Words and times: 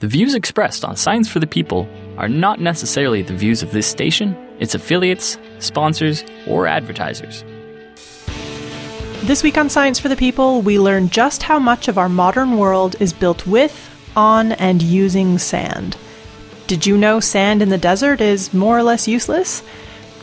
The 0.00 0.08
views 0.08 0.34
expressed 0.34 0.82
on 0.82 0.96
Science 0.96 1.28
for 1.28 1.40
the 1.40 1.46
People 1.46 1.86
are 2.16 2.26
not 2.26 2.58
necessarily 2.58 3.20
the 3.20 3.36
views 3.36 3.62
of 3.62 3.72
this 3.72 3.86
station, 3.86 4.34
its 4.58 4.74
affiliates, 4.74 5.36
sponsors, 5.58 6.24
or 6.46 6.66
advertisers. 6.66 7.44
This 9.24 9.42
week 9.42 9.58
on 9.58 9.68
Science 9.68 10.00
for 10.00 10.08
the 10.08 10.16
People, 10.16 10.62
we 10.62 10.78
learn 10.78 11.10
just 11.10 11.42
how 11.42 11.58
much 11.58 11.86
of 11.86 11.98
our 11.98 12.08
modern 12.08 12.56
world 12.56 12.96
is 12.98 13.12
built 13.12 13.46
with, 13.46 13.90
on, 14.16 14.52
and 14.52 14.80
using 14.80 15.36
sand. 15.36 15.98
Did 16.66 16.86
you 16.86 16.96
know 16.96 17.20
sand 17.20 17.60
in 17.60 17.68
the 17.68 17.76
desert 17.76 18.22
is 18.22 18.54
more 18.54 18.78
or 18.78 18.82
less 18.82 19.06
useless? 19.06 19.62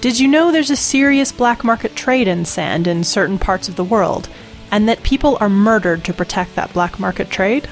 Did 0.01 0.19
you 0.19 0.27
know 0.27 0.51
there's 0.51 0.71
a 0.71 0.75
serious 0.75 1.31
black 1.31 1.63
market 1.63 1.95
trade 1.95 2.27
in 2.27 2.45
sand 2.45 2.87
in 2.87 3.03
certain 3.03 3.37
parts 3.37 3.69
of 3.69 3.75
the 3.75 3.83
world, 3.83 4.27
and 4.71 4.89
that 4.89 5.03
people 5.03 5.37
are 5.39 5.49
murdered 5.49 6.03
to 6.05 6.13
protect 6.13 6.55
that 6.55 6.73
black 6.73 6.99
market 6.99 7.29
trade? 7.29 7.69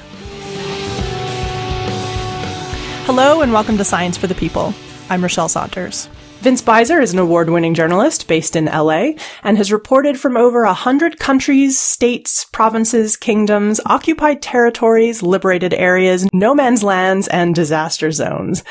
Hello, 3.06 3.40
and 3.40 3.52
welcome 3.52 3.78
to 3.78 3.84
Science 3.84 4.16
for 4.16 4.26
the 4.26 4.34
People. 4.34 4.74
I'm 5.10 5.22
Rachelle 5.22 5.48
Saunders. 5.48 6.08
Vince 6.40 6.60
Beiser 6.60 7.00
is 7.00 7.12
an 7.12 7.20
award 7.20 7.48
winning 7.48 7.72
journalist 7.72 8.26
based 8.26 8.56
in 8.56 8.64
LA 8.64 9.12
and 9.44 9.56
has 9.56 9.70
reported 9.70 10.18
from 10.18 10.36
over 10.36 10.64
a 10.64 10.74
hundred 10.74 11.20
countries, 11.20 11.78
states, 11.78 12.46
provinces, 12.46 13.16
kingdoms, 13.16 13.80
occupied 13.86 14.42
territories, 14.42 15.22
liberated 15.22 15.72
areas, 15.72 16.26
no 16.32 16.52
man's 16.52 16.82
lands, 16.82 17.28
and 17.28 17.54
disaster 17.54 18.10
zones. 18.10 18.64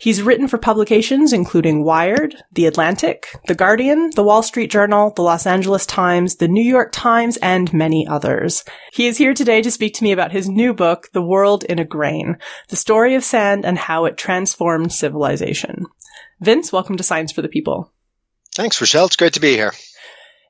He's 0.00 0.22
written 0.22 0.46
for 0.46 0.58
publications 0.58 1.32
including 1.32 1.84
Wired, 1.84 2.36
The 2.52 2.66
Atlantic, 2.66 3.28
The 3.46 3.54
Guardian, 3.54 4.10
The 4.14 4.22
Wall 4.22 4.42
Street 4.42 4.70
Journal, 4.70 5.12
The 5.14 5.22
Los 5.22 5.46
Angeles 5.46 5.86
Times, 5.86 6.36
The 6.36 6.46
New 6.46 6.62
York 6.62 6.90
Times, 6.92 7.36
and 7.38 7.72
many 7.72 8.06
others. 8.06 8.64
He 8.92 9.08
is 9.08 9.18
here 9.18 9.34
today 9.34 9.60
to 9.62 9.70
speak 9.70 9.94
to 9.94 10.04
me 10.04 10.12
about 10.12 10.32
his 10.32 10.48
new 10.48 10.72
book, 10.72 11.08
The 11.12 11.22
World 11.22 11.64
in 11.64 11.78
a 11.78 11.84
Grain, 11.84 12.38
the 12.68 12.76
story 12.76 13.16
of 13.16 13.24
sand 13.24 13.64
and 13.64 13.76
how 13.76 14.04
it 14.04 14.16
transformed 14.16 14.92
civilization. 14.92 15.86
Vince, 16.40 16.72
welcome 16.72 16.96
to 16.96 17.02
Science 17.02 17.32
for 17.32 17.42
the 17.42 17.48
People. 17.48 17.92
Thanks, 18.54 18.80
Rachelle. 18.80 19.06
It's 19.06 19.16
great 19.16 19.32
to 19.32 19.40
be 19.40 19.54
here. 19.54 19.72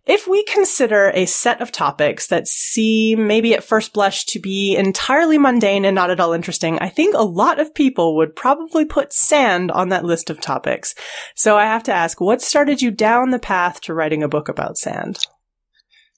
If 0.09 0.27
we 0.27 0.43
consider 0.45 1.11
a 1.13 1.27
set 1.27 1.61
of 1.61 1.71
topics 1.71 2.29
that 2.29 2.49
seem 2.49 3.27
maybe 3.27 3.53
at 3.53 3.63
first 3.63 3.93
blush 3.93 4.25
to 4.25 4.41
be 4.41 4.75
entirely 4.75 5.37
mundane 5.37 5.85
and 5.85 5.95
not 5.95 6.11
at 6.11 6.19
all 6.19 6.33
interesting, 6.33 6.79
I 6.79 6.89
think 6.89 7.15
a 7.15 7.23
lot 7.23 7.61
of 7.61 7.75
people 7.75 8.17
would 8.17 8.35
probably 8.35 8.87
put 8.87 9.13
sand 9.13 9.71
on 9.71 9.91
that 9.91 10.07
list 10.07 10.31
of 10.31 10.41
topics. 10.41 10.95
So 11.35 11.59
I 11.59 11.65
have 11.65 11.83
to 11.83 11.93
ask, 11.93 12.23
what 12.23 12.41
started 12.41 12.81
you 12.81 12.91
down 12.91 13.33
the 13.33 13.39
path 13.39 13.83
to 13.83 13.93
writing 13.93 14.23
a 14.23 14.29
book 14.29 14.49
about 14.49 14.79
sand? 14.79 15.19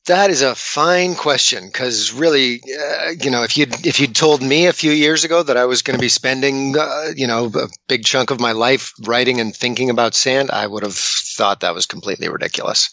That 0.07 0.31
is 0.31 0.41
a 0.41 0.55
fine 0.55 1.15
question 1.15 1.67
because 1.67 2.13
really, 2.13 2.61
uh, 2.63 3.11
you 3.21 3.31
know, 3.31 3.43
if 3.43 3.59
you 3.59 3.67
if 3.85 4.01
you'd 4.01 4.15
told 4.15 4.43
me 4.43 4.67
a 4.67 4.73
few 4.73 4.93
years 4.93 5.25
ago 5.25 5.43
that 5.43 5.59
I 5.59 5.67
was 5.67 5.83
going 5.83 5.97
to 5.97 6.01
be 6.01 6.09
spending, 6.09 6.75
uh, 6.77 7.09
you 7.15 7.27
know, 7.27 7.51
a 7.55 7.69
big 7.87 8.05
chunk 8.05 8.31
of 8.31 8.41
my 8.41 8.53
life 8.53 8.95
writing 9.07 9.41
and 9.41 9.55
thinking 9.55 9.91
about 9.91 10.15
sand, 10.15 10.51
I 10.51 10.67
would 10.67 10.83
have 10.85 10.97
thought 10.97 11.61
that 11.61 11.75
was 11.75 11.87
completely 11.87 12.29
ridiculous. 12.29 12.91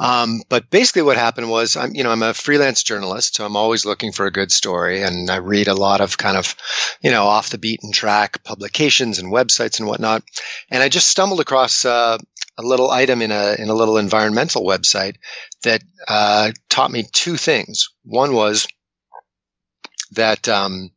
Um, 0.00 0.42
but 0.48 0.70
basically, 0.70 1.02
what 1.02 1.16
happened 1.16 1.50
was, 1.50 1.76
I'm, 1.76 1.94
you 1.94 2.02
know, 2.02 2.10
I'm 2.10 2.22
a 2.22 2.34
freelance 2.34 2.82
journalist, 2.82 3.36
so 3.36 3.44
I'm 3.44 3.54
always 3.54 3.86
looking 3.86 4.10
for 4.10 4.26
a 4.26 4.32
good 4.32 4.50
story, 4.50 5.02
and 5.02 5.30
I 5.30 5.36
read 5.36 5.68
a 5.68 5.74
lot 5.74 6.00
of 6.00 6.18
kind 6.18 6.36
of, 6.36 6.56
you 7.00 7.10
know, 7.10 7.24
off 7.24 7.50
the 7.50 7.58
beaten 7.58 7.92
track 7.92 8.42
publications 8.42 9.18
and 9.18 9.32
websites 9.32 9.78
and 9.78 9.88
whatnot. 9.88 10.24
And 10.70 10.82
I 10.82 10.88
just 10.88 11.08
stumbled 11.08 11.40
across 11.40 11.84
uh, 11.84 12.18
a 12.56 12.62
little 12.62 12.90
item 12.90 13.22
in 13.22 13.30
a 13.32 13.56
in 13.58 13.68
a 13.68 13.74
little 13.74 13.98
environmental 13.98 14.64
website 14.64 15.16
that 15.62 15.82
uh, 16.06 16.52
taught 16.68 16.90
me 16.90 17.04
two 17.12 17.36
things. 17.36 17.90
One 18.04 18.34
was 18.34 18.66
that 20.12 20.48
um, 20.48 20.90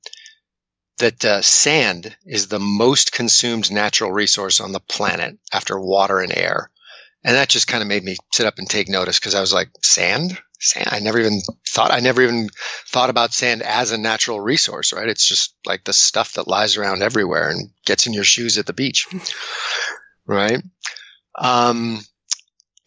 that 1.00 1.24
uh, 1.24 1.42
sand 1.42 2.16
is 2.26 2.48
the 2.48 2.60
most 2.60 3.12
consumed 3.12 3.72
natural 3.72 4.12
resource 4.12 4.60
on 4.60 4.72
the 4.72 4.80
planet 4.80 5.38
after 5.52 5.80
water 5.80 6.20
and 6.20 6.36
air, 6.36 6.70
and 7.24 7.36
that 7.36 7.50
just 7.50 7.68
kind 7.68 7.82
of 7.82 7.88
made 7.88 8.04
me 8.04 8.18
sit 8.32 8.46
up 8.46 8.58
and 8.58 8.70
take 8.70 8.90
notice 8.90 9.20
because 9.20 9.36
I 9.36 9.42
was 9.42 9.54
like, 9.54 9.70
sand, 9.84 10.38
sand. 10.60 10.90
I 10.92 11.00
never 11.00 11.20
even 11.20 11.42
thought 11.68 11.92
I 11.92 12.00
never 12.00 12.22
even 12.22 12.50
thought 12.88 13.10
about 13.10 13.34
sand 13.34 13.64
as 13.64 13.92
a 13.92 13.98
natural 13.98 14.40
resource, 14.40 14.94
right? 14.94 15.10
It's 15.10 15.28
just 15.28 15.56
like 15.66 15.84
the 15.84 15.94
stuff 15.94 16.34
that 16.34 16.48
lies 16.48 16.78
around 16.78 17.02
everywhere 17.02 17.50
and 17.50 17.72
gets 17.86 18.08
in 18.08 18.14
your 18.14 18.24
shoes 18.24 18.58
at 18.58 18.66
the 18.66 18.74
beach, 18.74 19.08
right? 20.26 20.62
Um, 21.38 22.00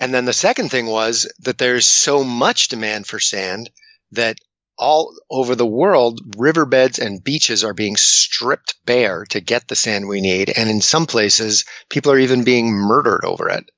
and 0.01 0.15
then 0.15 0.25
the 0.25 0.33
second 0.33 0.71
thing 0.71 0.87
was 0.87 1.31
that 1.41 1.59
there's 1.59 1.87
so 1.87 2.25
much 2.25 2.69
demand 2.69 3.07
for 3.07 3.21
sand 3.21 3.71
that 4.13 4.39
all 4.79 5.15
over 5.31 5.55
the 5.55 5.67
world, 5.67 6.21
riverbeds 6.39 6.99
and 6.99 7.23
beaches 7.23 7.65
are 7.65 7.75
being 7.75 7.97
stripped 7.97 8.77
bare 8.87 9.27
to 9.27 9.41
get 9.41 9.69
the 9.69 9.77
sand 9.77 10.09
we 10.09 10.23
need. 10.23 10.51
And 10.57 10.71
in 10.71 10.81
some 10.81 11.07
places, 11.07 11.67
people 11.91 12.13
are 12.13 12.19
even 12.19 12.45
being 12.45 12.73
murdered 12.73 13.25
over 13.25 13.51
it. 13.51 13.71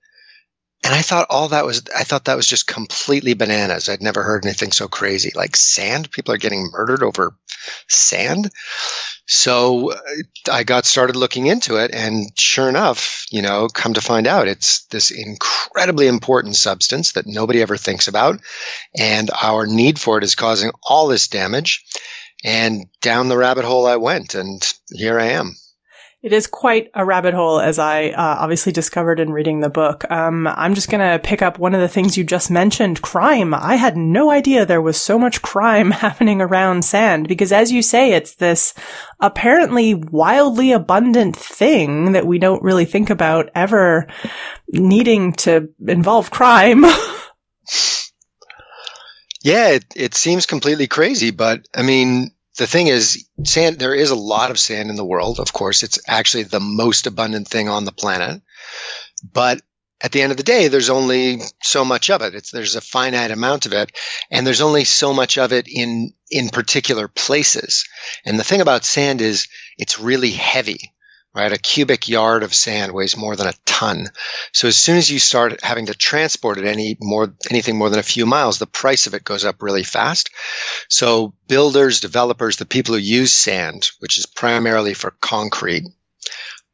And 0.85 0.93
I 0.93 1.03
thought 1.03 1.29
all 1.31 1.49
that 1.49 1.65
was, 1.65 1.85
I 1.97 2.03
thought 2.03 2.25
that 2.25 2.37
was 2.37 2.49
just 2.49 2.67
completely 2.67 3.35
bananas. 3.35 3.89
I'd 3.89 4.03
never 4.03 4.23
heard 4.23 4.45
anything 4.45 4.73
so 4.73 4.89
crazy. 4.89 5.31
Like 5.35 5.55
sand, 5.55 6.11
people 6.11 6.35
are 6.35 6.39
getting 6.39 6.71
murdered 6.73 7.05
over 7.05 7.37
sand. 7.89 8.51
So 9.27 9.93
uh, 9.93 9.99
I 10.51 10.65
got 10.65 10.85
started 10.85 11.15
looking 11.15 11.47
into 11.47 11.77
it, 11.77 11.95
and 11.95 12.27
sure 12.37 12.69
enough, 12.69 13.25
you 13.31 13.43
know, 13.43 13.69
come 13.69 13.95
to 13.95 14.01
find 14.01 14.27
out, 14.27 14.49
it's 14.49 14.85
this 14.87 15.13
incredibly 15.13 16.09
important 16.09 16.57
substance 16.57 17.13
that 17.13 17.27
nobody 17.27 17.63
ever 17.63 17.77
thinks 17.77 18.09
about, 18.09 18.41
and 18.99 19.31
our 19.31 19.67
need 19.67 20.01
for 20.01 20.19
it 20.19 20.25
is 20.25 20.35
causing 20.35 20.73
all 20.83 21.07
this 21.07 21.29
damage. 21.29 21.85
And 22.45 22.87
down 23.01 23.29
the 23.29 23.39
rabbit 23.39 23.65
hole 23.65 23.87
I 23.87 23.97
went, 23.97 24.35
and 24.35 24.61
here 24.91 25.21
I 25.21 25.27
am. 25.27 25.55
It 26.23 26.33
is 26.33 26.47
quite 26.47 26.89
a 26.95 27.05
rabbit 27.05 27.35
hole, 27.35 27.59
as 27.59 27.81
I 27.81 28.11
uh, 28.11 28.37
obviously 28.39 28.71
discovered 28.71 29.19
in 29.19 29.33
reading 29.33 29.59
the 29.59 29.69
book. 29.69 30.09
Um, 30.09 30.47
I'm 30.47 30.75
just 30.75 30.89
going 30.89 31.01
to 31.01 31.19
pick 31.19 31.43
up 31.43 31.59
one 31.59 31.75
of 31.75 31.81
the 31.81 31.89
things 31.89 32.17
you 32.17 32.23
just 32.23 32.49
mentioned 32.49 33.03
crime. 33.03 33.53
I 33.53 33.75
had 33.75 33.97
no 33.97 34.31
idea 34.31 34.65
there 34.65 34.81
was 34.81 34.97
so 34.97 35.19
much 35.19 35.43
crime 35.43 35.91
happening 35.91 36.41
around 36.41 36.85
sand 36.85 37.27
because, 37.27 37.51
as 37.51 37.73
you 37.73 37.83
say, 37.83 38.13
it's 38.13 38.37
this 38.37 38.73
apparently 39.19 39.95
wildly 39.95 40.71
abundant 40.71 41.35
thing 41.35 42.13
that 42.13 42.27
we 42.27 42.39
don't 42.39 42.63
really 42.63 42.85
think 42.85 43.11
about 43.11 43.51
ever 43.57 44.07
needing 44.69 45.33
to 45.33 45.71
involve 45.89 46.31
crime. 46.31 46.83
yeah, 49.43 49.71
it, 49.71 49.85
it 49.97 50.15
seems 50.15 50.47
completely 50.47 50.87
crazy, 50.87 51.33
but 51.33 51.67
I 51.75 51.83
mean, 51.83 52.31
the 52.59 52.67
thing 52.67 52.89
is, 52.89 53.27
sand, 53.45 53.79
there 53.79 53.95
is 53.95 54.11
a 54.11 54.17
lot 54.17 54.51
of 54.51 54.59
sand 54.59 54.91
in 54.91 54.97
the 54.97 55.05
world. 55.05 55.41
Of 55.41 55.53
course, 55.53 55.83
it's 55.83 55.99
actually 56.07 56.45
the 56.45 56.61
most 56.61 57.07
abundant 57.07 57.49
thing 57.49 57.69
on 57.69 57.85
the 57.85 57.93
planet. 57.93 58.43
But 59.33 59.63
at 60.03 60.13
the 60.13 60.21
end 60.21 60.33
of 60.33 60.37
the 60.37 60.43
day, 60.43 60.69
there's 60.69 60.91
only 60.91 61.41
so 61.63 61.85
much 61.85 62.11
of 62.11 62.23
it. 62.23 62.35
It's, 62.35 62.51
there's 62.51 62.77
a 62.77 62.81
finite 62.81 63.31
amount 63.31 63.67
of 63.67 63.73
it, 63.73 63.93
and 64.31 64.47
there's 64.47 64.61
only 64.61 64.85
so 64.85 65.15
much 65.15 65.39
of 65.39 65.53
it 65.53 65.67
in 65.69 66.13
in 66.31 66.49
particular 66.49 67.09
places. 67.09 67.87
And 68.25 68.39
the 68.39 68.45
thing 68.45 68.61
about 68.61 68.85
sand 68.85 69.21
is 69.21 69.49
it's 69.79 70.01
really 70.01 70.31
heavy 70.31 70.93
right? 71.35 71.53
A 71.53 71.59
cubic 71.59 72.09
yard 72.09 72.43
of 72.43 72.55
sand 72.55 72.93
weighs 72.93 73.17
more 73.17 73.37
than 73.37 73.47
a 73.47 73.55
ton. 73.65 74.09
So 74.53 74.69
as 74.69 74.77
soon 74.77 74.99
as 74.99 75.11
you 75.11 75.19
start 75.19 75.63
having 75.63 75.87
to 75.87 75.95
transport 75.95 76.59
it 76.59 76.65
any 76.65 76.97
more, 77.01 77.35
anything 77.51 77.77
more 77.77 77.91
than 77.91 77.99
a 77.99 78.05
few 78.05 78.27
miles, 78.27 78.59
the 78.59 78.67
price 78.67 79.07
of 79.07 79.15
it 79.15 79.25
goes 79.25 79.45
up 79.45 79.63
really 79.63 79.83
fast. 79.83 80.31
So 80.89 81.35
builders, 81.49 82.01
developers, 82.01 82.57
the 82.57 82.67
people 82.67 82.95
who 82.95 83.01
use 83.01 83.33
sand, 83.33 83.91
which 84.01 84.19
is 84.19 84.27
primarily 84.27 84.95
for 84.95 85.13
concrete, 85.21 85.85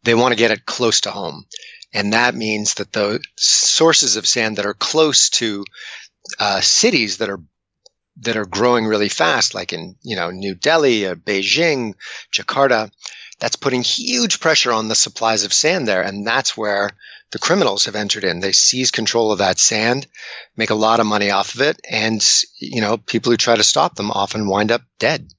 they 0.02 0.14
want 0.14 0.32
to 0.32 0.38
get 0.38 0.50
it 0.50 0.66
close 0.66 1.02
to 1.02 1.10
home. 1.10 1.46
And 1.92 2.12
that 2.12 2.34
means 2.34 2.74
that 2.74 2.92
the 2.92 3.20
sources 3.38 4.16
of 4.16 4.26
sand 4.26 4.58
that 4.58 4.66
are 4.66 4.74
close 4.74 5.30
to 5.30 5.64
uh, 6.38 6.60
cities 6.60 7.18
that 7.18 7.30
are 7.30 7.40
that 8.20 8.36
are 8.36 8.44
growing 8.44 8.84
really 8.84 9.08
fast, 9.08 9.54
like 9.54 9.72
in 9.72 9.96
you 10.02 10.16
know 10.16 10.30
New 10.30 10.54
Delhi, 10.54 11.06
uh, 11.06 11.14
Beijing, 11.14 11.94
Jakarta, 12.32 12.90
that's 13.38 13.56
putting 13.56 13.82
huge 13.82 14.40
pressure 14.40 14.72
on 14.72 14.88
the 14.88 14.94
supplies 14.94 15.44
of 15.44 15.52
sand 15.52 15.86
there. 15.86 16.02
And 16.02 16.26
that's 16.26 16.56
where 16.56 16.90
the 17.30 17.38
criminals 17.38 17.84
have 17.84 17.94
entered 17.94 18.24
in. 18.24 18.40
They 18.40 18.52
seize 18.52 18.90
control 18.90 19.32
of 19.32 19.38
that 19.38 19.58
sand, 19.58 20.06
make 20.56 20.70
a 20.70 20.74
lot 20.74 21.00
of 21.00 21.06
money 21.06 21.30
off 21.30 21.54
of 21.54 21.60
it. 21.60 21.80
And, 21.88 22.24
you 22.58 22.80
know, 22.80 22.96
people 22.96 23.30
who 23.30 23.36
try 23.36 23.56
to 23.56 23.62
stop 23.62 23.94
them 23.94 24.10
often 24.10 24.48
wind 24.48 24.72
up 24.72 24.82
dead 24.98 25.32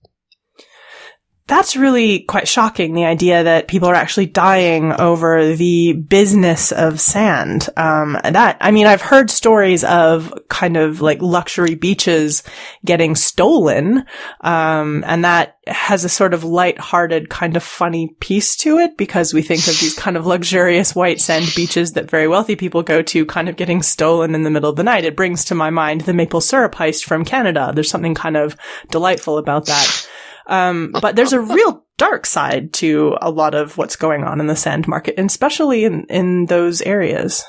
that's 1.50 1.76
really 1.76 2.20
quite 2.20 2.48
shocking. 2.48 2.94
The 2.94 3.06
idea 3.06 3.44
that 3.44 3.68
people 3.68 3.90
are 3.90 3.96
actually 3.96 4.28
dying 4.28 4.94
over 4.94 5.56
the 5.56 5.94
business 5.94 6.72
of 6.72 7.02
sand. 7.02 7.68
Um, 7.76 8.18
that, 8.24 8.58
I 8.62 8.72
mean, 8.72 8.86
I've 8.86 9.02
heard 9.02 9.32
stories 9.32 9.84
of 9.84 10.34
kind 10.48 10.78
of 10.78 11.02
like 11.02 11.22
luxury 11.22 11.76
beaches 11.76 12.44
getting 12.86 13.16
stolen. 13.16 14.06
Um, 14.42 15.04
and 15.08 15.26
that 15.26 15.58
has 15.68 16.06
a 16.06 16.10
sort 16.10 16.34
of 16.34 16.44
light-hearted 16.44 17.30
kind 17.30 17.58
of 17.58 17.64
funny 17.64 18.16
piece 18.20 18.56
to 18.58 18.78
it 18.78 18.96
because 18.96 19.34
we 19.34 19.42
think 19.42 19.62
of 19.68 19.80
these 19.80 19.94
kind 19.94 20.18
of 20.18 20.26
luxurious 20.26 20.96
white 20.96 21.20
sand 21.20 21.48
beaches 21.56 21.94
that 21.94 22.10
very 22.10 22.28
wealthy 22.28 22.56
people 22.56 22.84
go 22.84 23.02
to 23.02 23.26
kind 23.26 23.50
of 23.50 23.56
getting 23.56 23.82
stolen 23.82 24.36
in 24.36 24.44
the 24.44 24.50
middle 24.50 24.70
of 24.70 24.76
the 24.76 24.84
night. 24.84 25.04
It 25.04 25.16
brings 25.16 25.46
to 25.46 25.56
my 25.56 25.70
mind 25.72 26.02
the 26.02 26.14
maple 26.14 26.42
syrup 26.42 26.76
heist 26.76 27.06
from 27.06 27.26
Canada. 27.26 27.72
There's 27.74 27.90
something 27.90 28.16
kind 28.16 28.38
of 28.38 28.56
delightful 28.90 29.38
about 29.40 29.66
that. 29.66 30.08
Um, 30.50 30.92
but 30.92 31.16
there's 31.16 31.34
a 31.34 31.40
real 31.40 31.86
dark 31.98 32.26
side 32.26 32.74
to 32.74 33.16
a 33.22 33.30
lot 33.30 33.54
of 33.54 33.78
what's 33.78 33.96
going 33.96 34.24
on 34.24 34.40
in 34.40 34.48
the 34.48 34.56
sand 34.56 34.88
market, 34.88 35.16
and 35.18 35.30
especially 35.30 35.86
in, 35.86 36.06
in 36.06 36.48
those 36.48 36.82
areas. 36.82 37.46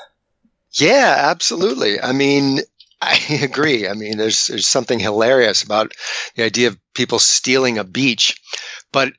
Yeah, 0.73 1.15
absolutely. 1.17 1.99
I 1.99 2.13
mean, 2.13 2.59
I 3.01 3.19
agree. 3.41 3.87
I 3.87 3.93
mean, 3.93 4.17
there's 4.17 4.47
there's 4.47 4.67
something 4.67 4.99
hilarious 4.99 5.63
about 5.63 5.93
the 6.35 6.43
idea 6.43 6.67
of 6.67 6.79
people 6.93 7.17
stealing 7.17 7.79
a 7.79 7.83
beach, 7.83 8.39
but 8.91 9.11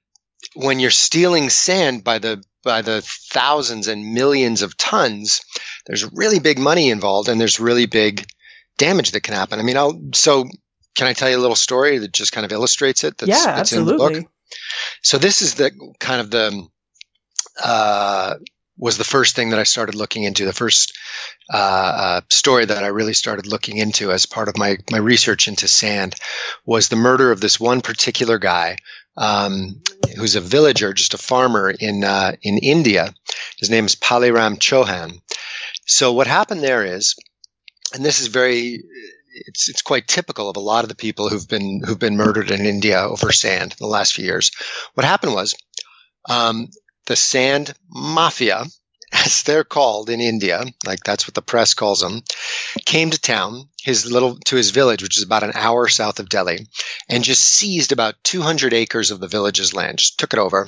when 0.55 0.79
you're 0.79 0.91
stealing 0.91 1.51
sand 1.51 2.05
by 2.05 2.19
the 2.19 2.43
by 2.63 2.83
the 2.83 3.03
thousands 3.05 3.89
and 3.89 4.15
millions 4.15 4.63
of 4.63 4.77
tons, 4.77 5.41
there's 5.87 6.13
really 6.13 6.39
big 6.39 6.61
money 6.61 6.91
involved, 6.91 7.29
and 7.29 7.41
there's 7.41 7.59
really 7.59 7.87
big 7.87 8.25
damage 8.79 9.11
that 9.13 9.23
can 9.23 9.35
happen. 9.35 9.59
I 9.59 9.63
mean, 9.63 9.77
I'll 9.77 10.01
so 10.15 10.49
can 10.95 11.07
I 11.07 11.13
tell 11.13 11.31
you 11.31 11.39
a 11.39 11.41
little 11.41 11.57
story 11.57 11.99
that 11.99 12.13
just 12.13 12.33
kind 12.33 12.45
of 12.45 12.53
illustrates 12.53 13.05
it? 13.05 13.19
That's, 13.19 13.31
yeah, 13.31 13.57
that's 13.57 13.73
absolutely. 13.73 14.29
So 15.03 15.19
this 15.19 15.43
is 15.43 15.55
the 15.55 15.71
kind 15.99 16.21
of 16.21 16.31
the 16.31 16.67
uh, 17.63 18.35
was 18.79 18.99
the 18.99 19.05
first 19.05 19.37
thing 19.37 19.51
that 19.51 19.59
I 19.59 19.65
started 19.65 19.95
looking 19.95 20.25
into. 20.25 20.45
The 20.45 20.53
first 20.53 20.97
uh, 21.53 21.57
uh, 21.57 22.21
story 22.31 22.65
that 22.65 22.83
I 22.83 22.89
really 22.89 23.15
started 23.15 23.47
looking 23.47 23.77
into 23.77 24.11
as 24.11 24.27
part 24.27 24.49
of 24.49 24.57
my 24.59 24.79
my 24.91 24.99
research 24.99 25.49
into 25.49 25.69
sand 25.69 26.15
was 26.65 26.89
the 26.89 26.97
murder 26.97 27.31
of 27.31 27.41
this 27.41 27.61
one 27.61 27.81
particular 27.81 28.39
guy 28.39 28.77
um, 29.17 29.83
who's 30.17 30.37
a 30.37 30.41
villager, 30.41 30.93
just 30.93 31.15
a 31.15 31.19
farmer 31.19 31.71
in 31.71 32.05
uh, 32.05 32.33
in 32.43 32.59
India. 32.59 33.15
His 33.59 33.71
name 33.71 33.85
is 33.85 33.97
Paliram 33.97 34.59
Chauhan. 34.59 35.21
So 35.87 36.13
what 36.13 36.27
happened 36.27 36.63
there 36.63 36.85
is, 36.85 37.17
and 37.95 38.05
this 38.05 38.21
is 38.21 38.29
very 38.29 38.83
it's 39.33 39.69
it's 39.69 39.83
quite 39.83 40.07
typical 40.07 40.49
of 40.49 40.57
a 40.57 40.61
lot 40.61 40.85
of 40.85 40.89
the 40.89 40.95
people 40.95 41.29
who've 41.29 41.49
been 41.49 41.83
who've 41.85 41.99
been 41.99 42.17
murdered 42.17 42.51
in 42.51 42.67
India 42.67 43.01
over 43.01 43.33
sand 43.33 43.73
in 43.73 43.77
the 43.79 43.87
last 43.87 44.15
few 44.15 44.25
years. 44.25 44.51
What 44.95 45.07
happened 45.07 45.35
was 45.35 45.55
um, 46.29 46.69
the 47.07 47.17
sand 47.17 47.75
mafia, 47.91 48.65
as 49.13 49.43
they're 49.43 49.65
called 49.65 50.11
in 50.11 50.21
India, 50.21 50.65
like 50.87 51.01
that's 51.05 51.27
what 51.27 51.35
the 51.35 51.43
press 51.43 51.75
calls 51.75 52.01
them, 52.01 52.23
came 52.85 53.11
to 53.11 53.21
town, 53.21 53.69
his 53.83 54.11
little 54.11 54.37
to 54.47 54.57
his 54.57 54.71
village, 54.71 55.03
which 55.03 55.17
is 55.17 55.25
about 55.25 55.43
an 55.43 55.53
hour 55.55 55.89
south 55.89 56.21
of 56.21 56.29
Delhi, 56.29 56.67
and 57.09 57.25
just 57.25 57.43
seized 57.43 57.93
about 57.93 58.23
200 58.25 58.73
acres 58.73 59.11
of 59.11 59.21
the 59.21 59.29
village's 59.29 59.75
land, 59.75 59.99
just 59.99 60.19
took 60.19 60.33
it 60.33 60.39
over, 60.39 60.67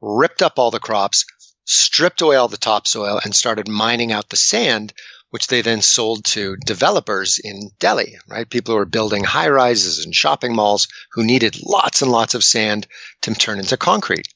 ripped 0.00 0.42
up 0.42 0.58
all 0.58 0.70
the 0.70 0.80
crops, 0.80 1.24
stripped 1.64 2.22
away 2.22 2.36
all 2.36 2.48
the 2.48 2.56
topsoil, 2.56 3.20
and 3.22 3.34
started 3.34 3.68
mining 3.68 4.12
out 4.12 4.28
the 4.28 4.36
sand 4.36 4.92
which 5.30 5.46
they 5.46 5.62
then 5.62 5.82
sold 5.82 6.24
to 6.24 6.56
developers 6.56 7.38
in 7.42 7.70
Delhi, 7.78 8.16
right? 8.28 8.48
People 8.48 8.74
who 8.74 8.78
were 8.78 8.86
building 8.86 9.24
high 9.24 9.48
rises 9.48 10.04
and 10.04 10.14
shopping 10.14 10.54
malls 10.54 10.88
who 11.12 11.24
needed 11.24 11.58
lots 11.62 12.02
and 12.02 12.10
lots 12.10 12.34
of 12.34 12.44
sand 12.44 12.86
to 13.22 13.34
turn 13.34 13.58
into 13.58 13.76
concrete. 13.76 14.28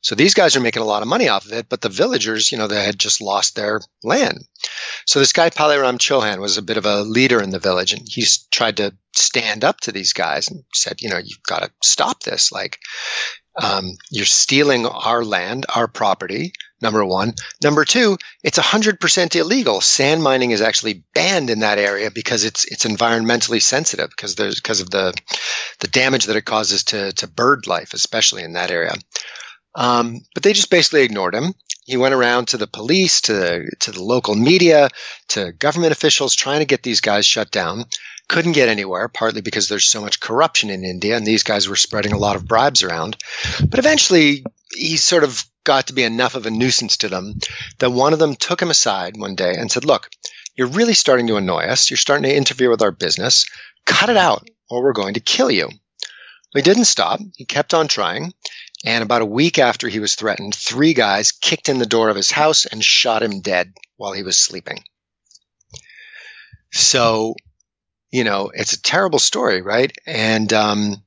So 0.00 0.14
these 0.14 0.34
guys 0.34 0.54
are 0.54 0.60
making 0.60 0.82
a 0.82 0.86
lot 0.86 1.02
of 1.02 1.08
money 1.08 1.28
off 1.28 1.46
of 1.46 1.52
it, 1.52 1.68
but 1.68 1.80
the 1.80 1.88
villagers, 1.88 2.52
you 2.52 2.58
know, 2.58 2.66
they 2.66 2.84
had 2.84 2.98
just 2.98 3.22
lost 3.22 3.56
their 3.56 3.80
land. 4.02 4.44
So 5.06 5.18
this 5.18 5.32
guy 5.32 5.50
Paliram 5.50 5.98
Chauhan 5.98 6.40
was 6.40 6.58
a 6.58 6.62
bit 6.62 6.76
of 6.76 6.84
a 6.84 7.02
leader 7.02 7.42
in 7.42 7.50
the 7.50 7.58
village, 7.58 7.92
and 7.92 8.02
he's 8.06 8.46
tried 8.50 8.78
to 8.78 8.94
stand 9.14 9.64
up 9.64 9.80
to 9.80 9.92
these 9.92 10.12
guys 10.12 10.48
and 10.48 10.64
said, 10.74 11.00
you 11.00 11.08
know, 11.08 11.18
you've 11.18 11.42
got 11.42 11.62
to 11.62 11.70
stop 11.82 12.22
this. 12.22 12.52
Like, 12.52 12.78
um, 13.62 13.96
you're 14.10 14.24
stealing 14.24 14.86
our 14.86 15.24
land, 15.24 15.66
our 15.74 15.88
property. 15.88 16.52
Number 16.80 17.04
one. 17.04 17.34
Number 17.62 17.84
two, 17.84 18.18
it's 18.42 18.58
100% 18.58 19.36
illegal. 19.36 19.80
Sand 19.80 20.22
mining 20.22 20.50
is 20.50 20.60
actually 20.60 21.04
banned 21.14 21.48
in 21.48 21.60
that 21.60 21.78
area 21.78 22.10
because 22.10 22.44
it's 22.44 22.66
it's 22.66 22.84
environmentally 22.84 23.62
sensitive 23.62 24.10
because 24.10 24.34
there's 24.34 24.56
because 24.56 24.80
of 24.80 24.90
the 24.90 25.14
the 25.78 25.88
damage 25.88 26.26
that 26.26 26.36
it 26.36 26.44
causes 26.44 26.84
to 26.84 27.12
to 27.12 27.26
bird 27.26 27.66
life, 27.66 27.94
especially 27.94 28.42
in 28.42 28.52
that 28.52 28.70
area. 28.70 28.94
Um, 29.74 30.20
but 30.34 30.42
they 30.42 30.52
just 30.52 30.70
basically 30.70 31.02
ignored 31.02 31.34
him. 31.34 31.54
He 31.84 31.96
went 31.96 32.14
around 32.14 32.48
to 32.48 32.56
the 32.56 32.66
police, 32.66 33.22
to 33.22 33.32
the, 33.34 33.70
to 33.80 33.92
the 33.92 34.02
local 34.02 34.34
media, 34.34 34.88
to 35.28 35.52
government 35.52 35.92
officials 35.92 36.34
trying 36.34 36.60
to 36.60 36.64
get 36.64 36.82
these 36.82 37.00
guys 37.00 37.26
shut 37.26 37.50
down. 37.50 37.84
Couldn't 38.28 38.52
get 38.52 38.68
anywhere, 38.68 39.08
partly 39.08 39.42
because 39.42 39.68
there's 39.68 39.88
so 39.88 40.00
much 40.00 40.20
corruption 40.20 40.70
in 40.70 40.84
India 40.84 41.16
and 41.16 41.26
these 41.26 41.42
guys 41.42 41.68
were 41.68 41.76
spreading 41.76 42.12
a 42.12 42.18
lot 42.18 42.36
of 42.36 42.46
bribes 42.46 42.82
around. 42.82 43.16
But 43.68 43.78
eventually 43.78 44.44
he 44.74 44.96
sort 44.96 45.24
of 45.24 45.44
got 45.62 45.88
to 45.88 45.92
be 45.92 46.02
enough 46.02 46.34
of 46.34 46.46
a 46.46 46.50
nuisance 46.50 46.98
to 46.98 47.08
them 47.08 47.38
that 47.78 47.90
one 47.90 48.12
of 48.12 48.18
them 48.18 48.34
took 48.34 48.60
him 48.60 48.70
aside 48.70 49.16
one 49.16 49.34
day 49.34 49.54
and 49.56 49.70
said, 49.70 49.84
look, 49.84 50.10
you're 50.56 50.68
really 50.68 50.94
starting 50.94 51.26
to 51.26 51.36
annoy 51.36 51.64
us. 51.64 51.90
You're 51.90 51.96
starting 51.96 52.24
to 52.24 52.36
interfere 52.36 52.70
with 52.70 52.82
our 52.82 52.92
business. 52.92 53.46
Cut 53.86 54.08
it 54.08 54.16
out 54.16 54.48
or 54.70 54.82
we're 54.82 54.92
going 54.92 55.14
to 55.14 55.20
kill 55.20 55.50
you. 55.50 55.68
He 56.54 56.62
didn't 56.62 56.84
stop. 56.84 57.20
He 57.36 57.44
kept 57.44 57.74
on 57.74 57.88
trying. 57.88 58.32
And 58.84 59.02
about 59.02 59.22
a 59.22 59.26
week 59.26 59.58
after 59.58 59.88
he 59.88 59.98
was 59.98 60.14
threatened, 60.14 60.54
three 60.54 60.94
guys 60.94 61.32
kicked 61.32 61.68
in 61.68 61.78
the 61.78 61.86
door 61.86 62.10
of 62.10 62.16
his 62.16 62.30
house 62.30 62.66
and 62.66 62.84
shot 62.84 63.22
him 63.22 63.40
dead 63.40 63.72
while 63.96 64.12
he 64.12 64.22
was 64.22 64.36
sleeping. 64.36 64.84
So, 66.70 67.34
you 68.14 68.22
know, 68.22 68.52
it's 68.54 68.74
a 68.74 68.80
terrible 68.80 69.18
story, 69.18 69.60
right? 69.60 69.90
And, 70.06 70.52
um, 70.52 71.02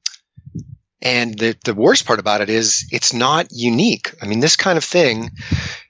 and 1.02 1.40
the, 1.40 1.56
the 1.64 1.74
worst 1.74 2.06
part 2.06 2.20
about 2.20 2.42
it 2.42 2.50
is 2.50 2.90
it's 2.92 3.14
not 3.14 3.48
unique. 3.52 4.14
I 4.22 4.28
mean, 4.28 4.42
this 4.42 4.58
kind 4.58 4.78
of 4.78 4.84
thing 4.84 5.32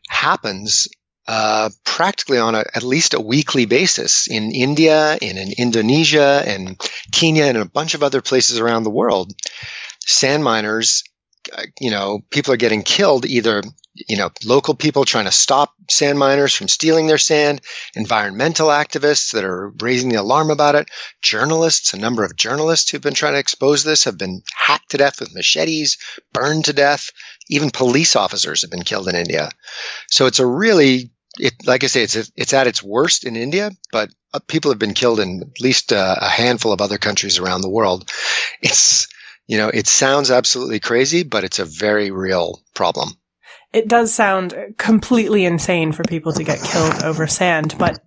happens 0.07 0.87
uh, 1.27 1.71
practically 1.83 2.37
on 2.37 2.53
a, 2.53 2.63
at 2.71 2.83
least 2.83 3.15
a 3.15 3.19
weekly 3.19 3.65
basis 3.65 4.27
in 4.27 4.51
India, 4.51 5.17
in, 5.19 5.39
in 5.39 5.53
Indonesia, 5.57 6.43
and 6.45 6.79
Kenya, 7.11 7.45
and 7.45 7.57
a 7.57 7.65
bunch 7.65 7.95
of 7.95 8.03
other 8.03 8.21
places 8.21 8.59
around 8.59 8.83
the 8.83 8.91
world. 8.91 9.33
Sand 10.05 10.43
miners 10.43 11.03
uh, 11.51 11.63
you 11.79 11.91
know, 11.91 12.19
people 12.29 12.53
are 12.53 12.57
getting 12.57 12.83
killed 12.83 13.25
either, 13.25 13.63
you 14.07 14.17
know, 14.17 14.29
local 14.45 14.75
people 14.75 15.05
trying 15.05 15.25
to 15.25 15.31
stop 15.31 15.73
sand 15.89 16.19
miners 16.19 16.53
from 16.53 16.67
stealing 16.67 17.07
their 17.07 17.17
sand, 17.17 17.61
environmental 17.95 18.67
activists 18.67 19.33
that 19.33 19.43
are 19.43 19.73
raising 19.81 20.09
the 20.09 20.21
alarm 20.21 20.49
about 20.49 20.75
it, 20.75 20.89
journalists, 21.21 21.93
a 21.93 21.97
number 21.99 22.23
of 22.23 22.35
journalists 22.35 22.91
who've 22.91 23.01
been 23.01 23.13
trying 23.13 23.33
to 23.33 23.39
expose 23.39 23.83
this 23.83 24.03
have 24.03 24.17
been 24.17 24.41
hacked 24.55 24.91
to 24.91 24.97
death 24.97 25.19
with 25.19 25.33
machetes, 25.33 25.97
burned 26.33 26.65
to 26.65 26.73
death. 26.73 27.09
Even 27.49 27.71
police 27.71 28.15
officers 28.15 28.61
have 28.61 28.71
been 28.71 28.83
killed 28.83 29.07
in 29.07 29.15
India. 29.15 29.49
So 30.09 30.25
it's 30.25 30.39
a 30.39 30.45
really, 30.45 31.11
it, 31.39 31.53
like 31.65 31.83
I 31.83 31.87
say, 31.87 32.03
it's, 32.03 32.31
it's 32.35 32.53
at 32.53 32.67
its 32.67 32.83
worst 32.83 33.23
in 33.23 33.35
India, 33.35 33.71
but 33.91 34.09
uh, 34.33 34.39
people 34.47 34.71
have 34.71 34.79
been 34.79 34.93
killed 34.93 35.19
in 35.19 35.41
at 35.41 35.61
least 35.61 35.91
a, 35.91 35.99
uh, 35.99 36.15
a 36.21 36.29
handful 36.29 36.73
of 36.73 36.81
other 36.81 36.97
countries 36.97 37.39
around 37.39 37.61
the 37.61 37.69
world. 37.69 38.09
It's, 38.61 39.07
you 39.47 39.57
know, 39.57 39.69
it 39.69 39.87
sounds 39.87 40.29
absolutely 40.29 40.81
crazy, 40.81 41.23
but 41.23 41.45
it's 41.45 41.59
a 41.59 41.65
very 41.65 42.11
real 42.11 42.61
problem. 42.73 43.17
It 43.77 43.87
does 43.87 44.11
sound 44.11 44.55
completely 44.79 45.45
insane 45.45 45.91
for 45.91 46.01
people 46.01 46.33
to 46.33 46.43
get 46.43 46.59
killed 46.63 47.03
over 47.03 47.27
sand, 47.27 47.75
but 47.77 47.99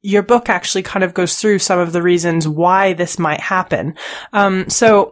your 0.00 0.22
book 0.22 0.48
actually 0.48 0.84
kind 0.84 1.02
of 1.02 1.12
goes 1.12 1.40
through 1.40 1.58
some 1.58 1.80
of 1.80 1.90
the 1.90 2.02
reasons 2.02 2.46
why 2.46 2.92
this 2.92 3.18
might 3.18 3.40
happen. 3.40 3.96
Um, 4.32 4.70
so 4.70 5.10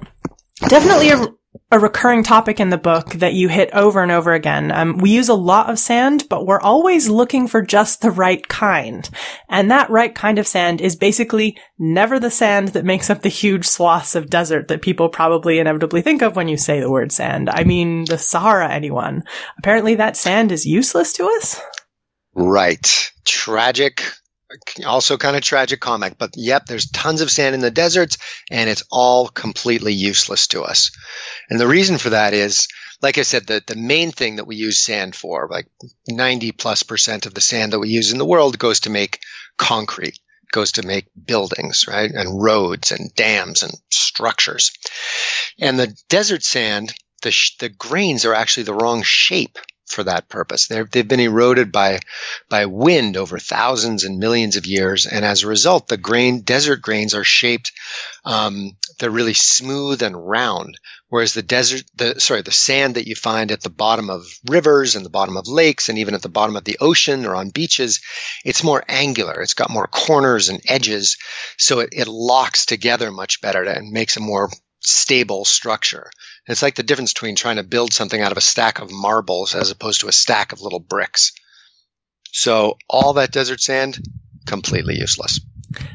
definitely 0.68 1.10
a, 1.10 1.26
a 1.73 1.80
recurring 1.80 2.23
topic 2.23 2.61
in 2.61 2.70
the 2.70 2.78
book 2.78 3.11
that 3.14 3.32
you 3.32 3.49
hit 3.49 3.70
over 3.73 4.00
and 4.00 4.12
over 4.12 4.32
again. 4.32 4.70
Um, 4.70 4.99
we 4.99 5.11
use 5.11 5.28
a 5.28 5.35
lot 5.35 5.68
of 5.68 5.80
sand, 5.80 6.26
but 6.30 6.46
we're 6.46 6.61
always 6.61 7.08
looking 7.08 7.49
for 7.49 7.61
just 7.61 8.00
the 8.00 8.11
right 8.11 8.46
kind. 8.46 9.08
And 9.49 9.70
that 9.70 9.90
right 9.90 10.14
kind 10.14 10.38
of 10.38 10.46
sand 10.46 10.80
is 10.80 10.94
basically 10.94 11.58
never 11.76 12.20
the 12.20 12.30
sand 12.30 12.68
that 12.68 12.85
makes 12.85 13.11
up 13.11 13.23
the 13.23 13.28
huge 13.28 13.66
swaths 13.66 14.14
of 14.14 14.30
desert 14.30 14.68
that 14.68 14.80
people 14.82 15.08
probably 15.08 15.58
inevitably 15.58 16.02
think 16.02 16.23
of 16.23 16.37
when 16.37 16.46
you 16.46 16.56
say 16.56 16.78
the 16.78 16.90
word 16.90 17.11
sand. 17.11 17.50
I 17.50 17.64
mean, 17.64 18.04
the 18.04 18.18
Sahara, 18.18 18.73
anyone. 18.73 19.25
Apparently 19.58 19.96
that 19.96 20.16
sand 20.16 20.52
is 20.52 20.66
useless 20.66 21.12
to 21.14 21.26
us. 21.26 21.61
Right. 22.32 23.11
Tragic 23.25 24.04
also 24.84 25.16
kind 25.16 25.36
of 25.36 25.42
tragic 25.42 25.80
comic, 25.80 26.18
but 26.18 26.30
yep, 26.36 26.66
there's 26.66 26.90
tons 26.90 27.20
of 27.20 27.30
sand 27.30 27.54
in 27.54 27.60
the 27.60 27.70
deserts 27.70 28.18
and 28.50 28.70
it's 28.70 28.84
all 28.90 29.28
completely 29.28 29.92
useless 29.92 30.48
to 30.48 30.62
us. 30.62 30.90
And 31.50 31.58
the 31.58 31.66
reason 31.66 31.98
for 31.98 32.10
that 32.10 32.34
is, 32.34 32.68
like 33.02 33.18
I 33.18 33.22
said, 33.22 33.46
the, 33.46 33.62
the 33.66 33.76
main 33.76 34.12
thing 34.12 34.36
that 34.36 34.46
we 34.46 34.56
use 34.56 34.78
sand 34.78 35.14
for, 35.14 35.48
like 35.50 35.66
90 36.08 36.52
plus 36.52 36.82
percent 36.82 37.26
of 37.26 37.34
the 37.34 37.40
sand 37.40 37.72
that 37.72 37.78
we 37.78 37.88
use 37.88 38.12
in 38.12 38.18
the 38.18 38.24
world 38.24 38.58
goes 38.58 38.80
to 38.80 38.90
make 38.90 39.20
concrete, 39.58 40.18
goes 40.52 40.72
to 40.72 40.86
make 40.86 41.06
buildings, 41.24 41.86
right? 41.88 42.10
And 42.10 42.42
roads 42.42 42.92
and 42.92 43.14
dams 43.14 43.62
and 43.62 43.72
structures. 43.90 44.72
And 45.60 45.78
the 45.78 45.94
desert 46.08 46.42
sand, 46.42 46.94
the, 47.22 47.30
sh- 47.30 47.56
the 47.58 47.68
grains 47.68 48.24
are 48.24 48.34
actually 48.34 48.64
the 48.64 48.74
wrong 48.74 49.02
shape 49.02 49.58
for 49.87 50.05
that 50.05 50.28
purpose. 50.28 50.66
they 50.66 50.76
have 50.76 50.90
been 50.90 51.21
eroded 51.21 51.73
by, 51.73 52.00
by 52.49 52.66
wind 52.66 53.16
over 53.16 53.38
thousands 53.38 54.05
and 54.05 54.19
millions 54.19 54.57
of 54.57 54.66
years. 54.66 55.07
And 55.07 55.25
as 55.25 55.43
a 55.43 55.49
result, 55.49 55.88
the 55.88 55.97
grain, 55.97 56.40
desert 56.40 56.83
grains 56.83 57.14
are 57.14 57.25
shaped, 57.25 57.73
um, 58.25 58.76
they're 58.99 59.11
really 59.11 59.35
smooth 59.35 60.02
and 60.02 60.28
round. 60.28 60.78
Whereas 61.09 61.35
the 61.35 61.43
desert, 61.43 61.85
the, 61.95 62.21
sorry, 62.21 62.43
the 62.43 62.50
sand 62.50 62.97
that 62.97 63.07
you 63.07 63.14
find 63.14 63.52
at 63.52 63.61
the 63.61 63.71
bottom 63.71 64.11
of 64.11 64.26
rivers 64.49 64.97
and 64.97 65.05
the 65.05 65.11
bottom 65.11 65.37
of 65.37 65.47
lakes 65.47 65.88
and 65.88 65.99
even 65.99 66.14
at 66.14 66.23
the 66.23 66.28
bottom 66.28 66.57
of 66.57 66.64
the 66.64 66.78
ocean 66.81 67.25
or 67.25 67.37
on 67.37 67.50
beaches, 67.50 68.00
it's 68.45 68.64
more 68.64 68.83
angular. 68.88 69.40
It's 69.40 69.55
got 69.55 69.71
more 69.71 69.87
corners 69.87 70.49
and 70.49 70.61
edges. 70.66 71.16
So 71.59 71.81
it, 71.81 71.90
it 71.93 72.09
locks 72.09 72.66
together 72.66 73.12
much 73.12 73.40
better 73.40 73.62
and 73.62 73.93
makes 73.93 74.16
a 74.16 74.21
more 74.21 74.50
stable 74.80 75.45
structure. 75.45 76.11
It's 76.47 76.62
like 76.62 76.76
the 76.76 76.83
difference 76.83 77.12
between 77.12 77.37
trying 77.37 77.56
to 77.56 77.62
build 77.62 77.92
something 77.92 78.21
out 78.21 78.33
of 78.33 78.38
a 78.38 78.42
stack 78.42 78.78
of 78.78 78.90
marbles 78.92 79.54
as 79.54 79.71
opposed 79.71 80.00
to 80.00 80.09
a 80.09 80.12
stack 80.12 80.52
of 80.52 80.61
little 80.61 80.80
bricks. 80.80 81.33
So 82.33 82.76
all 82.88 83.14
that 83.14 83.33
desert 83.33 83.61
sand, 83.61 83.99
completely 84.47 84.97
useless. 84.97 85.40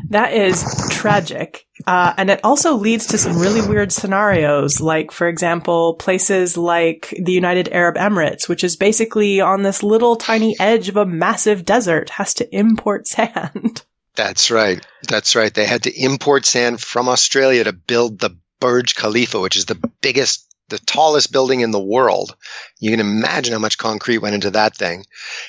That 0.09 0.33
is 0.33 0.63
tragic. 0.91 1.65
Uh, 1.87 2.13
and 2.17 2.29
it 2.29 2.41
also 2.43 2.75
leads 2.75 3.07
to 3.07 3.17
some 3.17 3.39
really 3.39 3.67
weird 3.67 3.91
scenarios, 3.91 4.81
like, 4.81 5.11
for 5.11 5.27
example, 5.27 5.95
places 5.95 6.57
like 6.57 7.13
the 7.17 7.31
United 7.31 7.69
Arab 7.71 7.95
Emirates, 7.95 8.47
which 8.47 8.63
is 8.63 8.75
basically 8.75 9.41
on 9.41 9.63
this 9.63 9.81
little 9.81 10.15
tiny 10.15 10.55
edge 10.59 10.89
of 10.89 10.97
a 10.97 11.05
massive 11.05 11.65
desert, 11.65 12.11
has 12.11 12.33
to 12.35 12.55
import 12.55 13.07
sand. 13.07 13.83
That's 14.15 14.51
right. 14.51 14.85
That's 15.07 15.35
right. 15.35 15.53
They 15.53 15.65
had 15.65 15.83
to 15.83 16.03
import 16.03 16.45
sand 16.45 16.81
from 16.81 17.07
Australia 17.07 17.63
to 17.63 17.73
build 17.73 18.19
the 18.19 18.37
Burj 18.61 18.95
Khalifa, 18.95 19.41
which 19.41 19.57
is 19.57 19.65
the 19.65 19.91
biggest, 20.01 20.47
the 20.69 20.79
tallest 20.79 21.33
building 21.33 21.59
in 21.59 21.71
the 21.71 21.79
world. 21.81 22.35
You 22.79 22.91
can 22.91 23.01
imagine 23.01 23.51
how 23.51 23.59
much 23.59 23.77
concrete 23.77 24.19
went 24.19 24.35
into 24.35 24.51
that 24.51 24.77
thing. 24.77 25.05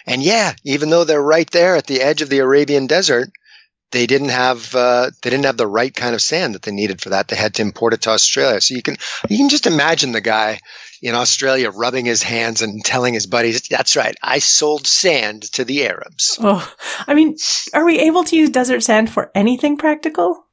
And 0.07 0.21
yeah, 0.21 0.54
even 0.64 0.90
though 0.90 1.04
they're 1.04 1.23
right 1.23 1.49
there 1.52 1.76
at 1.76 1.87
the 1.87 2.00
edge 2.00 2.23
of 2.23 2.28
the 2.28 2.40
Arabian 2.40 2.88
desert, 2.88 3.31
they 3.92 4.07
didn't 4.07 4.31
have 4.31 4.75
uh, 4.75 5.11
they 5.23 5.31
didn't 5.31 5.45
have 5.45 5.57
the 5.57 5.66
right 5.66 5.95
kind 5.95 6.14
of 6.14 6.23
sand 6.23 6.54
that 6.54 6.62
they 6.62 6.73
needed 6.73 7.00
for 7.00 7.11
that. 7.11 7.28
They 7.28 7.37
had 7.37 7.54
to 7.54 7.62
import 7.62 7.92
it 7.92 8.02
to 8.02 8.11
Australia. 8.11 8.61
So 8.61 8.75
you 8.75 8.83
can 8.83 8.97
you 9.28 9.37
can 9.37 9.50
just 9.50 9.66
imagine 9.66 10.12
the 10.12 10.21
guy 10.21 10.59
in 11.02 11.14
Australia 11.14 11.71
rubbing 11.71 12.07
his 12.07 12.23
hands 12.23 12.62
and 12.62 12.85
telling 12.85 13.14
his 13.14 13.26
buddies, 13.26 13.69
"That's 13.69 13.95
right, 13.95 14.16
I 14.23 14.38
sold 14.38 14.87
sand 14.87 15.42
to 15.52 15.64
the 15.64 15.87
Arabs." 15.87 16.38
Oh, 16.40 16.66
I 17.07 17.14
mean, 17.14 17.37
are 17.75 17.85
we 17.85 18.00
able 18.00 18.25
to 18.25 18.37
use 18.37 18.50
desert 18.50 18.83
sand 18.83 19.11
for 19.11 19.31
anything 19.35 19.76
practical? 19.76 20.47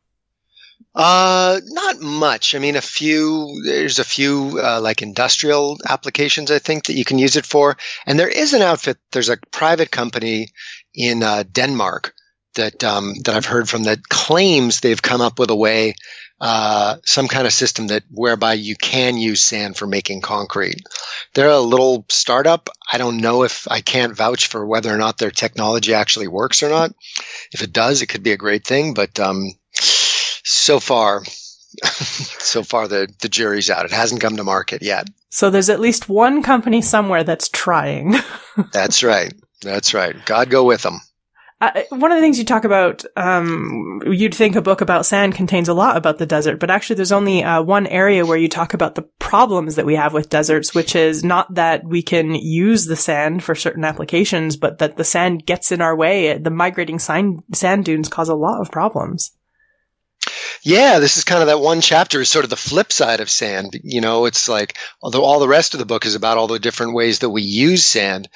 Uh, 0.96 1.60
not 1.66 2.02
much. 2.02 2.56
I 2.56 2.60
mean, 2.60 2.76
a 2.76 2.82
few. 2.82 3.62
There's 3.64 4.00
a 4.00 4.04
few 4.04 4.60
uh, 4.62 4.82
like 4.82 5.02
industrial 5.02 5.78
applications 5.88 6.52
I 6.52 6.60
think 6.60 6.86
that 6.86 6.96
you 6.96 7.06
can 7.06 7.20
use 7.20 7.36
it 7.36 7.46
for, 7.46 7.78
and 8.06 8.20
there 8.20 8.28
is 8.28 8.54
an 8.54 8.62
outfit. 8.62 8.98
There's 9.12 9.30
a 9.30 9.38
private 9.52 9.92
company 9.92 10.50
in 10.94 11.24
uh, 11.24 11.44
Denmark 11.50 12.14
that 12.56 12.84
um, 12.84 13.14
that 13.24 13.36
I've 13.36 13.46
heard 13.46 13.70
from 13.70 13.84
that 13.84 14.10
claims 14.10 14.80
they've 14.80 15.02
come 15.02 15.22
up 15.22 15.38
with 15.38 15.52
a 15.52 15.56
way, 15.56 15.94
uh, 16.42 16.98
some 17.06 17.28
kind 17.28 17.46
of 17.46 17.54
system 17.54 17.88
that 17.88 18.04
whereby 18.10 18.54
you 18.54 18.76
can 18.76 19.18
use 19.18 19.44
sand 19.44 19.78
for 19.78 19.86
making 19.86 20.22
concrete. 20.22 20.82
They're 21.34 21.50
a 21.50 21.60
little 21.60 22.06
startup. 22.10 22.70
I 22.92 22.98
don't 22.98 23.18
know 23.18 23.44
if 23.44 23.68
I 23.70 23.82
can't 23.82 24.16
vouch 24.16 24.48
for 24.48 24.66
whether 24.66 24.94
or 24.94 24.98
not 24.98 25.18
their 25.18 25.32
technology 25.32 25.94
actually 25.94 26.28
works 26.28 26.64
or 26.64 26.70
not. 26.70 26.92
If 27.52 27.62
it 27.62 27.72
does, 27.72 28.02
it 28.02 28.08
could 28.08 28.24
be 28.24 28.32
a 28.32 28.38
great 28.38 28.66
thing. 28.66 28.94
But 28.94 29.20
um, 29.20 29.52
so 30.70 30.80
far, 30.80 31.24
so 31.84 32.62
far 32.62 32.88
the 32.88 33.08
the 33.22 33.30
jury's 33.30 33.72
out. 33.72 33.86
It 33.86 33.92
hasn't 33.92 34.22
come 34.22 34.38
to 34.38 34.44
market 34.44 34.84
yet. 34.84 35.10
So 35.30 35.50
there's 35.50 35.72
at 35.72 35.80
least 35.80 36.08
one 36.08 36.44
company 36.44 36.84
somewhere 36.84 37.24
that's 37.24 37.50
trying. 37.50 38.16
That's 38.72 39.04
right. 39.04 39.34
That's 39.62 39.94
right. 39.94 40.16
God 40.26 40.50
go 40.50 40.64
with 40.64 40.82
them. 40.82 41.00
Uh, 41.62 41.82
one 41.90 42.12
of 42.12 42.18
the 42.18 42.22
things 42.22 42.40
you 42.40 42.46
talk 42.46 42.66
about, 42.66 43.04
um, 43.16 44.02
you'd 44.06 44.34
think 44.34 44.56
a 44.56 44.62
book 44.62 44.82
about 44.82 45.06
sand 45.06 45.36
contains 45.36 45.68
a 45.68 45.74
lot 45.74 45.98
about 45.98 46.18
the 46.18 46.26
desert, 46.26 46.60
but 46.60 46.70
actually 46.70 46.96
there's 46.96 47.12
only 47.12 47.44
uh, 47.44 47.62
one 47.62 47.86
area 47.88 48.26
where 48.26 48.38
you 48.38 48.48
talk 48.48 48.74
about 48.74 48.96
the 48.96 49.08
problems 49.20 49.76
that 49.76 49.86
we 49.86 49.96
have 49.96 50.14
with 50.14 50.30
deserts, 50.30 50.74
which 50.74 50.96
is 50.96 51.24
not 51.24 51.54
that 51.56 51.84
we 51.86 52.02
can 52.02 52.34
use 52.34 52.86
the 52.86 52.96
sand 52.96 53.44
for 53.44 53.56
certain 53.56 53.86
applications, 53.86 54.56
but 54.56 54.78
that 54.80 54.98
the 54.98 55.04
sand 55.04 55.46
gets 55.46 55.72
in 55.72 55.82
our 55.82 55.96
way. 55.96 56.38
The 56.38 56.50
migrating 56.50 57.00
sand, 57.00 57.44
sand 57.54 57.86
dunes 57.86 58.10
cause 58.10 58.30
a 58.30 58.36
lot 58.36 58.62
of 58.62 58.72
problems. 58.72 59.32
Yeah, 60.64 61.00
this 61.00 61.18
is 61.18 61.24
kind 61.24 61.42
of 61.42 61.48
that 61.48 61.60
one 61.60 61.82
chapter 61.82 62.22
is 62.22 62.30
sort 62.30 62.46
of 62.46 62.50
the 62.50 62.56
flip 62.56 62.92
side 62.92 63.20
of 63.20 63.30
sand. 63.30 63.80
You 63.84 64.02
know, 64.02 64.26
it's 64.26 64.50
like, 64.50 64.78
although 65.02 65.24
all 65.24 65.40
the 65.40 65.48
rest 65.48 65.74
of 65.74 65.80
the 65.80 65.86
book 65.86 66.06
is 66.06 66.16
about 66.16 66.38
all 66.38 66.48
the 66.48 66.60
different 66.60 66.94
ways 66.94 67.20
that 67.20 67.30
we 67.30 67.42
use 67.42 67.86
sand, 67.86 68.30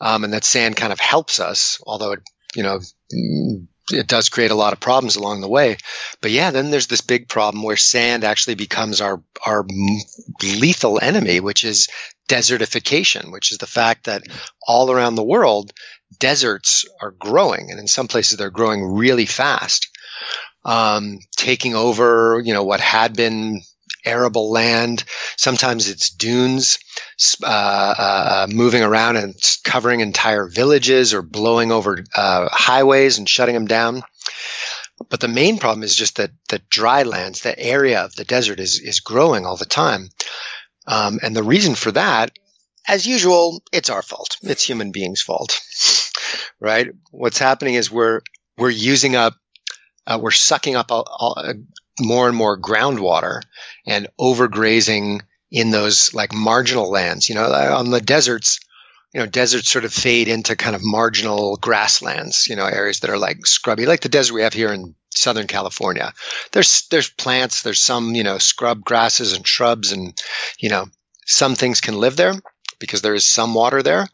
um, 0.00 0.24
and 0.24 0.32
that 0.32 0.44
sand 0.44 0.76
kind 0.76 0.92
of 0.92 1.00
helps 1.00 1.40
us, 1.40 1.80
although 1.86 2.12
it 2.12 2.20
you 2.54 2.62
know, 2.62 2.80
it 3.90 4.06
does 4.06 4.28
create 4.28 4.50
a 4.50 4.56
lot 4.56 4.72
of 4.72 4.80
problems 4.80 5.16
along 5.16 5.40
the 5.40 5.48
way. 5.48 5.76
But 6.20 6.30
yeah, 6.30 6.50
then 6.50 6.70
there's 6.70 6.86
this 6.86 7.00
big 7.00 7.28
problem 7.28 7.62
where 7.62 7.76
sand 7.76 8.24
actually 8.24 8.54
becomes 8.54 9.00
our, 9.00 9.22
our 9.44 9.64
lethal 10.42 10.98
enemy, 11.00 11.40
which 11.40 11.64
is 11.64 11.88
desertification, 12.28 13.32
which 13.32 13.52
is 13.52 13.58
the 13.58 13.66
fact 13.66 14.04
that 14.04 14.22
all 14.66 14.90
around 14.90 15.14
the 15.14 15.24
world, 15.24 15.72
deserts 16.18 16.84
are 17.00 17.10
growing. 17.12 17.70
And 17.70 17.78
in 17.78 17.86
some 17.86 18.08
places, 18.08 18.38
they're 18.38 18.50
growing 18.50 18.84
really 18.84 19.26
fast. 19.26 19.88
Um, 20.64 21.18
taking 21.36 21.74
over, 21.74 22.42
you 22.44 22.52
know, 22.52 22.64
what 22.64 22.80
had 22.80 23.16
been 23.16 23.62
arable 24.04 24.50
land. 24.50 25.04
Sometimes 25.36 25.88
it's 25.88 26.10
dunes 26.10 26.78
uh, 27.42 27.46
uh, 27.98 28.46
moving 28.50 28.82
around 28.82 29.16
and 29.16 29.34
covering 29.64 30.00
entire 30.00 30.48
villages 30.48 31.14
or 31.14 31.22
blowing 31.22 31.72
over 31.72 32.04
uh, 32.14 32.48
highways 32.50 33.18
and 33.18 33.28
shutting 33.28 33.54
them 33.54 33.66
down. 33.66 34.02
But 35.08 35.20
the 35.20 35.28
main 35.28 35.58
problem 35.58 35.82
is 35.82 35.94
just 35.94 36.16
that 36.16 36.30
the 36.48 36.60
dry 36.70 37.04
lands, 37.04 37.42
the 37.42 37.58
area 37.58 38.04
of 38.04 38.14
the 38.14 38.24
desert 38.24 38.60
is, 38.60 38.80
is 38.80 39.00
growing 39.00 39.46
all 39.46 39.56
the 39.56 39.64
time. 39.64 40.08
Um, 40.86 41.20
and 41.22 41.36
the 41.36 41.42
reason 41.42 41.74
for 41.74 41.92
that, 41.92 42.32
as 42.86 43.06
usual, 43.06 43.62
it's 43.72 43.90
our 43.90 44.02
fault. 44.02 44.38
It's 44.42 44.62
human 44.62 44.90
beings' 44.90 45.22
fault, 45.22 45.60
right? 46.60 46.88
What's 47.10 47.38
happening 47.38 47.74
is 47.74 47.90
we're, 47.90 48.20
we're 48.56 48.70
using 48.70 49.14
up, 49.14 49.34
uh, 50.08 50.18
we're 50.20 50.30
sucking 50.30 50.74
up 50.74 50.90
all, 50.90 51.06
all, 51.06 51.54
more 52.00 52.28
and 52.28 52.36
more 52.36 52.58
groundwater 52.58 53.42
and 53.86 54.08
overgrazing 54.18 55.20
in 55.50 55.70
those 55.70 56.14
like 56.14 56.32
marginal 56.32 56.90
lands. 56.90 57.28
You 57.28 57.34
know, 57.34 57.44
on 57.44 57.90
the 57.90 58.00
deserts, 58.00 58.60
you 59.12 59.20
know, 59.20 59.26
deserts 59.26 59.70
sort 59.70 59.84
of 59.84 59.92
fade 59.92 60.28
into 60.28 60.56
kind 60.56 60.74
of 60.74 60.82
marginal 60.82 61.56
grasslands, 61.56 62.46
you 62.48 62.56
know, 62.56 62.66
areas 62.66 63.00
that 63.00 63.10
are 63.10 63.18
like 63.18 63.46
scrubby, 63.46 63.86
like 63.86 64.00
the 64.00 64.08
desert 64.08 64.34
we 64.34 64.42
have 64.42 64.54
here 64.54 64.72
in 64.72 64.94
Southern 65.10 65.46
California. 65.46 66.12
There's, 66.52 66.86
there's 66.90 67.10
plants, 67.10 67.62
there's 67.62 67.82
some, 67.82 68.14
you 68.14 68.24
know, 68.24 68.38
scrub 68.38 68.84
grasses 68.84 69.34
and 69.34 69.46
shrubs 69.46 69.92
and, 69.92 70.18
you 70.58 70.70
know, 70.70 70.86
some 71.26 71.54
things 71.54 71.82
can 71.82 71.98
live 71.98 72.16
there 72.16 72.34
because 72.78 73.02
there 73.02 73.14
is 73.14 73.26
some 73.26 73.52
water 73.52 73.82
there. 73.82 74.08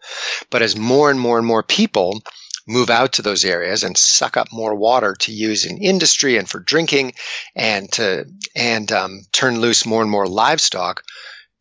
But 0.50 0.62
as 0.62 0.76
more 0.76 1.10
and 1.10 1.20
more 1.20 1.38
and 1.38 1.46
more 1.46 1.62
people 1.62 2.20
move 2.66 2.90
out 2.90 3.14
to 3.14 3.22
those 3.22 3.44
areas 3.44 3.84
and 3.84 3.96
suck 3.96 4.36
up 4.36 4.48
more 4.52 4.74
water 4.74 5.14
to 5.14 5.32
use 5.32 5.66
in 5.66 5.78
industry 5.78 6.38
and 6.38 6.48
for 6.48 6.60
drinking 6.60 7.12
and 7.54 7.90
to 7.92 8.26
and 8.56 8.90
um, 8.92 9.20
turn 9.32 9.60
loose 9.60 9.84
more 9.84 10.02
and 10.02 10.10
more 10.10 10.26
livestock, 10.26 11.02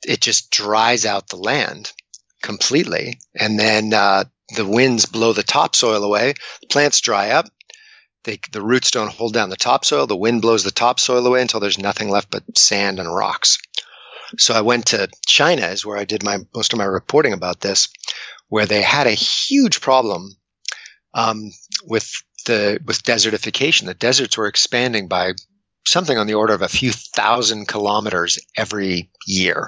it 0.05 0.21
just 0.21 0.49
dries 0.51 1.05
out 1.05 1.27
the 1.27 1.37
land 1.37 1.91
completely. 2.41 3.19
And 3.35 3.59
then 3.59 3.93
uh, 3.93 4.25
the 4.55 4.65
winds 4.65 5.05
blow 5.05 5.33
the 5.33 5.43
topsoil 5.43 6.03
away. 6.03 6.35
Plants 6.69 7.01
dry 7.01 7.31
up. 7.31 7.47
They, 8.23 8.39
the 8.51 8.61
roots 8.61 8.91
don't 8.91 9.11
hold 9.11 9.33
down 9.33 9.49
the 9.49 9.57
topsoil. 9.57 10.07
The 10.07 10.15
wind 10.15 10.41
blows 10.41 10.63
the 10.63 10.71
topsoil 10.71 11.25
away 11.25 11.41
until 11.41 11.59
there's 11.59 11.77
nothing 11.77 12.09
left 12.09 12.31
but 12.31 12.57
sand 12.57 12.99
and 12.99 13.13
rocks. 13.13 13.57
So 14.37 14.53
I 14.53 14.61
went 14.61 14.87
to 14.87 15.09
China, 15.27 15.67
is 15.67 15.85
where 15.85 15.97
I 15.97 16.05
did 16.05 16.23
my 16.23 16.39
most 16.55 16.73
of 16.73 16.79
my 16.79 16.85
reporting 16.85 17.33
about 17.33 17.59
this, 17.59 17.89
where 18.47 18.65
they 18.65 18.81
had 18.81 19.07
a 19.07 19.11
huge 19.11 19.81
problem 19.81 20.37
um, 21.13 21.51
with 21.85 22.11
the 22.45 22.79
with 22.85 23.03
desertification. 23.03 23.85
The 23.85 23.93
deserts 23.93 24.37
were 24.37 24.47
expanding 24.47 25.07
by 25.07 25.33
something 25.85 26.17
on 26.17 26.27
the 26.27 26.35
order 26.35 26.53
of 26.53 26.61
a 26.61 26.69
few 26.69 26.91
thousand 26.91 27.67
kilometers 27.67 28.39
every 28.55 29.11
year, 29.27 29.67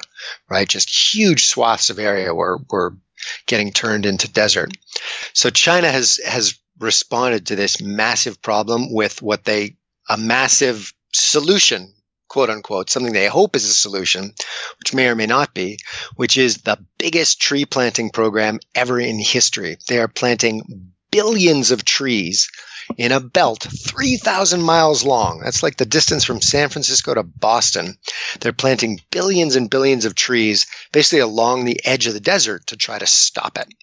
right? 0.50 0.68
Just 0.68 1.14
huge 1.14 1.46
swaths 1.46 1.90
of 1.90 2.00
area 2.00 2.34
were 2.34 2.60
were 2.70 2.98
getting 3.48 3.72
turned 3.72 4.06
into 4.06 4.32
desert. 4.32 4.72
So 5.34 5.50
China 5.50 5.92
has 5.92 6.20
has 6.26 6.60
responded 6.80 7.48
to 7.48 7.56
this 7.56 7.82
massive 7.82 8.42
problem 8.42 8.94
with 8.94 9.22
what 9.22 9.44
they 9.44 9.78
a 10.10 10.18
massive 10.18 10.94
solution 11.14 11.94
quote 12.28 12.50
unquote, 12.50 12.90
something 12.90 13.14
they 13.14 13.28
hope 13.28 13.56
is 13.56 13.64
a 13.64 13.74
solution, 13.74 14.34
which 14.80 14.94
may 14.94 15.08
or 15.08 15.16
may 15.16 15.26
not 15.26 15.54
be, 15.54 15.80
which 16.16 16.38
is 16.38 16.58
the 16.58 16.78
biggest 16.98 17.40
tree 17.40 17.64
planting 17.64 18.10
program 18.10 18.60
ever 18.74 19.00
in 19.00 19.20
history. 19.20 19.78
They 19.88 20.00
are 20.00 20.10
planting 20.10 20.92
billions 21.16 21.72
of 21.72 21.86
trees 21.86 22.50
in 22.98 23.14
a 23.14 23.22
belt 23.22 23.64
3,000 23.64 24.62
miles 24.62 25.06
long. 25.06 25.40
That's 25.42 25.64
like 25.64 25.78
the 25.78 25.86
distance 25.86 26.26
from 26.26 26.42
San 26.42 26.68
Francisco 26.68 27.14
to 27.14 27.24
Boston. 27.24 27.98
They're 28.42 28.52
planting 28.52 29.00
billions 29.12 29.56
and 29.56 29.70
billions 29.70 30.04
of 30.04 30.14
trees 30.14 30.68
basically 30.92 31.20
along 31.20 31.64
the 31.64 31.80
edge 31.86 32.08
of 32.08 32.14
the 32.14 32.20
desert 32.20 32.68
to 32.68 32.76
try 32.76 33.00
to 33.00 33.08
stop 33.08 33.58
it. 33.58 33.74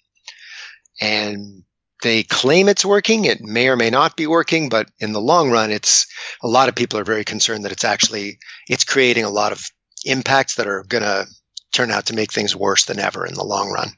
And 1.01 1.63
they 2.03 2.21
claim 2.21 2.69
it's 2.69 2.85
working. 2.85 3.25
It 3.25 3.41
may 3.41 3.67
or 3.67 3.77
may 3.77 3.89
not 3.89 4.15
be 4.15 4.27
working, 4.27 4.69
but 4.69 4.87
in 4.99 5.11
the 5.11 5.19
long 5.19 5.49
run, 5.49 5.71
it's 5.71 6.05
a 6.43 6.47
lot 6.47 6.69
of 6.69 6.75
people 6.75 6.99
are 6.99 7.03
very 7.03 7.23
concerned 7.23 7.65
that 7.65 7.71
it's 7.71 7.83
actually, 7.83 8.37
it's 8.69 8.83
creating 8.83 9.23
a 9.23 9.31
lot 9.31 9.53
of 9.53 9.65
impacts 10.05 10.55
that 10.55 10.67
are 10.67 10.83
going 10.83 11.03
to 11.03 11.25
turn 11.71 11.89
out 11.89 12.05
to 12.07 12.15
make 12.15 12.31
things 12.31 12.55
worse 12.55 12.85
than 12.85 12.99
ever 12.99 13.25
in 13.25 13.33
the 13.33 13.43
long 13.43 13.71
run. 13.71 13.89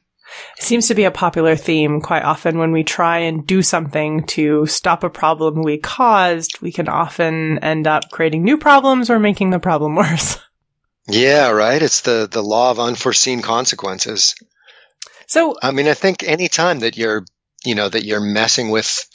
It 0.58 0.64
seems 0.64 0.88
to 0.88 0.94
be 0.94 1.04
a 1.04 1.10
popular 1.10 1.56
theme 1.56 2.00
quite 2.00 2.22
often 2.22 2.58
when 2.58 2.72
we 2.72 2.84
try 2.84 3.18
and 3.18 3.46
do 3.46 3.62
something 3.62 4.24
to 4.28 4.66
stop 4.66 5.04
a 5.04 5.10
problem 5.10 5.62
we 5.62 5.78
caused, 5.78 6.60
we 6.60 6.72
can 6.72 6.88
often 6.88 7.58
end 7.58 7.86
up 7.86 8.10
creating 8.10 8.42
new 8.42 8.58
problems 8.58 9.10
or 9.10 9.18
making 9.18 9.50
the 9.50 9.58
problem 9.58 9.94
worse. 9.96 10.38
Yeah, 11.08 11.50
right. 11.50 11.80
It's 11.80 12.00
the 12.00 12.28
the 12.30 12.42
law 12.42 12.70
of 12.70 12.80
unforeseen 12.80 13.42
consequences. 13.42 14.34
So, 15.28 15.56
I 15.62 15.72
mean, 15.72 15.88
I 15.88 15.94
think 15.94 16.22
any 16.22 16.48
time 16.48 16.80
that 16.80 16.96
you're, 16.96 17.24
you 17.64 17.74
know, 17.74 17.88
that 17.88 18.04
you're 18.04 18.20
messing 18.20 18.70
with 18.70 19.08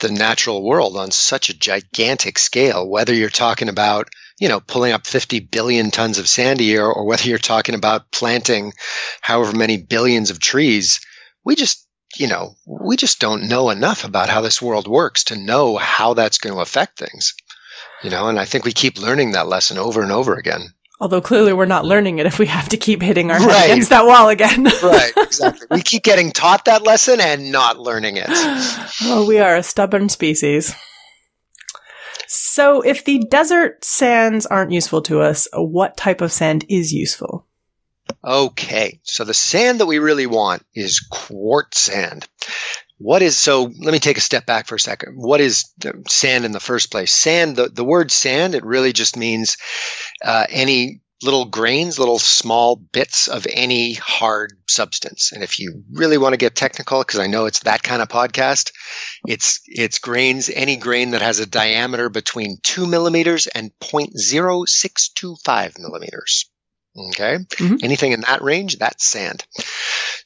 the 0.00 0.10
natural 0.10 0.62
world 0.62 0.96
on 0.96 1.10
such 1.10 1.50
a 1.50 1.58
gigantic 1.58 2.38
scale, 2.38 2.88
whether 2.88 3.14
you're 3.14 3.30
talking 3.30 3.68
about, 3.68 4.08
you 4.40 4.48
know, 4.48 4.60
pulling 4.60 4.92
up 4.92 5.06
50 5.06 5.40
billion 5.40 5.90
tons 5.90 6.18
of 6.18 6.28
sand 6.28 6.60
a 6.60 6.64
year 6.64 6.84
or 6.84 7.04
whether 7.04 7.28
you're 7.28 7.38
talking 7.38 7.74
about 7.74 8.10
planting 8.10 8.72
however 9.20 9.56
many 9.56 9.76
billions 9.76 10.30
of 10.30 10.40
trees, 10.40 11.00
we 11.44 11.54
just, 11.54 11.86
you 12.16 12.26
know, 12.26 12.54
we 12.66 12.96
just 12.96 13.20
don't 13.20 13.48
know 13.48 13.70
enough 13.70 14.04
about 14.04 14.28
how 14.28 14.40
this 14.40 14.60
world 14.62 14.88
works 14.88 15.24
to 15.24 15.36
know 15.36 15.76
how 15.76 16.14
that's 16.14 16.38
going 16.38 16.54
to 16.54 16.60
affect 16.60 16.98
things. 16.98 17.34
You 18.02 18.10
know, 18.10 18.28
and 18.28 18.38
I 18.38 18.44
think 18.44 18.64
we 18.64 18.72
keep 18.72 18.98
learning 19.00 19.32
that 19.32 19.46
lesson 19.48 19.78
over 19.78 20.02
and 20.02 20.12
over 20.12 20.34
again. 20.34 20.62
Although 21.00 21.20
clearly 21.20 21.52
we're 21.52 21.64
not 21.66 21.84
learning 21.84 22.18
it 22.18 22.26
if 22.26 22.38
we 22.38 22.46
have 22.46 22.68
to 22.70 22.76
keep 22.76 23.02
hitting 23.02 23.30
our 23.30 23.38
head 23.38 23.46
Right. 23.48 23.70
against 23.70 23.90
that 23.90 24.06
wall 24.06 24.28
again. 24.28 24.64
right, 24.82 25.12
exactly. 25.16 25.66
We 25.70 25.82
keep 25.82 26.02
getting 26.02 26.30
taught 26.30 26.66
that 26.66 26.82
lesson 26.82 27.20
and 27.20 27.50
not 27.50 27.78
learning 27.78 28.16
it. 28.16 28.26
oh, 28.28 29.24
we 29.26 29.38
are 29.38 29.56
a 29.56 29.62
stubborn 29.62 30.08
species. 30.08 30.74
So, 32.36 32.80
if 32.80 33.04
the 33.04 33.20
desert 33.30 33.84
sands 33.84 34.44
aren't 34.44 34.72
useful 34.72 35.02
to 35.02 35.20
us, 35.20 35.46
what 35.52 35.96
type 35.96 36.20
of 36.20 36.32
sand 36.32 36.64
is 36.68 36.92
useful? 36.92 37.46
Okay, 38.24 38.98
so 39.04 39.22
the 39.22 39.32
sand 39.32 39.78
that 39.78 39.86
we 39.86 40.00
really 40.00 40.26
want 40.26 40.66
is 40.74 40.98
quartz 40.98 41.78
sand. 41.78 42.26
What 42.98 43.22
is 43.22 43.36
so? 43.36 43.62
Let 43.62 43.92
me 43.92 44.00
take 44.00 44.18
a 44.18 44.20
step 44.20 44.46
back 44.46 44.66
for 44.66 44.74
a 44.74 44.80
second. 44.80 45.14
What 45.14 45.40
is 45.40 45.72
sand 46.08 46.44
in 46.44 46.50
the 46.50 46.58
first 46.58 46.90
place? 46.90 47.12
Sand. 47.12 47.54
The, 47.54 47.68
the 47.68 47.84
word 47.84 48.10
sand. 48.10 48.56
It 48.56 48.64
really 48.64 48.92
just 48.92 49.16
means 49.16 49.56
uh, 50.20 50.46
any 50.48 51.02
little 51.24 51.46
grains, 51.46 51.98
little 51.98 52.18
small 52.18 52.76
bits 52.76 53.28
of 53.28 53.46
any 53.50 53.94
hard 53.94 54.52
substance. 54.68 55.32
And 55.32 55.42
if 55.42 55.58
you 55.58 55.82
really 55.92 56.18
want 56.18 56.34
to 56.34 56.38
get 56.38 56.54
technical, 56.54 57.00
because 57.00 57.18
I 57.20 57.26
know 57.26 57.46
it's 57.46 57.60
that 57.60 57.82
kind 57.82 58.02
of 58.02 58.08
podcast, 58.08 58.72
it's 59.26 59.60
it's 59.66 59.98
grains. 59.98 60.50
Any 60.50 60.76
grain 60.76 61.10
that 61.10 61.22
has 61.22 61.40
a 61.40 61.46
diameter 61.46 62.08
between 62.08 62.58
two 62.62 62.86
millimeters 62.86 63.46
and 63.46 63.72
0.0625 63.80 65.78
millimeters. 65.78 66.46
Okay. 66.96 67.38
Mhm. 67.38 67.82
Anything 67.82 68.12
in 68.12 68.20
that 68.20 68.42
range, 68.42 68.78
that's 68.78 69.04
sand. 69.04 69.44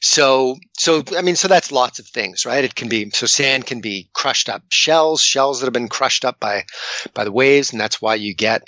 So, 0.01 0.57
so, 0.77 1.03
I 1.17 1.21
mean, 1.23 1.35
so 1.35 1.47
that's 1.47 1.71
lots 1.71 1.99
of 1.99 2.07
things, 2.07 2.45
right? 2.45 2.63
It 2.63 2.75
can 2.75 2.89
be, 2.89 3.09
so 3.09 3.25
sand 3.25 3.65
can 3.65 3.81
be 3.81 4.09
crushed 4.13 4.49
up 4.49 4.61
shells, 4.69 5.21
shells 5.21 5.59
that 5.59 5.65
have 5.65 5.73
been 5.73 5.89
crushed 5.89 6.25
up 6.25 6.39
by, 6.39 6.65
by 7.13 7.23
the 7.25 7.31
waves. 7.31 7.71
And 7.71 7.81
that's 7.81 8.01
why 8.01 8.15
you 8.15 8.33
get, 8.35 8.61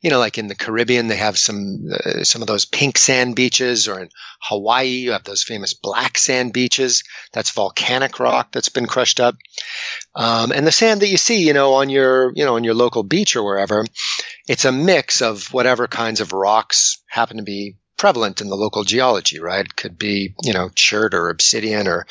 you 0.00 0.10
know, 0.10 0.18
like 0.18 0.38
in 0.38 0.46
the 0.46 0.54
Caribbean, 0.54 1.08
they 1.08 1.16
have 1.16 1.38
some, 1.38 1.88
uh, 1.92 2.24
some 2.24 2.42
of 2.42 2.48
those 2.48 2.64
pink 2.64 2.98
sand 2.98 3.34
beaches 3.34 3.88
or 3.88 4.00
in 4.00 4.08
Hawaii, 4.40 4.86
you 4.86 5.12
have 5.12 5.24
those 5.24 5.42
famous 5.42 5.74
black 5.74 6.18
sand 6.18 6.52
beaches. 6.52 7.02
That's 7.32 7.50
volcanic 7.50 8.20
rock 8.20 8.52
that's 8.52 8.68
been 8.68 8.86
crushed 8.86 9.20
up. 9.20 9.36
Um, 10.14 10.52
and 10.52 10.66
the 10.66 10.72
sand 10.72 11.02
that 11.02 11.08
you 11.08 11.16
see, 11.16 11.46
you 11.46 11.52
know, 11.52 11.74
on 11.74 11.88
your, 11.90 12.32
you 12.34 12.44
know, 12.44 12.56
on 12.56 12.64
your 12.64 12.74
local 12.74 13.02
beach 13.02 13.36
or 13.36 13.44
wherever, 13.44 13.84
it's 14.46 14.64
a 14.64 14.72
mix 14.72 15.22
of 15.22 15.52
whatever 15.52 15.88
kinds 15.88 16.20
of 16.20 16.32
rocks 16.32 17.02
happen 17.08 17.38
to 17.38 17.42
be 17.42 17.76
prevalent 17.96 18.40
in 18.40 18.48
the 18.48 18.56
local 18.56 18.84
geology, 18.84 19.40
right? 19.40 19.74
Could 19.74 19.98
be, 19.98 20.34
you 20.42 20.52
know, 20.52 20.68
chert 20.74 21.14
or 21.14 21.30
obsidian 21.30 21.88
or 21.88 22.06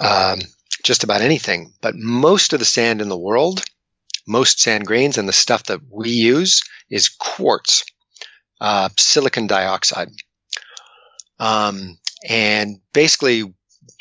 um, 0.00 0.40
just 0.82 1.04
about 1.04 1.20
anything. 1.20 1.72
But 1.80 1.94
most 1.94 2.52
of 2.52 2.58
the 2.58 2.64
sand 2.64 3.00
in 3.00 3.08
the 3.08 3.18
world, 3.18 3.64
most 4.26 4.60
sand 4.60 4.86
grains 4.86 5.18
and 5.18 5.28
the 5.28 5.32
stuff 5.32 5.64
that 5.64 5.80
we 5.90 6.10
use 6.10 6.62
is 6.90 7.08
quartz, 7.08 7.84
uh, 8.60 8.88
silicon 8.98 9.46
dioxide. 9.46 10.08
Um, 11.38 11.98
and 12.28 12.80
basically, 12.92 13.44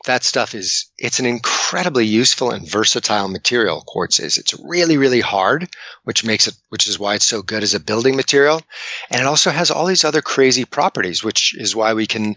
that 0.06 0.24
stuff 0.24 0.54
is 0.56 0.92
it's 0.98 1.20
an 1.20 1.26
incredibly 1.26 2.06
useful 2.06 2.52
and 2.52 2.70
versatile 2.70 3.28
material 3.28 3.84
quartz 3.86 4.20
is. 4.20 4.38
It's 4.38 4.54
really 4.54 4.98
really 4.98 5.22
hard 5.22 5.68
which 6.04 6.24
makes 6.24 6.48
it 6.48 6.56
which 6.70 6.88
is 6.88 7.00
why 7.00 7.16
it's 7.16 7.26
so 7.26 7.42
good 7.42 7.64
as 7.64 7.74
a 7.74 7.80
building 7.80 8.16
material. 8.16 8.62
And 9.10 9.22
it 9.22 9.28
also 9.28 9.50
has 9.50 9.72
all 9.72 9.86
these 9.86 10.04
other 10.04 10.22
crazy 10.22 10.66
properties 10.66 11.24
which 11.24 11.56
is 11.58 11.76
why 11.76 11.94
we 11.94 12.06
can 12.08 12.36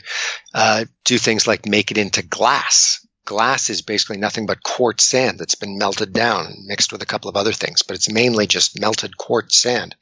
uh, 0.55 0.87
do 1.05 1.18
things 1.18 1.46
like 1.46 1.66
make 1.66 1.90
it 1.90 1.98
into 1.98 2.22
glass 2.22 3.07
glass 3.29 3.69
is 3.69 3.83
basically 3.83 4.17
nothing 4.17 4.47
but 4.47 4.62
quartz 4.62 5.05
sand 5.05 5.38
that's 5.38 5.55
been 5.55 5.77
melted 5.77 6.14
down 6.14 6.47
and 6.47 6.64
mixed 6.64 6.93
with 6.93 7.03
a 7.03 7.07
couple 7.07 7.29
of 7.29 7.37
other 7.37 7.53
things 7.53 7.83
but 7.83 7.95
it's 7.95 8.11
mainly 8.11 8.47
just 8.47 8.81
melted 8.81 9.19
quartz 9.19 9.61
sand 9.61 9.95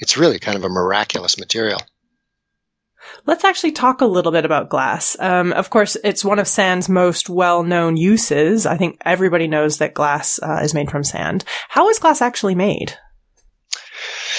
it's 0.00 0.16
really 0.16 0.40
kind 0.40 0.58
of 0.58 0.64
a 0.64 0.68
miraculous 0.68 1.38
material 1.38 1.80
Let's 3.24 3.44
actually 3.44 3.70
talk 3.70 4.00
a 4.00 4.06
little 4.06 4.32
bit 4.32 4.44
about 4.44 4.68
glass. 4.68 5.16
Um, 5.20 5.52
of 5.52 5.70
course, 5.70 5.96
it's 6.02 6.24
one 6.24 6.40
of 6.40 6.48
sand's 6.48 6.88
most 6.88 7.28
well-known 7.28 7.96
uses. 7.96 8.66
I 8.66 8.76
think 8.76 8.98
everybody 9.04 9.46
knows 9.46 9.78
that 9.78 9.94
glass 9.94 10.40
uh, 10.42 10.60
is 10.62 10.74
made 10.74 10.90
from 10.90 11.04
sand. 11.04 11.44
How 11.68 11.88
is 11.88 12.00
glass 12.00 12.20
actually 12.20 12.56
made? 12.56 12.98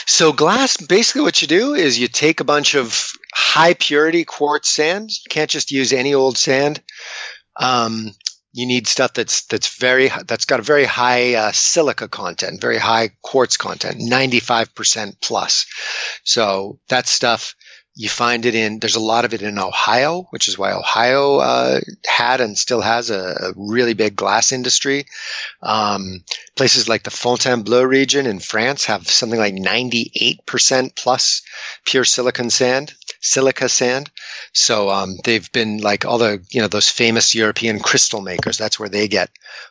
So 0.06 0.34
glass, 0.34 0.78
basically 0.78 1.22
what 1.22 1.42
you 1.42 1.48
do 1.48 1.76
is 1.76 1.98
you 1.98 2.10
take 2.10 2.42
a 2.42 2.46
bunch 2.46 2.76
of 2.76 3.12
high 3.34 3.74
purity 3.74 4.26
quartz 4.26 4.70
sand. 4.70 5.12
You 5.12 5.30
can't 5.30 5.50
just 5.50 5.72
use 5.72 5.94
any 5.94 6.14
old 6.14 6.38
sand. 6.38 6.82
Um, 7.60 8.12
you 8.54 8.66
need 8.66 8.88
stuff 8.88 9.14
that's 9.14 9.46
that's 9.46 9.78
very 9.78 10.10
that's 10.26 10.46
got 10.46 10.60
a 10.60 10.64
very 10.64 10.86
high 10.86 11.36
uh, 11.36 11.52
silica 11.52 12.08
content, 12.08 12.60
very 12.60 12.78
high 12.80 13.12
quartz 13.22 13.56
content, 13.58 14.00
95% 14.00 15.22
plus. 15.22 15.68
So 16.24 16.80
that 16.90 17.08
stuff 17.08 17.56
you 17.98 18.08
find 18.08 18.46
it 18.46 18.54
in 18.56 18.80
there's 18.80 18.96
a 18.96 19.00
lot 19.00 19.26
of 19.26 19.34
it 19.34 19.42
in 19.42 19.58
ohio 19.58 20.28
which 20.30 20.48
is 20.48 20.58
why 20.58 20.72
ohio 20.72 21.38
uh, 21.38 21.80
had 22.06 22.42
and 22.42 22.58
still 22.58 22.82
has 22.82 23.10
a, 23.10 23.20
a 23.20 23.54
really 23.56 23.94
big 23.94 24.16
glass 24.16 24.52
industry. 24.52 25.06
Um, 25.62 26.24
places 26.56 26.88
like 26.88 27.04
the 27.04 27.10
fontainebleau 27.10 27.84
region 27.84 28.28
in 28.28 28.40
france 28.40 28.86
have 28.86 29.08
something 29.08 29.40
like 29.40 29.56
98% 29.56 30.96
plus 30.96 31.42
pure 31.86 32.06
silicon 32.06 32.50
sand 32.50 32.94
silica 33.20 33.68
sand. 33.70 34.10
So 34.54 34.90
um, 34.90 35.18
they've 35.24 35.52
been 35.52 35.80
like 35.80 36.06
all 36.06 36.18
the 36.18 36.42
you 36.50 36.62
know 36.62 36.68
those 36.68 36.90
famous 36.90 37.36
european 37.36 37.80
crystal 37.80 38.22
makers. 38.22 38.58
That's 38.58 38.80
where 38.80 38.90
they 38.90 39.08
get 39.08 39.30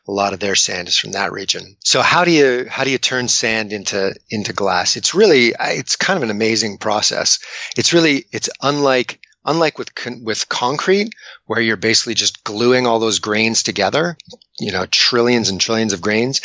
a 0.09 0.13
lot 0.13 0.33
of 0.33 0.41
their 0.41 0.55
sand 0.55 0.89
is 0.89 0.97
from 0.97 1.13
that 1.13 1.33
region. 1.33 1.77
So 1.85 2.03
how 2.03 2.25
do 2.25 2.31
you 2.31 2.67
how 2.69 2.85
do 2.85 2.91
you 2.91 2.99
turn 2.99 3.29
sand 3.29 3.73
into 3.73 4.15
into 4.31 4.53
glass? 4.53 4.97
It's 4.97 5.15
really 5.15 5.55
it's 5.59 5.97
kind 5.97 6.17
of 6.17 6.23
an 6.23 6.31
amazing 6.31 6.79
process. 6.79 7.39
It's 7.77 7.93
really 7.93 8.27
it's 8.33 8.49
unlike 8.63 9.21
unlike 9.45 9.79
with 9.79 9.95
con- 9.95 10.25
with 10.25 10.49
concrete 10.49 11.15
where 11.47 11.61
you're 11.61 11.77
basically 11.77 12.15
just 12.15 12.45
gluing 12.45 12.87
all 12.87 12.99
those 12.99 13.21
grains 13.21 13.63
together 13.63 14.17
you 14.59 14.73
know 14.73 14.87
trillions 14.87 15.49
and 15.51 15.61
trillions 15.61 15.93
of 15.93 16.01
grains. 16.01 16.41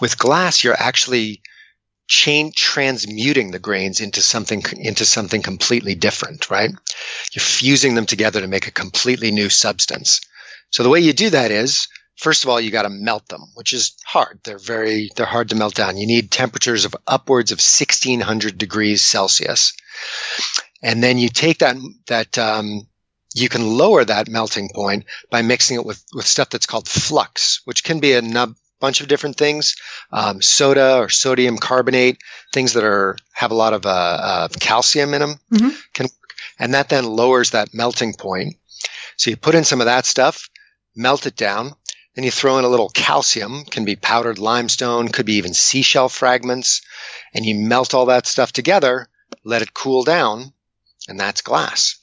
With 0.00 0.18
glass 0.18 0.62
you're 0.64 0.74
actually 0.74 1.42
chain 2.06 2.52
transmuting 2.54 3.52
the 3.52 3.60
grains 3.60 4.00
into 4.00 4.20
something 4.20 4.62
into 4.78 5.04
something 5.04 5.42
completely 5.42 5.94
different 5.94 6.50
right? 6.50 6.70
You're 7.32 7.42
fusing 7.42 7.94
them 7.94 8.06
together 8.06 8.40
to 8.40 8.48
make 8.48 8.66
a 8.66 8.72
completely 8.72 9.30
new 9.30 9.48
substance. 9.48 10.20
So 10.70 10.82
the 10.82 10.88
way 10.88 11.00
you 11.00 11.12
do 11.12 11.30
that 11.30 11.50
is 11.50 11.88
first 12.20 12.44
of 12.44 12.50
all 12.50 12.60
you 12.60 12.70
got 12.70 12.82
to 12.82 12.90
melt 12.90 13.26
them 13.28 13.42
which 13.54 13.72
is 13.72 13.96
hard 14.04 14.38
they're 14.44 14.58
very 14.58 15.10
they're 15.16 15.26
hard 15.26 15.48
to 15.48 15.56
melt 15.56 15.74
down 15.74 15.96
you 15.96 16.06
need 16.06 16.30
temperatures 16.30 16.84
of 16.84 16.94
upwards 17.06 17.52
of 17.52 17.56
1600 17.58 18.56
degrees 18.58 19.02
celsius 19.02 19.72
and 20.82 21.02
then 21.02 21.18
you 21.18 21.28
take 21.28 21.58
that 21.58 21.76
that 22.06 22.38
um, 22.38 22.86
you 23.34 23.48
can 23.48 23.76
lower 23.76 24.04
that 24.04 24.28
melting 24.28 24.70
point 24.74 25.04
by 25.30 25.42
mixing 25.42 25.76
it 25.76 25.84
with 25.84 26.02
with 26.14 26.26
stuff 26.26 26.50
that's 26.50 26.66
called 26.66 26.88
flux, 26.88 27.60
which 27.64 27.84
can 27.84 28.00
be 28.00 28.14
a 28.14 28.22
nub, 28.22 28.54
bunch 28.80 29.00
of 29.00 29.08
different 29.08 29.36
things, 29.36 29.76
um, 30.10 30.40
soda 30.42 30.96
or 30.96 31.08
sodium 31.08 31.58
carbonate, 31.58 32.18
things 32.52 32.72
that 32.72 32.84
are 32.84 33.16
have 33.32 33.50
a 33.50 33.54
lot 33.54 33.74
of 33.74 33.86
uh, 33.86 33.88
uh, 33.88 34.48
calcium 34.58 35.14
in 35.14 35.20
them, 35.20 35.40
Mhm. 35.52 35.76
can, 35.92 36.06
and 36.58 36.74
that 36.74 36.88
then 36.88 37.04
lowers 37.04 37.50
that 37.50 37.74
melting 37.74 38.14
point. 38.14 38.56
So 39.16 39.30
you 39.30 39.36
put 39.36 39.54
in 39.54 39.64
some 39.64 39.80
of 39.80 39.86
that 39.86 40.06
stuff, 40.06 40.48
melt 40.96 41.26
it 41.26 41.36
down. 41.36 41.74
Then 42.14 42.24
you 42.24 42.30
throw 42.30 42.58
in 42.58 42.64
a 42.64 42.68
little 42.68 42.88
calcium, 42.88 43.64
can 43.64 43.84
be 43.84 43.96
powdered 43.96 44.38
limestone, 44.38 45.08
could 45.08 45.26
be 45.26 45.34
even 45.34 45.54
seashell 45.54 46.08
fragments, 46.08 46.82
and 47.32 47.46
you 47.46 47.54
melt 47.54 47.94
all 47.94 48.06
that 48.06 48.26
stuff 48.26 48.52
together, 48.52 49.08
let 49.44 49.62
it 49.62 49.74
cool 49.74 50.02
down, 50.02 50.52
and 51.08 51.18
that's 51.18 51.42
glass. 51.42 51.96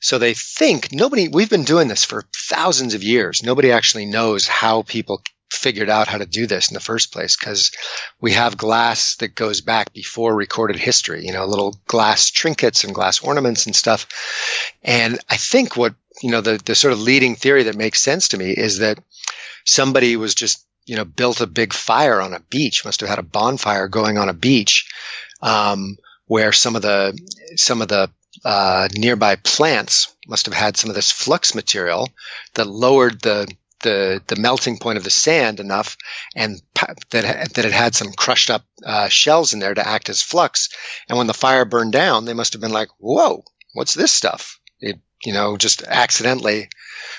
So 0.00 0.18
they 0.18 0.34
think 0.34 0.92
nobody, 0.92 1.28
we've 1.28 1.50
been 1.50 1.64
doing 1.64 1.88
this 1.88 2.04
for 2.04 2.24
thousands 2.34 2.94
of 2.94 3.04
years. 3.04 3.42
Nobody 3.42 3.70
actually 3.70 4.06
knows 4.06 4.48
how 4.48 4.82
people 4.82 5.22
figured 5.52 5.90
out 5.90 6.08
how 6.08 6.18
to 6.18 6.26
do 6.26 6.46
this 6.46 6.70
in 6.70 6.74
the 6.74 6.80
first 6.80 7.12
place 7.12 7.36
because 7.36 7.70
we 8.20 8.32
have 8.32 8.56
glass 8.56 9.16
that 9.16 9.34
goes 9.34 9.60
back 9.60 9.92
before 9.92 10.34
recorded 10.34 10.76
history, 10.76 11.24
you 11.24 11.32
know, 11.32 11.46
little 11.46 11.78
glass 11.86 12.30
trinkets 12.30 12.84
and 12.84 12.94
glass 12.94 13.20
ornaments 13.20 13.66
and 13.66 13.76
stuff. 13.76 14.08
And 14.82 15.18
I 15.28 15.36
think 15.36 15.76
what, 15.76 15.94
you 16.22 16.30
know, 16.30 16.40
the, 16.40 16.60
the 16.64 16.74
sort 16.74 16.92
of 16.92 17.00
leading 17.00 17.34
theory 17.34 17.64
that 17.64 17.76
makes 17.76 18.00
sense 18.00 18.28
to 18.28 18.38
me 18.38 18.50
is 18.50 18.78
that 18.78 18.98
somebody 19.64 20.16
was 20.16 20.34
just, 20.34 20.66
you 20.86 20.96
know, 20.96 21.04
built 21.04 21.40
a 21.40 21.46
big 21.46 21.72
fire 21.72 22.20
on 22.20 22.34
a 22.34 22.40
beach, 22.40 22.84
must 22.84 23.00
have 23.00 23.08
had 23.08 23.18
a 23.18 23.24
bonfire 23.24 23.88
going 23.88 24.18
on 24.18 24.28
a 24.28 24.34
beach. 24.34 24.88
Um, 25.40 25.96
where 26.26 26.52
some 26.52 26.76
of 26.76 26.82
the 26.82 27.18
some 27.56 27.82
of 27.82 27.88
the 27.88 28.10
uh, 28.44 28.88
nearby 28.96 29.36
plants 29.36 30.14
must 30.26 30.46
have 30.46 30.54
had 30.54 30.76
some 30.76 30.88
of 30.88 30.96
this 30.96 31.10
flux 31.10 31.54
material 31.54 32.08
that 32.54 32.66
lowered 32.66 33.20
the 33.20 33.46
the 33.80 34.22
the 34.28 34.36
melting 34.36 34.78
point 34.78 34.96
of 34.96 35.04
the 35.04 35.10
sand 35.10 35.60
enough, 35.60 35.96
and 36.34 36.62
that 37.10 37.52
that 37.54 37.64
it 37.64 37.72
had 37.72 37.94
some 37.94 38.12
crushed 38.12 38.50
up 38.50 38.64
uh, 38.84 39.08
shells 39.08 39.52
in 39.52 39.58
there 39.58 39.74
to 39.74 39.86
act 39.86 40.08
as 40.08 40.22
flux. 40.22 40.68
And 41.08 41.18
when 41.18 41.26
the 41.26 41.34
fire 41.34 41.64
burned 41.64 41.92
down, 41.92 42.24
they 42.24 42.34
must 42.34 42.54
have 42.54 42.62
been 42.62 42.72
like, 42.72 42.88
"Whoa, 42.98 43.44
what's 43.74 43.94
this 43.94 44.12
stuff?" 44.12 44.58
It 44.80 45.00
you 45.24 45.32
know 45.32 45.56
just 45.56 45.82
accidentally 45.82 46.68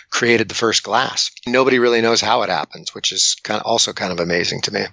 created 0.09 0.47
the 0.49 0.55
first 0.55 0.83
glass. 0.83 1.31
Nobody 1.47 1.79
really 1.79 2.01
knows 2.01 2.21
how 2.21 2.43
it 2.43 2.49
happens, 2.49 2.93
which 2.93 3.11
is 3.11 3.35
kind 3.43 3.59
of 3.59 3.65
also 3.65 3.93
kind 3.93 4.11
of 4.11 4.19
amazing 4.19 4.61
to 4.61 4.73
me. 4.73 4.85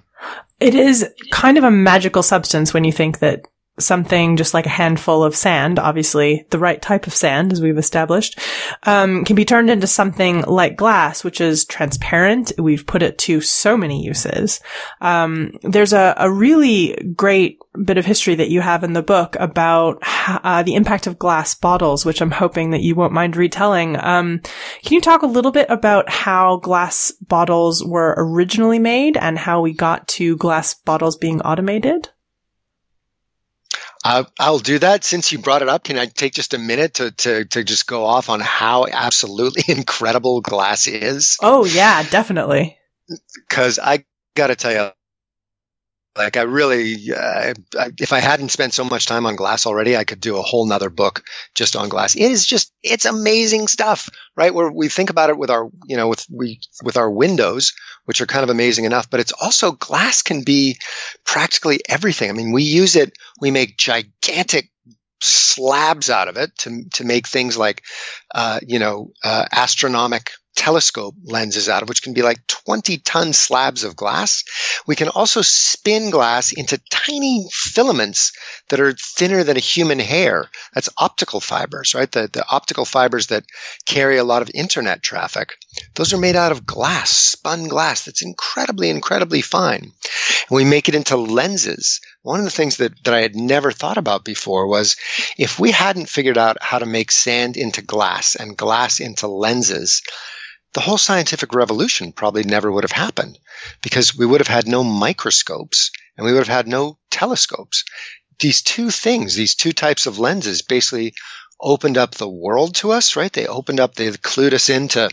It 0.59 0.75
is 0.75 1.07
kind 1.31 1.57
of 1.57 1.63
a 1.63 1.71
magical 1.71 2.23
substance 2.23 2.73
when 2.73 2.83
you 2.83 2.91
think 2.91 3.19
that 3.19 3.47
something 3.79 4.37
just 4.37 4.53
like 4.53 4.65
a 4.65 4.69
handful 4.69 5.23
of 5.23 5.35
sand, 5.35 5.79
obviously 5.79 6.45
the 6.49 6.59
right 6.59 6.81
type 6.81 7.07
of 7.07 7.13
sand, 7.13 7.51
as 7.51 7.61
we've 7.61 7.77
established, 7.77 8.39
um, 8.83 9.23
can 9.23 9.35
be 9.35 9.45
turned 9.45 9.69
into 9.69 9.87
something 9.87 10.41
like 10.41 10.75
glass, 10.75 11.23
which 11.23 11.41
is 11.41 11.65
transparent. 11.65 12.51
We've 12.57 12.85
put 12.85 13.01
it 13.01 13.17
to 13.19 13.41
so 13.41 13.77
many 13.77 14.03
uses. 14.03 14.59
Um, 14.99 15.53
there's 15.63 15.93
a, 15.93 16.13
a, 16.17 16.31
really 16.31 16.95
great 17.15 17.59
bit 17.85 17.97
of 17.97 18.05
history 18.05 18.35
that 18.35 18.49
you 18.49 18.61
have 18.61 18.83
in 18.83 18.93
the 18.93 19.03
book 19.03 19.35
about 19.39 19.99
uh, 20.27 20.63
the 20.63 20.75
impact 20.75 21.07
of 21.07 21.19
glass 21.19 21.55
bottles, 21.55 22.05
which 22.05 22.21
I'm 22.21 22.31
hoping 22.31 22.71
that 22.71 22.81
you 22.81 22.95
won't 22.95 23.13
mind 23.13 23.35
retelling. 23.35 23.97
Um, 23.97 24.39
can 24.83 24.93
you 24.93 25.01
talk 25.01 25.21
a 25.21 25.27
little 25.27 25.51
bit 25.51 25.67
about 25.69 26.09
how 26.09 26.57
glass 26.57 27.11
bottles 27.21 27.83
were 27.83 28.15
originally 28.17 28.79
made 28.79 29.17
and 29.17 29.37
how 29.37 29.61
we 29.61 29.73
got 29.73 30.07
to 30.09 30.37
glass 30.37 30.73
bottles 30.73 31.17
being 31.17 31.41
automated? 31.41 32.09
Uh, 34.03 34.23
I'll 34.39 34.59
do 34.59 34.79
that. 34.79 35.03
Since 35.03 35.31
you 35.31 35.39
brought 35.39 35.61
it 35.61 35.69
up, 35.69 35.83
can 35.83 35.97
I 35.97 36.07
take 36.07 36.33
just 36.33 36.53
a 36.53 36.57
minute 36.57 36.95
to, 36.95 37.11
to, 37.11 37.45
to 37.45 37.63
just 37.63 37.87
go 37.87 38.05
off 38.05 38.29
on 38.29 38.39
how 38.39 38.85
absolutely 38.91 39.63
incredible 39.73 40.41
glass 40.41 40.87
is? 40.87 41.37
Oh, 41.41 41.65
yeah, 41.65 42.03
definitely. 42.09 42.77
Because 43.35 43.79
I 43.79 44.05
got 44.35 44.47
to 44.47 44.55
tell 44.55 44.71
you, 44.71 44.91
like 46.17 46.35
I 46.35 46.41
really, 46.41 46.95
uh, 47.15 47.53
if 47.97 48.11
I 48.11 48.19
hadn't 48.19 48.49
spent 48.49 48.73
so 48.73 48.83
much 48.83 49.05
time 49.05 49.25
on 49.25 49.37
glass 49.37 49.65
already, 49.65 49.95
I 49.95 50.03
could 50.03 50.19
do 50.19 50.37
a 50.37 50.41
whole 50.41 50.65
nother 50.65 50.89
book 50.89 51.23
just 51.55 51.75
on 51.75 51.87
glass. 51.87 52.15
It 52.15 52.23
is 52.23 52.45
just, 52.45 52.73
it's 52.83 53.05
amazing 53.05 53.67
stuff, 53.69 54.09
right? 54.35 54.53
Where 54.53 54.69
we 54.69 54.89
think 54.89 55.09
about 55.09 55.29
it 55.29 55.37
with 55.37 55.49
our, 55.49 55.69
you 55.85 55.95
know, 55.95 56.09
with 56.09 56.25
we 56.29 56.59
with 56.83 56.97
our 56.97 57.09
windows, 57.09 57.73
which 58.05 58.19
are 58.19 58.25
kind 58.25 58.43
of 58.43 58.49
amazing 58.49 58.85
enough, 58.85 59.09
but 59.09 59.21
it's 59.21 59.31
also 59.31 59.71
glass 59.71 60.21
can 60.21 60.43
be 60.43 60.77
practically 61.25 61.79
everything. 61.87 62.29
I 62.29 62.33
mean, 62.33 62.51
we 62.51 62.63
use 62.63 62.97
it, 62.97 63.13
we 63.39 63.51
make 63.51 63.77
gigantic 63.77 64.69
slabs 65.21 66.09
out 66.09 66.27
of 66.27 66.35
it 66.35 66.57
to 66.57 66.83
to 66.95 67.05
make 67.05 67.27
things 67.27 67.57
like, 67.57 67.83
uh, 68.35 68.59
you 68.67 68.79
know, 68.79 69.11
uh, 69.23 69.45
astronomic 69.51 70.31
telescope 70.55 71.15
lenses 71.23 71.69
out 71.69 71.81
of, 71.81 71.89
which 71.89 72.03
can 72.03 72.13
be 72.13 72.21
like 72.21 72.45
20 72.47 72.97
ton 72.99 73.33
slabs 73.33 73.83
of 73.83 73.95
glass. 73.95 74.43
We 74.85 74.95
can 74.95 75.09
also 75.09 75.41
spin 75.41 76.09
glass 76.09 76.51
into 76.51 76.81
tiny 76.89 77.47
filaments 77.51 78.33
that 78.69 78.79
are 78.79 78.93
thinner 78.93 79.43
than 79.43 79.57
a 79.57 79.61
human 79.61 79.99
hair. 79.99 80.49
That's 80.73 80.89
optical 80.97 81.39
fibers, 81.39 81.95
right? 81.95 82.11
The, 82.11 82.29
the 82.31 82.45
optical 82.49 82.85
fibers 82.85 83.27
that 83.27 83.45
carry 83.85 84.17
a 84.17 84.23
lot 84.23 84.41
of 84.41 84.51
internet 84.53 85.01
traffic. 85.01 85.57
Those 85.95 86.13
are 86.13 86.17
made 86.17 86.35
out 86.35 86.51
of 86.51 86.65
glass, 86.65 87.09
spun 87.09 87.67
glass 87.67 88.05
that's 88.05 88.21
incredibly, 88.21 88.89
incredibly 88.89 89.41
fine. 89.41 89.81
And 89.83 90.55
we 90.55 90.65
make 90.65 90.89
it 90.89 90.95
into 90.95 91.17
lenses. 91.17 92.01
One 92.23 92.39
of 92.39 92.45
the 92.45 92.51
things 92.51 92.77
that, 92.77 93.03
that 93.03 93.13
I 93.13 93.21
had 93.21 93.35
never 93.35 93.71
thought 93.71 93.97
about 93.97 94.25
before 94.25 94.67
was 94.67 94.95
if 95.37 95.59
we 95.59 95.71
hadn't 95.71 96.09
figured 96.09 96.37
out 96.37 96.61
how 96.61 96.79
to 96.79 96.85
make 96.85 97.11
sand 97.11 97.57
into 97.57 97.81
glass 97.81 98.35
and 98.35 98.57
glass 98.57 98.99
into 98.99 99.27
lenses, 99.27 100.01
the 100.73 100.81
whole 100.81 100.97
scientific 100.97 101.53
revolution 101.53 102.11
probably 102.13 102.43
never 102.43 102.71
would 102.71 102.83
have 102.83 102.91
happened 102.91 103.37
because 103.81 104.17
we 104.17 104.25
would 104.25 104.39
have 104.39 104.47
had 104.47 104.67
no 104.67 104.83
microscopes 104.83 105.91
and 106.17 106.25
we 106.25 106.31
would 106.31 106.47
have 106.47 106.55
had 106.55 106.67
no 106.67 106.97
telescopes. 107.09 107.83
These 108.39 108.61
two 108.61 108.89
things, 108.89 109.35
these 109.35 109.55
two 109.55 109.73
types 109.73 110.07
of 110.07 110.17
lenses 110.17 110.61
basically 110.61 111.13
opened 111.59 111.97
up 111.97 112.15
the 112.15 112.29
world 112.29 112.75
to 112.75 112.91
us, 112.91 113.15
right? 113.15 113.31
They 113.31 113.45
opened 113.45 113.79
up, 113.79 113.93
they 113.93 114.09
clued 114.11 114.53
us 114.53 114.69
into 114.69 115.09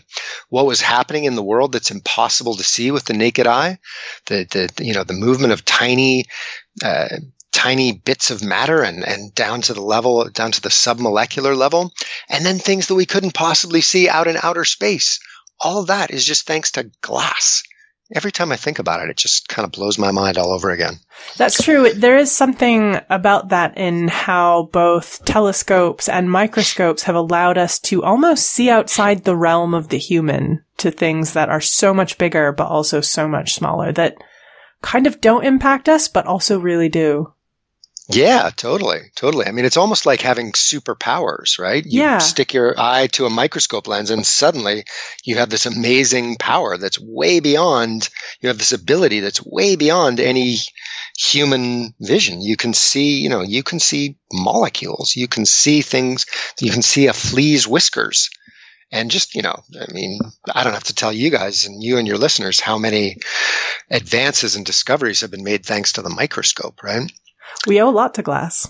what 0.49 0.67
was 0.67 0.81
happening 0.81 1.25
in 1.25 1.35
the 1.35 1.43
world 1.43 1.73
that's 1.73 1.91
impossible 1.91 2.55
to 2.55 2.65
see 2.65 2.91
with 2.91 3.05
the 3.05 3.13
naked 3.13 3.47
eye. 3.47 3.79
The, 4.27 4.71
the, 4.75 4.85
you 4.85 4.95
know, 4.95 5.05
the 5.05 5.13
movement 5.13 5.53
of 5.53 5.65
tiny, 5.65 6.25
uh, 6.83 7.09
tiny 7.53 7.93
bits 7.93 8.31
of 8.31 8.43
matter 8.43 8.83
and, 8.83 9.05
and 9.05 9.35
down 9.35 9.61
to 9.63 9.75
the 9.75 9.83
level, 9.83 10.31
down 10.31 10.53
to 10.53 10.63
the 10.63 10.69
submolecular 10.71 11.55
level. 11.55 11.93
And 12.31 12.47
then 12.47 12.59
things 12.59 12.87
that 12.87 12.95
we 12.95 13.05
couldn't 13.05 13.35
possibly 13.35 13.83
see 13.83 14.09
out 14.09 14.29
in 14.29 14.39
outer 14.43 14.65
space 14.65 15.21
all 15.61 15.81
of 15.81 15.89
that 15.89 16.11
is 16.11 16.25
just 16.25 16.47
thanks 16.47 16.73
to 16.73 16.91
glass. 17.01 17.63
Every 18.15 18.33
time 18.33 18.53
I 18.53 18.57
think 18.57 18.79
about 18.79 19.03
it, 19.03 19.11
it 19.11 19.19
just 19.19 19.49
kind 19.49 19.67
of 19.67 19.73
blows 19.73 19.99
my 19.99 20.13
mind 20.13 20.39
all 20.39 20.53
over 20.53 20.71
again. 20.71 20.99
That's 21.37 21.63
true. 21.63 21.93
There 21.93 22.17
is 22.17 22.35
something 22.35 22.99
about 23.11 23.51
that 23.51 23.77
in 23.77 24.09
how 24.09 24.71
both 24.73 25.23
telescopes 25.27 26.09
and 26.09 26.31
microscopes 26.31 27.03
have 27.03 27.17
allowed 27.17 27.59
us 27.59 27.79
to 27.81 28.03
almost 28.03 28.47
see 28.47 28.71
outside 28.71 29.25
the 29.25 29.37
realm 29.37 29.75
of 29.75 29.89
the 29.89 29.99
human 29.99 30.65
to 30.79 30.91
things 30.91 31.35
that 31.35 31.51
are 31.51 31.61
so 31.61 31.93
much 31.93 32.17
bigger, 32.17 32.51
but 32.51 32.69
also 32.69 33.03
so 33.03 33.29
much 33.29 33.53
smaller 33.53 33.93
that 33.93 34.17
kind 34.81 35.07
of 35.07 35.21
don't 35.21 35.45
impact 35.45 35.87
us, 35.87 36.09
but 36.09 36.27
also 36.27 36.59
really 36.59 36.89
do. 36.89 37.35
Yeah, 38.11 38.51
totally. 38.57 39.11
Totally. 39.15 39.47
I 39.47 39.53
mean, 39.53 39.67
it's 39.67 39.77
almost 39.77 40.07
like 40.07 40.23
having 40.23 40.53
superpowers, 40.53 41.59
right? 41.59 41.85
You 41.85 42.03
yeah. 42.03 42.19
stick 42.19 42.55
your 42.55 42.75
eye 42.79 43.09
to 43.09 43.27
a 43.27 43.31
microscope 43.31 43.87
lens 43.87 44.11
and 44.11 44.25
suddenly 44.25 44.85
you 45.25 45.37
have 45.37 45.51
this 45.51 45.67
amazing 45.67 46.37
power 46.37 46.79
that's 46.79 46.99
way 46.99 47.41
beyond, 47.41 48.09
you 48.41 48.49
have 48.49 48.59
this 48.59 48.73
ability 48.73 49.21
that's 49.21 49.45
way 49.45 49.77
beyond 49.77 50.21
any 50.21 50.57
human 51.19 51.95
vision. 52.01 52.41
You 52.41 52.57
can 52.57 52.73
see, 52.73 53.21
you 53.21 53.29
know, 53.29 53.43
you 53.43 53.63
can 53.63 53.79
see 53.79 54.17
molecules. 54.33 55.15
You 55.15 55.29
can 55.29 55.45
see 55.45 55.83
things. 55.83 56.25
You 56.61 56.71
can 56.71 56.83
see 56.83 57.09
a 57.09 57.13
flea's 57.13 57.69
whiskers. 57.69 58.31
And 58.91 59.11
just, 59.11 59.35
you 59.35 59.43
know, 59.43 59.63
I 59.79 59.93
mean, 59.93 60.19
I 60.55 60.65
don't 60.65 60.73
have 60.73 60.85
to 60.85 60.95
tell 60.95 61.13
you 61.13 61.29
guys 61.29 61.67
and 61.67 61.83
you 61.83 61.99
and 61.99 62.09
your 62.09 62.17
listeners 62.17 62.59
how 62.59 62.79
many 62.79 63.17
advances 63.91 64.57
and 64.57 64.65
discoveries 64.65 65.21
have 65.21 65.31
been 65.31 65.45
made 65.45 65.67
thanks 65.67 65.93
to 65.93 66.03
the 66.03 66.09
microscope, 66.09 66.83
right? 66.83 67.11
We 67.67 67.81
owe 67.81 67.89
a 67.89 67.91
lot 67.91 68.15
to 68.15 68.23
glass. 68.23 68.69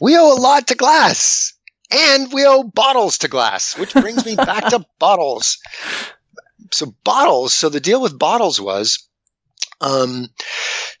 We 0.00 0.16
owe 0.16 0.32
a 0.32 0.40
lot 0.40 0.68
to 0.68 0.74
glass. 0.74 1.54
And 1.90 2.32
we 2.32 2.46
owe 2.46 2.62
bottles 2.62 3.18
to 3.18 3.28
glass, 3.28 3.76
which 3.78 3.94
brings 3.94 4.24
me 4.24 4.36
back 4.36 4.68
to 4.70 4.84
bottles. 4.98 5.58
So 6.70 6.94
bottles, 7.02 7.54
so 7.54 7.70
the 7.70 7.80
deal 7.80 8.00
with 8.00 8.18
bottles 8.18 8.60
was 8.60 9.08
um, 9.80 10.28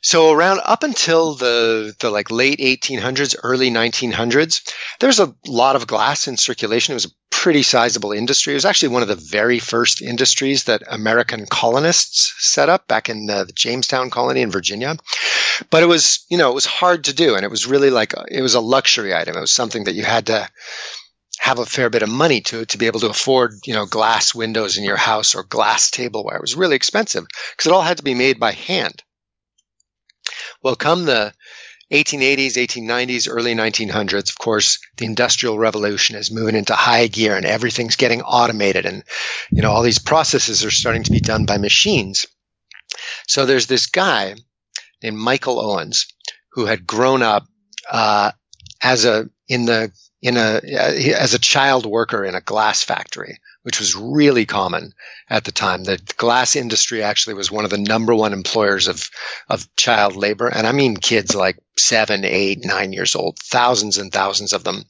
so 0.00 0.32
around 0.32 0.60
up 0.64 0.82
until 0.82 1.34
the 1.34 1.94
the 1.98 2.10
like 2.10 2.30
late 2.30 2.60
1800s, 2.60 3.34
early 3.42 3.70
1900s, 3.70 4.62
there's 5.00 5.18
a 5.18 5.34
lot 5.46 5.76
of 5.76 5.86
glass 5.86 6.28
in 6.28 6.36
circulation. 6.36 6.92
It 6.92 6.94
was 6.94 7.06
a 7.06 7.14
pretty 7.30 7.62
sizable 7.62 8.12
industry. 8.12 8.52
It 8.52 8.56
was 8.56 8.64
actually 8.64 8.88
one 8.88 9.02
of 9.02 9.08
the 9.08 9.14
very 9.16 9.58
first 9.58 10.02
industries 10.02 10.64
that 10.64 10.82
American 10.88 11.46
colonists 11.46 12.34
set 12.38 12.68
up 12.68 12.86
back 12.88 13.08
in 13.08 13.26
the, 13.26 13.44
the 13.44 13.52
Jamestown 13.52 14.10
colony 14.10 14.40
in 14.42 14.50
Virginia. 14.50 14.96
But 15.70 15.82
it 15.82 15.86
was, 15.86 16.24
you 16.28 16.38
know, 16.38 16.50
it 16.50 16.54
was 16.54 16.66
hard 16.66 17.04
to 17.04 17.14
do, 17.14 17.34
and 17.34 17.44
it 17.44 17.50
was 17.50 17.66
really 17.66 17.90
like 17.90 18.14
it 18.30 18.42
was 18.42 18.54
a 18.54 18.60
luxury 18.60 19.14
item. 19.14 19.36
It 19.36 19.40
was 19.40 19.52
something 19.52 19.84
that 19.84 19.94
you 19.94 20.04
had 20.04 20.26
to 20.26 20.48
have 21.40 21.58
a 21.58 21.66
fair 21.66 21.90
bit 21.90 22.02
of 22.02 22.08
money 22.08 22.40
to 22.42 22.66
to 22.66 22.78
be 22.78 22.86
able 22.86 23.00
to 23.00 23.10
afford, 23.10 23.54
you 23.66 23.74
know, 23.74 23.86
glass 23.86 24.34
windows 24.34 24.78
in 24.78 24.84
your 24.84 24.96
house 24.96 25.34
or 25.34 25.42
glass 25.42 25.90
tableware. 25.90 26.36
It 26.36 26.42
was 26.42 26.54
really 26.54 26.76
expensive 26.76 27.26
because 27.52 27.66
it 27.66 27.72
all 27.72 27.82
had 27.82 27.96
to 27.96 28.04
be 28.04 28.14
made 28.14 28.38
by 28.38 28.52
hand. 28.52 29.02
Well, 30.62 30.76
come 30.76 31.04
the 31.04 31.32
1880s, 31.92 32.54
1890s, 32.54 33.28
early 33.30 33.54
1900s, 33.54 34.30
of 34.30 34.38
course, 34.38 34.78
the 34.96 35.06
industrial 35.06 35.58
revolution 35.58 36.16
is 36.16 36.30
moving 36.30 36.54
into 36.54 36.74
high 36.74 37.06
gear 37.06 37.36
and 37.36 37.46
everything's 37.46 37.96
getting 37.96 38.22
automated 38.22 38.84
and, 38.84 39.02
you 39.50 39.62
know, 39.62 39.70
all 39.70 39.82
these 39.82 39.98
processes 39.98 40.64
are 40.64 40.70
starting 40.70 41.04
to 41.04 41.10
be 41.10 41.20
done 41.20 41.46
by 41.46 41.56
machines. 41.56 42.26
So 43.26 43.46
there's 43.46 43.66
this 43.66 43.86
guy 43.86 44.34
named 45.02 45.16
Michael 45.16 45.60
Owens 45.60 46.06
who 46.52 46.66
had 46.66 46.86
grown 46.86 47.22
up, 47.22 47.46
uh, 47.90 48.32
as 48.82 49.04
a, 49.04 49.28
in 49.48 49.64
the 49.64 49.92
in 50.20 50.36
a 50.36 50.60
as 51.16 51.34
a 51.34 51.38
child 51.38 51.86
worker 51.86 52.24
in 52.24 52.34
a 52.34 52.40
glass 52.40 52.82
factory, 52.82 53.38
which 53.68 53.80
was 53.80 53.94
really 53.94 54.46
common 54.46 54.94
at 55.28 55.44
the 55.44 55.52
time. 55.52 55.84
The 55.84 56.00
glass 56.16 56.56
industry 56.56 57.02
actually 57.02 57.34
was 57.34 57.50
one 57.50 57.66
of 57.66 57.70
the 57.70 57.76
number 57.76 58.14
one 58.14 58.32
employers 58.32 58.88
of 58.88 59.10
of 59.46 59.68
child 59.76 60.16
labor, 60.16 60.48
and 60.48 60.66
I 60.66 60.72
mean 60.72 60.96
kids 60.96 61.34
like 61.34 61.58
seven, 61.76 62.24
eight, 62.24 62.64
nine 62.64 62.94
years 62.94 63.14
old. 63.14 63.38
Thousands 63.38 63.98
and 63.98 64.10
thousands 64.10 64.54
of 64.54 64.64
them 64.64 64.84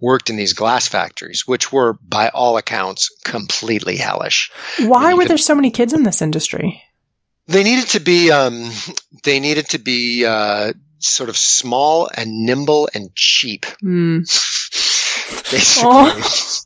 worked 0.00 0.28
in 0.28 0.34
these 0.34 0.54
glass 0.54 0.88
factories, 0.88 1.46
which 1.46 1.70
were, 1.70 1.92
by 2.02 2.30
all 2.30 2.56
accounts, 2.56 3.10
completely 3.24 3.96
hellish. 3.96 4.50
Why 4.80 5.14
were 5.14 5.20
could, 5.20 5.28
there 5.30 5.38
so 5.38 5.54
many 5.54 5.70
kids 5.70 5.92
in 5.92 6.02
this 6.02 6.20
industry? 6.20 6.82
They 7.46 7.62
needed 7.62 7.90
to 7.90 8.00
be. 8.00 8.32
Um, 8.32 8.72
they 9.22 9.38
needed 9.38 9.68
to 9.68 9.78
be. 9.78 10.26
Uh, 10.26 10.72
sort 10.98 11.28
of 11.28 11.36
small 11.36 12.08
and 12.12 12.44
nimble 12.44 12.88
and 12.92 13.14
cheap. 13.14 13.66
Mm. 13.84 14.26
Basically. 15.52 16.56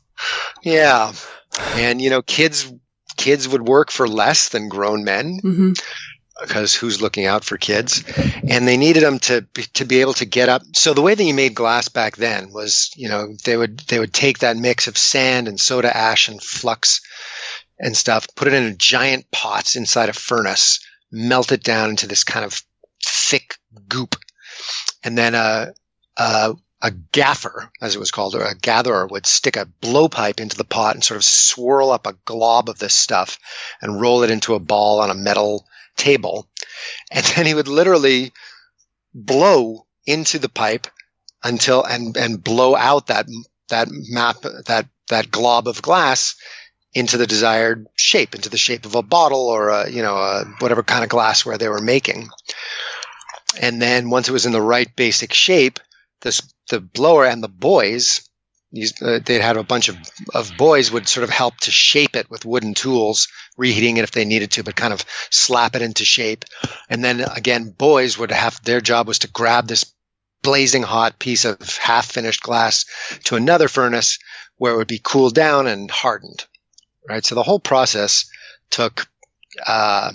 yeah. 0.63 1.13
And, 1.59 2.01
you 2.01 2.09
know, 2.09 2.21
kids, 2.21 2.71
kids 3.17 3.47
would 3.47 3.67
work 3.67 3.91
for 3.91 4.07
less 4.07 4.49
than 4.49 4.69
grown 4.69 5.03
men. 5.03 5.39
hmm 5.41 5.73
because 6.41 6.73
who's 6.73 7.01
looking 7.01 7.25
out 7.25 7.43
for 7.43 7.57
kids? 7.57 8.03
And 8.47 8.67
they 8.67 8.77
needed 8.77 9.03
them 9.03 9.19
to 9.19 9.41
be, 9.53 9.63
to 9.75 9.85
be 9.85 10.01
able 10.01 10.13
to 10.13 10.25
get 10.25 10.49
up. 10.49 10.63
So 10.73 10.93
the 10.93 11.01
way 11.01 11.13
that 11.13 11.23
you 11.23 11.33
made 11.33 11.53
glass 11.53 11.87
back 11.87 12.15
then 12.17 12.51
was 12.51 12.91
you 12.95 13.09
know 13.09 13.35
they 13.43 13.55
would 13.55 13.79
they 13.81 13.99
would 13.99 14.13
take 14.13 14.39
that 14.39 14.57
mix 14.57 14.87
of 14.87 14.97
sand 14.97 15.47
and 15.47 15.59
soda 15.59 15.95
ash 15.95 16.27
and 16.27 16.41
flux 16.41 17.01
and 17.79 17.95
stuff 17.95 18.27
put 18.35 18.47
it 18.47 18.53
in 18.53 18.63
a 18.63 18.75
giant 18.75 19.29
pots 19.31 19.75
inside 19.75 20.09
a 20.09 20.13
furnace 20.13 20.79
melt 21.11 21.51
it 21.51 21.63
down 21.63 21.91
into 21.91 22.07
this 22.07 22.23
kind 22.23 22.45
of 22.45 22.61
thick 23.03 23.57
goop. 23.87 24.15
And 25.03 25.17
then 25.17 25.35
a 25.35 25.73
a, 26.17 26.55
a 26.81 26.91
gaffer 26.91 27.71
as 27.79 27.95
it 27.95 27.99
was 27.99 28.11
called 28.11 28.35
or 28.35 28.43
a 28.43 28.55
gatherer 28.55 29.05
would 29.05 29.25
stick 29.25 29.55
a 29.55 29.67
blowpipe 29.81 30.39
into 30.39 30.57
the 30.57 30.63
pot 30.63 30.95
and 30.95 31.03
sort 31.03 31.17
of 31.17 31.23
swirl 31.23 31.91
up 31.91 32.07
a 32.07 32.17
glob 32.25 32.69
of 32.69 32.79
this 32.79 32.95
stuff 32.95 33.37
and 33.81 34.01
roll 34.01 34.23
it 34.23 34.31
into 34.31 34.55
a 34.55 34.59
ball 34.59 34.99
on 34.99 35.11
a 35.11 35.15
metal 35.15 35.65
table, 35.95 36.47
and 37.11 37.25
then 37.25 37.45
he 37.45 37.53
would 37.53 37.67
literally 37.67 38.31
blow 39.13 39.85
into 40.05 40.39
the 40.39 40.49
pipe 40.49 40.87
until 41.43 41.83
and 41.83 42.17
and 42.17 42.43
blow 42.43 42.75
out 42.75 43.07
that 43.07 43.25
that 43.69 43.87
map 43.89 44.37
that 44.65 44.87
that 45.09 45.31
glob 45.31 45.67
of 45.67 45.81
glass 45.81 46.35
into 46.93 47.17
the 47.17 47.27
desired 47.27 47.87
shape, 47.95 48.35
into 48.35 48.49
the 48.49 48.57
shape 48.57 48.85
of 48.85 48.95
a 48.95 49.01
bottle 49.01 49.47
or 49.47 49.69
a 49.69 49.89
you 49.89 50.01
know 50.01 50.15
a, 50.15 50.45
whatever 50.59 50.83
kind 50.83 51.03
of 51.03 51.09
glassware 51.09 51.57
they 51.57 51.69
were 51.69 51.81
making. 51.81 52.29
And 53.61 53.81
then 53.81 54.09
once 54.09 54.29
it 54.29 54.31
was 54.31 54.45
in 54.45 54.53
the 54.53 54.61
right 54.61 54.93
basic 54.95 55.33
shape, 55.33 55.79
this 56.21 56.41
the 56.69 56.79
blower 56.79 57.25
and 57.25 57.43
the 57.43 57.49
boys 57.49 58.21
uh, 59.01 59.19
they'd 59.25 59.41
had 59.41 59.57
a 59.57 59.63
bunch 59.63 59.89
of, 59.89 59.97
of 60.33 60.55
boys 60.57 60.91
would 60.91 61.07
sort 61.07 61.25
of 61.25 61.29
help 61.29 61.57
to 61.57 61.71
shape 61.71 62.15
it 62.15 62.29
with 62.29 62.45
wooden 62.45 62.73
tools, 62.73 63.27
reheating 63.57 63.97
it 63.97 64.03
if 64.03 64.11
they 64.11 64.23
needed 64.23 64.51
to, 64.51 64.63
but 64.63 64.75
kind 64.75 64.93
of 64.93 65.03
slap 65.29 65.75
it 65.75 65.81
into 65.81 66.05
shape. 66.05 66.45
And 66.89 67.03
then 67.03 67.19
again, 67.19 67.71
boys 67.77 68.17
would 68.17 68.31
have 68.31 68.63
their 68.63 68.79
job 68.79 69.07
was 69.07 69.19
to 69.19 69.27
grab 69.27 69.67
this 69.67 69.93
blazing 70.41 70.83
hot 70.83 71.19
piece 71.19 71.43
of 71.43 71.77
half 71.77 72.11
finished 72.11 72.41
glass 72.41 72.85
to 73.25 73.35
another 73.35 73.67
furnace 73.67 74.19
where 74.55 74.73
it 74.73 74.77
would 74.77 74.87
be 74.87 75.01
cooled 75.03 75.35
down 75.35 75.67
and 75.67 75.91
hardened. 75.91 76.45
Right. 77.07 77.25
So 77.25 77.35
the 77.35 77.43
whole 77.43 77.59
process 77.59 78.29
took, 78.69 79.05
uh, 79.65 80.11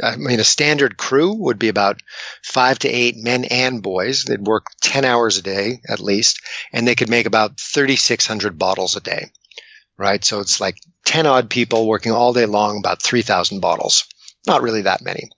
I 0.00 0.16
mean, 0.16 0.40
a 0.40 0.44
standard 0.44 0.96
crew 0.96 1.34
would 1.34 1.58
be 1.58 1.68
about 1.68 2.00
five 2.42 2.78
to 2.80 2.88
eight 2.88 3.16
men 3.16 3.44
and 3.44 3.82
boys. 3.82 4.24
They'd 4.24 4.46
work 4.46 4.66
10 4.80 5.04
hours 5.04 5.38
a 5.38 5.42
day 5.42 5.80
at 5.88 6.00
least, 6.00 6.40
and 6.72 6.86
they 6.86 6.94
could 6.94 7.10
make 7.10 7.26
about 7.26 7.60
3,600 7.60 8.58
bottles 8.58 8.96
a 8.96 9.00
day. 9.00 9.30
Right. 9.98 10.24
So 10.24 10.40
it's 10.40 10.60
like 10.60 10.76
10 11.04 11.26
odd 11.26 11.50
people 11.50 11.86
working 11.86 12.12
all 12.12 12.32
day 12.32 12.46
long, 12.46 12.78
about 12.78 13.02
3,000 13.02 13.60
bottles. 13.60 14.04
Not 14.46 14.62
really 14.62 14.82
that 14.82 15.02
many. 15.02 15.28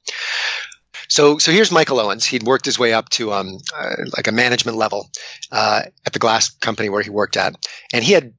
So, 1.09 1.39
so 1.39 1.53
here's 1.53 1.71
Michael 1.71 2.01
Owens. 2.01 2.25
He'd 2.25 2.45
worked 2.45 2.65
his 2.65 2.79
way 2.79 2.95
up 2.95 3.09
to 3.11 3.33
um, 3.33 3.59
uh, 3.77 3.97
like 4.17 4.27
a 4.27 4.33
management 4.33 4.79
level 4.79 5.11
uh, 5.53 5.83
at 6.07 6.13
the 6.13 6.19
glass 6.19 6.51
company 6.51 6.89
where 6.89 7.03
he 7.03 7.11
worked 7.11 7.37
at, 7.37 7.55
and 7.93 8.03
he 8.03 8.13
had 8.13 8.33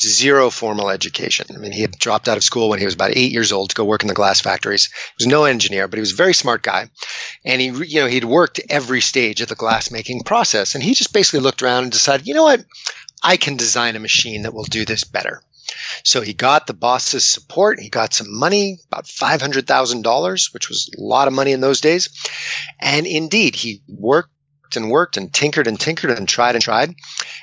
zero 0.00 0.50
formal 0.50 0.90
education. 0.90 1.46
I 1.54 1.58
mean, 1.58 1.72
he 1.72 1.82
had 1.82 1.98
dropped 1.98 2.28
out 2.28 2.36
of 2.36 2.44
school 2.44 2.68
when 2.68 2.78
he 2.78 2.84
was 2.84 2.94
about 2.94 3.16
eight 3.16 3.32
years 3.32 3.52
old 3.52 3.70
to 3.70 3.76
go 3.76 3.84
work 3.84 4.02
in 4.02 4.08
the 4.08 4.14
glass 4.14 4.40
factories. 4.40 4.86
He 4.86 5.24
was 5.24 5.26
no 5.26 5.44
engineer, 5.44 5.88
but 5.88 5.96
he 5.96 6.00
was 6.02 6.12
a 6.12 6.16
very 6.16 6.34
smart 6.34 6.62
guy. 6.62 6.90
And 7.44 7.60
he, 7.60 7.66
you 7.66 8.00
know, 8.00 8.06
he'd 8.06 8.24
worked 8.24 8.60
every 8.70 9.00
stage 9.00 9.40
of 9.40 9.48
the 9.48 9.54
glass 9.54 9.90
making 9.90 10.22
process. 10.22 10.74
And 10.74 10.84
he 10.84 10.94
just 10.94 11.12
basically 11.12 11.40
looked 11.40 11.62
around 11.62 11.84
and 11.84 11.92
decided, 11.92 12.26
you 12.26 12.34
know 12.34 12.44
what? 12.44 12.64
I 13.22 13.36
can 13.36 13.56
design 13.56 13.96
a 13.96 14.00
machine 14.00 14.42
that 14.42 14.54
will 14.54 14.64
do 14.64 14.84
this 14.84 15.04
better. 15.04 15.42
So 16.04 16.20
he 16.20 16.32
got 16.32 16.66
the 16.66 16.74
boss's 16.74 17.24
support. 17.24 17.80
He 17.80 17.88
got 17.88 18.14
some 18.14 18.38
money, 18.38 18.78
about 18.90 19.04
$500,000, 19.04 20.54
which 20.54 20.68
was 20.68 20.90
a 20.96 21.00
lot 21.00 21.28
of 21.28 21.34
money 21.34 21.52
in 21.52 21.60
those 21.60 21.80
days. 21.80 22.08
And 22.78 23.06
indeed, 23.06 23.54
he 23.54 23.82
worked 23.88 24.30
and 24.76 24.90
worked 24.90 25.16
and 25.16 25.32
tinkered 25.32 25.66
and 25.66 25.78
tinkered 25.78 26.10
and 26.10 26.28
tried 26.28 26.54
and 26.54 26.62
tried. 26.62 26.94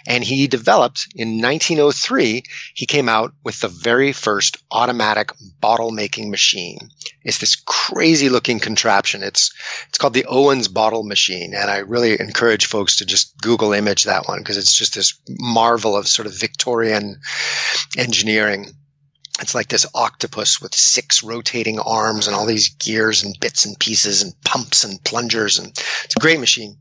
And 0.07 0.23
he 0.23 0.47
developed 0.47 1.07
in 1.15 1.41
1903, 1.41 2.43
he 2.73 2.85
came 2.85 3.09
out 3.09 3.33
with 3.43 3.59
the 3.59 3.67
very 3.67 4.11
first 4.11 4.57
automatic 4.71 5.31
bottle 5.59 5.91
making 5.91 6.31
machine. 6.31 6.91
It's 7.23 7.37
this 7.37 7.55
crazy 7.55 8.29
looking 8.29 8.59
contraption. 8.59 9.23
It's, 9.23 9.53
it's 9.89 9.97
called 9.97 10.13
the 10.13 10.25
Owens 10.25 10.67
bottle 10.67 11.03
machine. 11.03 11.53
And 11.53 11.69
I 11.69 11.79
really 11.79 12.19
encourage 12.19 12.65
folks 12.65 12.97
to 12.97 13.05
just 13.05 13.37
Google 13.41 13.73
image 13.73 14.05
that 14.05 14.27
one 14.27 14.39
because 14.39 14.57
it's 14.57 14.75
just 14.75 14.95
this 14.95 15.19
marvel 15.27 15.95
of 15.95 16.07
sort 16.07 16.25
of 16.25 16.39
Victorian 16.39 17.21
engineering 17.97 18.67
it's 19.41 19.55
like 19.55 19.67
this 19.67 19.85
octopus 19.93 20.61
with 20.61 20.75
six 20.75 21.23
rotating 21.23 21.79
arms 21.79 22.27
and 22.27 22.35
all 22.35 22.45
these 22.45 22.69
gears 22.69 23.23
and 23.23 23.39
bits 23.39 23.65
and 23.65 23.79
pieces 23.79 24.21
and 24.21 24.33
pumps 24.43 24.83
and 24.83 25.03
plungers 25.03 25.59
and 25.59 25.67
it's 25.67 26.15
a 26.15 26.19
great 26.19 26.39
machine. 26.39 26.77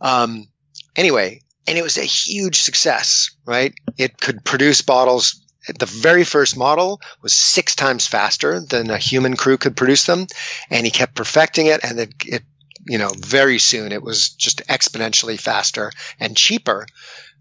Um, 0.00 0.48
anyway, 0.96 1.42
and 1.66 1.78
it 1.78 1.82
was 1.82 1.98
a 1.98 2.02
huge 2.02 2.60
success, 2.60 3.30
right? 3.44 3.74
It 3.96 4.20
could 4.20 4.44
produce 4.44 4.82
bottles. 4.82 5.44
The 5.78 5.86
very 5.86 6.24
first 6.24 6.56
model 6.56 7.00
was 7.20 7.34
six 7.34 7.74
times 7.74 8.06
faster 8.06 8.60
than 8.60 8.90
a 8.90 8.96
human 8.96 9.36
crew 9.36 9.58
could 9.58 9.76
produce 9.76 10.06
them, 10.06 10.26
and 10.70 10.86
he 10.86 10.90
kept 10.90 11.14
perfecting 11.14 11.66
it, 11.66 11.84
and 11.84 12.00
it, 12.00 12.14
it 12.24 12.42
you 12.88 12.96
know, 12.96 13.10
very 13.14 13.58
soon 13.58 13.92
it 13.92 14.02
was 14.02 14.30
just 14.30 14.66
exponentially 14.66 15.38
faster 15.38 15.92
and 16.18 16.36
cheaper 16.36 16.86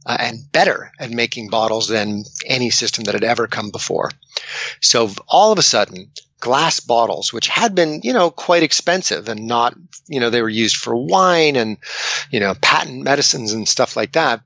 uh, 0.08 0.16
and 0.18 0.52
better 0.52 0.92
at 0.98 1.12
making 1.12 1.50
bottles 1.50 1.90
than 1.90 2.24
any 2.46 2.70
system 2.70 3.04
that 3.04 3.14
had 3.14 3.26
ever 3.26 3.46
come 3.46 3.72
before. 3.72 4.10
So 4.82 5.12
all 5.28 5.52
of 5.52 5.60
a 5.60 5.64
sudden, 5.64 6.12
glass 6.40 6.80
bottles, 6.80 7.34
which 7.34 7.50
had 7.50 7.76
been, 7.76 8.02
you 8.04 8.14
know, 8.14 8.32
quite 8.32 8.64
expensive 8.64 9.28
and 9.28 9.48
not, 9.48 9.76
you 10.08 10.22
know, 10.22 10.30
they 10.30 10.42
were 10.42 10.50
used 10.50 10.78
for 10.78 10.96
wine 10.96 11.58
and, 11.58 11.78
you 12.32 12.40
know, 12.40 12.54
patent 12.62 13.04
medicines 13.04 13.52
and 13.52 13.68
stuff 13.68 13.98
like 13.98 14.14
that. 14.14 14.42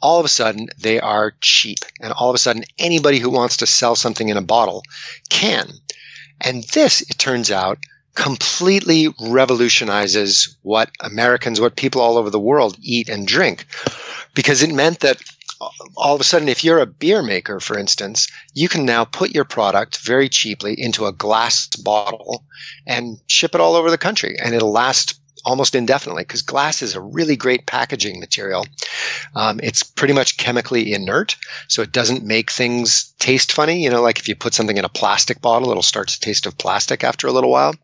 All 0.00 0.20
of 0.20 0.24
a 0.24 0.28
sudden, 0.28 0.68
they 0.78 1.00
are 1.00 1.34
cheap. 1.40 1.80
And 2.00 2.12
all 2.12 2.30
of 2.30 2.34
a 2.34 2.38
sudden, 2.38 2.64
anybody 2.78 3.18
who 3.18 3.30
wants 3.30 3.58
to 3.58 3.66
sell 3.66 3.94
something 3.94 4.28
in 4.28 4.36
a 4.36 4.42
bottle 4.42 4.82
can. 5.28 5.68
And 6.40 6.62
this, 6.64 7.02
it 7.02 7.18
turns 7.18 7.50
out, 7.50 7.78
completely 8.18 9.06
revolutionizes 9.20 10.56
what 10.62 10.90
Americans, 10.98 11.60
what 11.60 11.76
people 11.76 12.00
all 12.02 12.18
over 12.18 12.30
the 12.30 12.40
world 12.40 12.76
eat 12.82 13.08
and 13.08 13.28
drink. 13.28 13.64
Because 14.34 14.62
it 14.64 14.74
meant 14.74 15.00
that 15.00 15.22
all 15.96 16.16
of 16.16 16.20
a 16.20 16.24
sudden, 16.24 16.48
if 16.48 16.64
you're 16.64 16.80
a 16.80 16.86
beer 16.86 17.22
maker, 17.22 17.60
for 17.60 17.78
instance, 17.78 18.26
you 18.54 18.68
can 18.68 18.84
now 18.84 19.04
put 19.04 19.34
your 19.34 19.44
product 19.44 19.98
very 19.98 20.28
cheaply 20.28 20.74
into 20.76 21.06
a 21.06 21.12
glass 21.12 21.68
bottle 21.76 22.44
and 22.86 23.20
ship 23.28 23.54
it 23.54 23.60
all 23.60 23.76
over 23.76 23.90
the 23.90 23.96
country, 23.98 24.36
and 24.42 24.52
it'll 24.52 24.72
last 24.72 25.20
almost 25.44 25.76
indefinitely 25.76 26.24
because 26.24 26.42
glass 26.42 26.82
is 26.82 26.96
a 26.96 27.00
really 27.00 27.36
great 27.36 27.66
packaging 27.66 28.18
material. 28.18 28.66
Um, 29.36 29.60
it's 29.62 29.84
pretty 29.84 30.12
much 30.12 30.36
chemically 30.36 30.92
inert, 30.92 31.36
so 31.68 31.82
it 31.82 31.92
doesn't 31.92 32.24
make 32.24 32.50
things 32.50 33.14
taste 33.20 33.52
funny. 33.52 33.84
You 33.84 33.90
know, 33.90 34.02
like 34.02 34.18
if 34.18 34.28
you 34.28 34.34
put 34.34 34.54
something 34.54 34.76
in 34.76 34.84
a 34.84 34.88
plastic 34.88 35.40
bottle, 35.40 35.70
it'll 35.70 35.82
start 35.82 36.08
to 36.08 36.20
taste 36.20 36.46
of 36.46 36.58
plastic 36.58 37.04
after 37.04 37.28
a 37.28 37.32
little 37.32 37.50
while. 37.50 37.74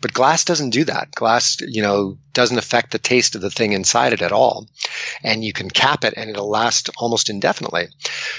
But 0.00 0.12
glass 0.12 0.44
doesn't 0.44 0.70
do 0.70 0.84
that. 0.84 1.12
Glass, 1.12 1.56
you 1.60 1.80
know, 1.80 2.18
doesn't 2.32 2.58
affect 2.58 2.90
the 2.90 2.98
taste 2.98 3.36
of 3.36 3.40
the 3.40 3.50
thing 3.50 3.72
inside 3.72 4.12
it 4.12 4.20
at 4.20 4.32
all. 4.32 4.68
And 5.22 5.42
you 5.42 5.52
can 5.54 5.70
cap 5.70 6.04
it 6.04 6.14
and 6.16 6.28
it'll 6.28 6.50
last 6.50 6.90
almost 6.98 7.30
indefinitely. 7.30 7.88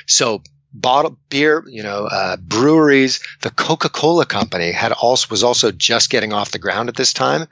So 0.05 0.43
bottle 0.75 1.17
beer, 1.29 1.63
you 1.67 1.81
know, 1.81 2.05
uh, 2.05 2.37
breweries, 2.37 3.21
the 3.41 3.49
Coca-Cola 3.49 4.25
company 4.25 4.71
had 4.71 4.91
also 4.91 5.27
was 5.31 5.43
also 5.43 5.71
just 5.71 6.09
getting 6.09 6.33
off 6.33 6.51
the 6.51 6.59
ground 6.59 6.89
at 6.89 6.95
this 6.95 7.13
time, 7.13 7.47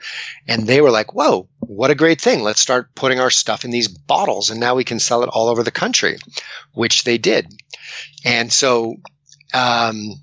and 0.47 0.67
they 0.67 0.81
were 0.81 0.91
like, 0.91 1.13
"Whoa, 1.13 1.47
what 1.59 1.89
a 1.91 1.95
great 1.95 2.19
thing! 2.21 2.43
Let's 2.43 2.61
start 2.61 2.93
putting 2.95 3.19
our 3.19 3.29
stuff 3.29 3.65
in 3.65 3.71
these 3.71 3.87
bottles, 3.87 4.49
and 4.49 4.59
now 4.59 4.75
we 4.75 4.83
can 4.83 4.99
sell 4.99 5.23
it 5.23 5.29
all 5.29 5.47
over 5.47 5.63
the 5.63 5.71
country," 5.71 6.17
which 6.73 7.03
they 7.03 7.17
did. 7.17 7.47
And 8.25 8.51
so, 8.51 8.97
um, 9.53 10.21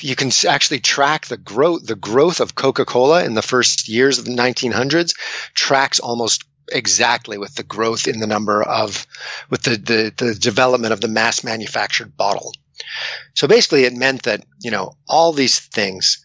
you 0.00 0.16
can 0.16 0.30
actually 0.46 0.80
track 0.80 1.26
the 1.26 1.36
growth 1.36 1.86
the 1.86 1.96
growth 1.96 2.40
of 2.40 2.54
Coca-Cola 2.54 3.24
in 3.24 3.34
the 3.34 3.42
first 3.42 3.88
years 3.88 4.18
of 4.18 4.24
the 4.24 4.32
1900s 4.32 5.14
tracks 5.54 6.00
almost 6.00 6.44
exactly 6.70 7.38
with 7.38 7.54
the 7.54 7.62
growth 7.62 8.06
in 8.08 8.20
the 8.20 8.26
number 8.26 8.62
of 8.62 9.06
with 9.50 9.62
the, 9.62 9.76
the, 9.76 10.24
the 10.24 10.34
development 10.34 10.92
of 10.92 11.00
the 11.00 11.08
mass 11.08 11.42
manufactured 11.44 12.16
bottle. 12.16 12.52
So 13.34 13.48
basically 13.48 13.84
it 13.84 13.94
meant 13.94 14.24
that, 14.24 14.44
you 14.60 14.70
know, 14.70 14.96
all 15.08 15.32
these 15.32 15.58
things 15.58 16.24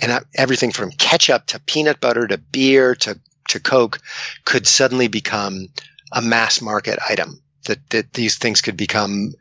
and 0.00 0.12
uh, 0.12 0.20
everything 0.34 0.72
from 0.72 0.90
ketchup 0.90 1.46
to 1.46 1.60
peanut 1.60 2.00
butter 2.00 2.26
to 2.26 2.38
beer 2.38 2.94
to 2.94 3.18
to 3.48 3.60
Coke 3.60 3.98
could 4.44 4.66
suddenly 4.66 5.08
become 5.08 5.66
a 6.12 6.22
mass 6.22 6.60
market 6.60 6.98
item 7.08 7.41
that, 7.64 7.78
that 7.90 8.12
these 8.12 8.36
things 8.38 8.60
could 8.60 8.76
become 8.76 9.34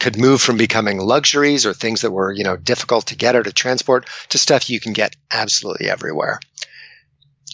could 0.00 0.18
move 0.18 0.40
from 0.40 0.56
becoming 0.56 0.98
luxuries 0.98 1.66
or 1.66 1.74
things 1.74 2.02
that 2.02 2.10
were 2.10 2.32
you 2.32 2.44
know 2.44 2.56
difficult 2.56 3.06
to 3.06 3.16
get 3.16 3.36
or 3.36 3.42
to 3.42 3.52
transport 3.52 4.08
to 4.28 4.38
stuff 4.38 4.70
you 4.70 4.80
can 4.80 4.92
get 4.92 5.16
absolutely 5.30 5.88
everywhere 5.88 6.40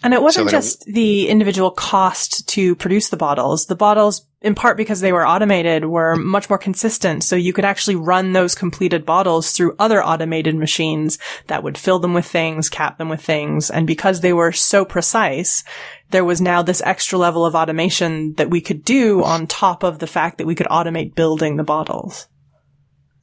And 0.05 0.15
it 0.15 0.23
wasn't 0.23 0.49
so 0.49 0.57
just 0.57 0.85
the 0.85 1.29
individual 1.29 1.71
cost 1.71 2.49
to 2.51 2.75
produce 2.75 3.09
the 3.09 3.17
bottles. 3.17 3.67
The 3.67 3.77
bottles, 3.77 4.27
in 4.41 4.55
part 4.55 4.77
because 4.77 5.01
they 5.01 5.13
were 5.13 5.27
automated, 5.27 5.85
were 5.85 6.17
much 6.17 6.49
more 6.49 6.59
consistent. 6.59 7.23
So 7.23 7.37
you 7.37 7.53
could 7.53 7.65
actually 7.65 7.97
run 7.97 8.33
those 8.33 8.55
completed 8.55 9.07
bottles 9.07 9.53
through 9.53 9.77
other 9.79 10.05
automated 10.05 10.57
machines 10.57 11.19
that 11.47 11.63
would 11.63 11.79
fill 11.79 12.01
them 12.01 12.15
with 12.15 12.27
things, 12.27 12.69
cap 12.69 12.99
them 12.99 13.09
with 13.09 13.23
things. 13.23 13.71
And 13.71 13.87
because 13.87 14.21
they 14.21 14.33
were 14.33 14.53
so 14.53 14.85
precise, 14.85 15.63
there 16.11 16.25
was 16.25 16.41
now 16.41 16.63
this 16.63 16.83
extra 16.85 17.19
level 17.19 17.47
of 17.47 17.55
automation 17.55 18.35
that 18.35 18.51
we 18.51 18.61
could 18.61 18.85
do 18.85 19.23
on 19.23 19.47
top 19.47 19.83
of 19.83 19.99
the 19.99 20.07
fact 20.07 20.39
that 20.39 20.47
we 20.47 20.55
could 20.55 20.67
automate 20.67 21.15
building 21.15 21.57
the 21.57 21.65
bottles. 21.65 22.27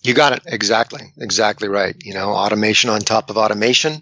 You 0.01 0.13
got 0.13 0.31
it 0.31 0.43
exactly, 0.45 1.11
exactly 1.17 1.67
right. 1.67 1.93
You 2.01 2.13
know, 2.13 2.29
automation 2.29 2.89
on 2.89 3.01
top 3.01 3.29
of 3.29 3.37
automation, 3.37 4.01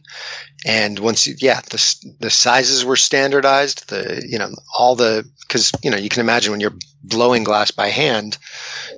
and 0.64 1.00
once 1.00 1.26
you, 1.26 1.36
yeah, 1.40 1.60
the 1.62 2.14
the 2.20 2.30
sizes 2.30 2.86
were 2.86 2.96
standardized. 2.96 3.90
The 3.90 4.24
you 4.28 4.38
know 4.38 4.52
all 4.78 4.96
the 4.96 5.28
because 5.42 5.72
you 5.82 5.90
know 5.90 5.98
you 5.98 6.10
can 6.10 6.22
imagine 6.22 6.52
when 6.52 6.60
you're 6.62 6.78
blowing 7.04 7.44
glass 7.44 7.72
by 7.72 7.88
hand, 7.88 8.38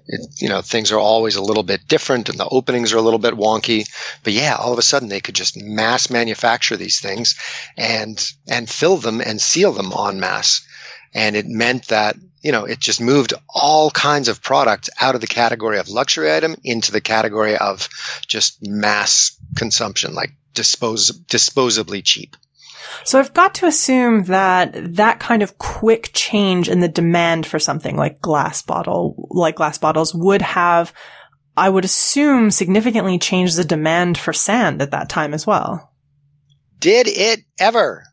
it, 0.08 0.42
you 0.42 0.50
know 0.50 0.62
things 0.62 0.92
are 0.92 1.00
always 1.00 1.38
a 1.38 1.42
little 1.42 1.64
bit 1.64 1.88
different, 1.88 2.28
and 2.28 2.38
the 2.38 2.50
openings 2.50 2.92
are 2.92 2.98
a 2.98 3.02
little 3.02 3.20
bit 3.20 3.34
wonky. 3.34 3.88
But 4.26 4.34
yeah, 4.34 4.56
all 4.56 4.74
of 4.74 4.80
a 4.80 4.84
sudden 4.84 5.08
they 5.08 5.22
could 5.22 5.36
just 5.36 5.56
mass 5.56 6.10
manufacture 6.10 6.76
these 6.76 7.00
things, 7.00 7.36
and 7.78 8.22
and 8.50 8.70
fill 8.70 8.98
them 8.98 9.22
and 9.22 9.40
seal 9.40 9.72
them 9.72 9.94
en 9.94 10.20
masse, 10.20 10.68
and 11.14 11.38
it 11.38 11.48
meant 11.48 11.88
that 11.88 12.18
you 12.41 12.52
know, 12.52 12.65
it 12.65 12.80
just 12.80 13.02
moved 13.02 13.34
all 13.49 13.91
kinds 13.91 14.28
of 14.28 14.41
products 14.41 14.89
out 14.99 15.15
of 15.15 15.21
the 15.21 15.28
category 15.28 15.80
of 15.80 15.89
luxury 15.89 16.34
item 16.34 16.56
into 16.63 16.91
the 16.91 17.02
category 17.02 17.58
of 17.58 17.89
just 18.28 18.65
mass 18.65 19.38
consumption, 19.56 20.13
like 20.13 20.32
dispose, 20.54 21.12
disposably 21.12 22.04
cheap. 22.04 22.36
So 23.04 23.19
I've 23.19 23.34
got 23.34 23.56
to 23.56 23.65
assume 23.65 24.23
that 24.25 24.95
that 24.95 25.19
kind 25.19 25.43
of 25.43 25.58
quick 25.58 26.12
change 26.13 26.69
in 26.69 26.80
the 26.80 26.88
demand 26.88 27.45
for 27.45 27.60
something 27.60 27.95
like 27.95 28.21
glass 28.21 28.62
bottle, 28.62 29.28
like 29.30 29.56
glass 29.56 29.78
bottles 29.78 30.13
would 30.13 30.41
have, 30.41 30.93
I 31.56 31.69
would 31.69 31.86
assume 31.86 32.52
significantly 32.52 33.19
changed 33.19 33.58
the 33.58 33.63
demand 33.63 34.17
for 34.17 34.34
sand 34.34 34.82
at 34.82 34.91
that 34.91 35.10
time 35.10 35.34
as 35.34 35.45
well. 35.45 35.91
Did 36.80 37.08
it 37.08 37.41
ever? 37.60 38.04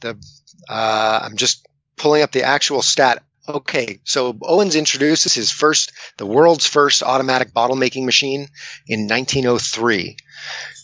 The, 0.00 0.22
uh, 0.68 1.20
I'm 1.22 1.36
just 1.36 1.65
pulling 1.96 2.22
up 2.22 2.32
the 2.32 2.42
actual 2.42 2.82
stat. 2.82 3.22
Okay, 3.48 4.00
so 4.04 4.36
Owens 4.42 4.74
introduces 4.74 5.34
his 5.34 5.52
first, 5.52 5.92
the 6.16 6.26
world's 6.26 6.66
first 6.66 7.02
automatic 7.02 7.54
bottle 7.54 7.76
making 7.76 8.04
machine 8.04 8.48
in 8.88 9.06
1903. 9.06 10.16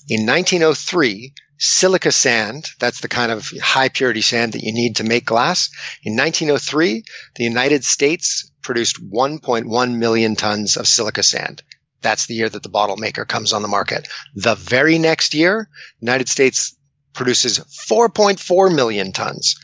In 0.08 0.26
1903, 0.26 1.34
silica 1.58 2.10
sand, 2.10 2.70
that's 2.78 3.00
the 3.00 3.08
kind 3.08 3.30
of 3.30 3.48
high 3.60 3.88
purity 3.88 4.20
sand 4.20 4.52
that 4.52 4.62
you 4.62 4.72
need 4.72 4.96
to 4.96 5.04
make 5.04 5.24
glass. 5.24 5.70
In 6.02 6.16
1903, 6.16 7.04
the 7.36 7.44
United 7.44 7.84
States 7.84 8.50
produced 8.62 9.02
1.1 9.02 9.96
million 9.96 10.36
tons 10.36 10.76
of 10.76 10.88
silica 10.88 11.22
sand. 11.22 11.62
That's 12.00 12.26
the 12.26 12.34
year 12.34 12.48
that 12.48 12.62
the 12.62 12.68
bottle 12.68 12.96
maker 12.96 13.24
comes 13.24 13.52
on 13.52 13.62
the 13.62 13.68
market. 13.68 14.08
The 14.34 14.56
very 14.56 14.98
next 14.98 15.34
year, 15.34 15.68
United 16.00 16.28
States 16.28 16.76
produces 17.12 17.60
4.4 17.60 18.74
million 18.74 19.12
tons. 19.12 19.54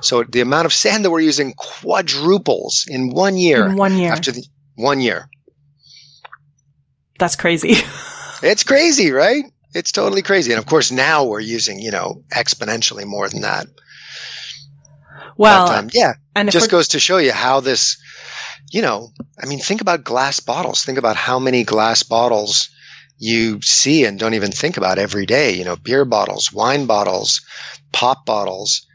So 0.00 0.24
the 0.24 0.40
amount 0.40 0.66
of 0.66 0.72
sand 0.72 1.04
that 1.04 1.10
we're 1.10 1.20
using 1.20 1.54
quadruples 1.54 2.86
in 2.88 3.10
one 3.10 3.36
year. 3.36 3.66
In 3.66 3.76
one 3.76 3.96
year. 3.96 4.12
After 4.12 4.32
the 4.32 4.44
one 4.74 5.00
year. 5.00 5.28
That's 7.18 7.36
crazy. 7.36 7.76
it's 8.42 8.64
crazy, 8.64 9.10
right? 9.10 9.44
It's 9.74 9.92
totally 9.92 10.22
crazy. 10.22 10.52
And 10.52 10.58
of 10.58 10.66
course, 10.66 10.90
now 10.90 11.24
we're 11.24 11.40
using, 11.40 11.80
you 11.80 11.90
know, 11.90 12.22
exponentially 12.30 13.04
more 13.04 13.28
than 13.28 13.42
that. 13.42 13.66
Well, 15.36 15.66
but, 15.66 15.78
um, 15.78 15.90
yeah, 15.92 16.14
and 16.34 16.48
it 16.48 16.52
just 16.52 16.70
goes 16.70 16.88
to 16.88 17.00
show 17.00 17.18
you 17.18 17.32
how 17.32 17.60
this, 17.60 17.98
you 18.70 18.80
know, 18.80 19.10
I 19.38 19.46
mean, 19.46 19.58
think 19.58 19.82
about 19.82 20.02
glass 20.02 20.40
bottles. 20.40 20.84
Think 20.84 20.96
about 20.98 21.16
how 21.16 21.38
many 21.38 21.64
glass 21.64 22.02
bottles 22.02 22.70
you 23.18 23.60
see 23.62 24.04
and 24.04 24.18
don't 24.18 24.34
even 24.34 24.50
think 24.50 24.76
about 24.76 24.98
every 24.98 25.26
day. 25.26 25.54
You 25.56 25.64
know, 25.64 25.76
beer 25.76 26.04
bottles, 26.04 26.52
wine 26.52 26.86
bottles, 26.86 27.42
pop 27.92 28.24
bottles 28.24 28.86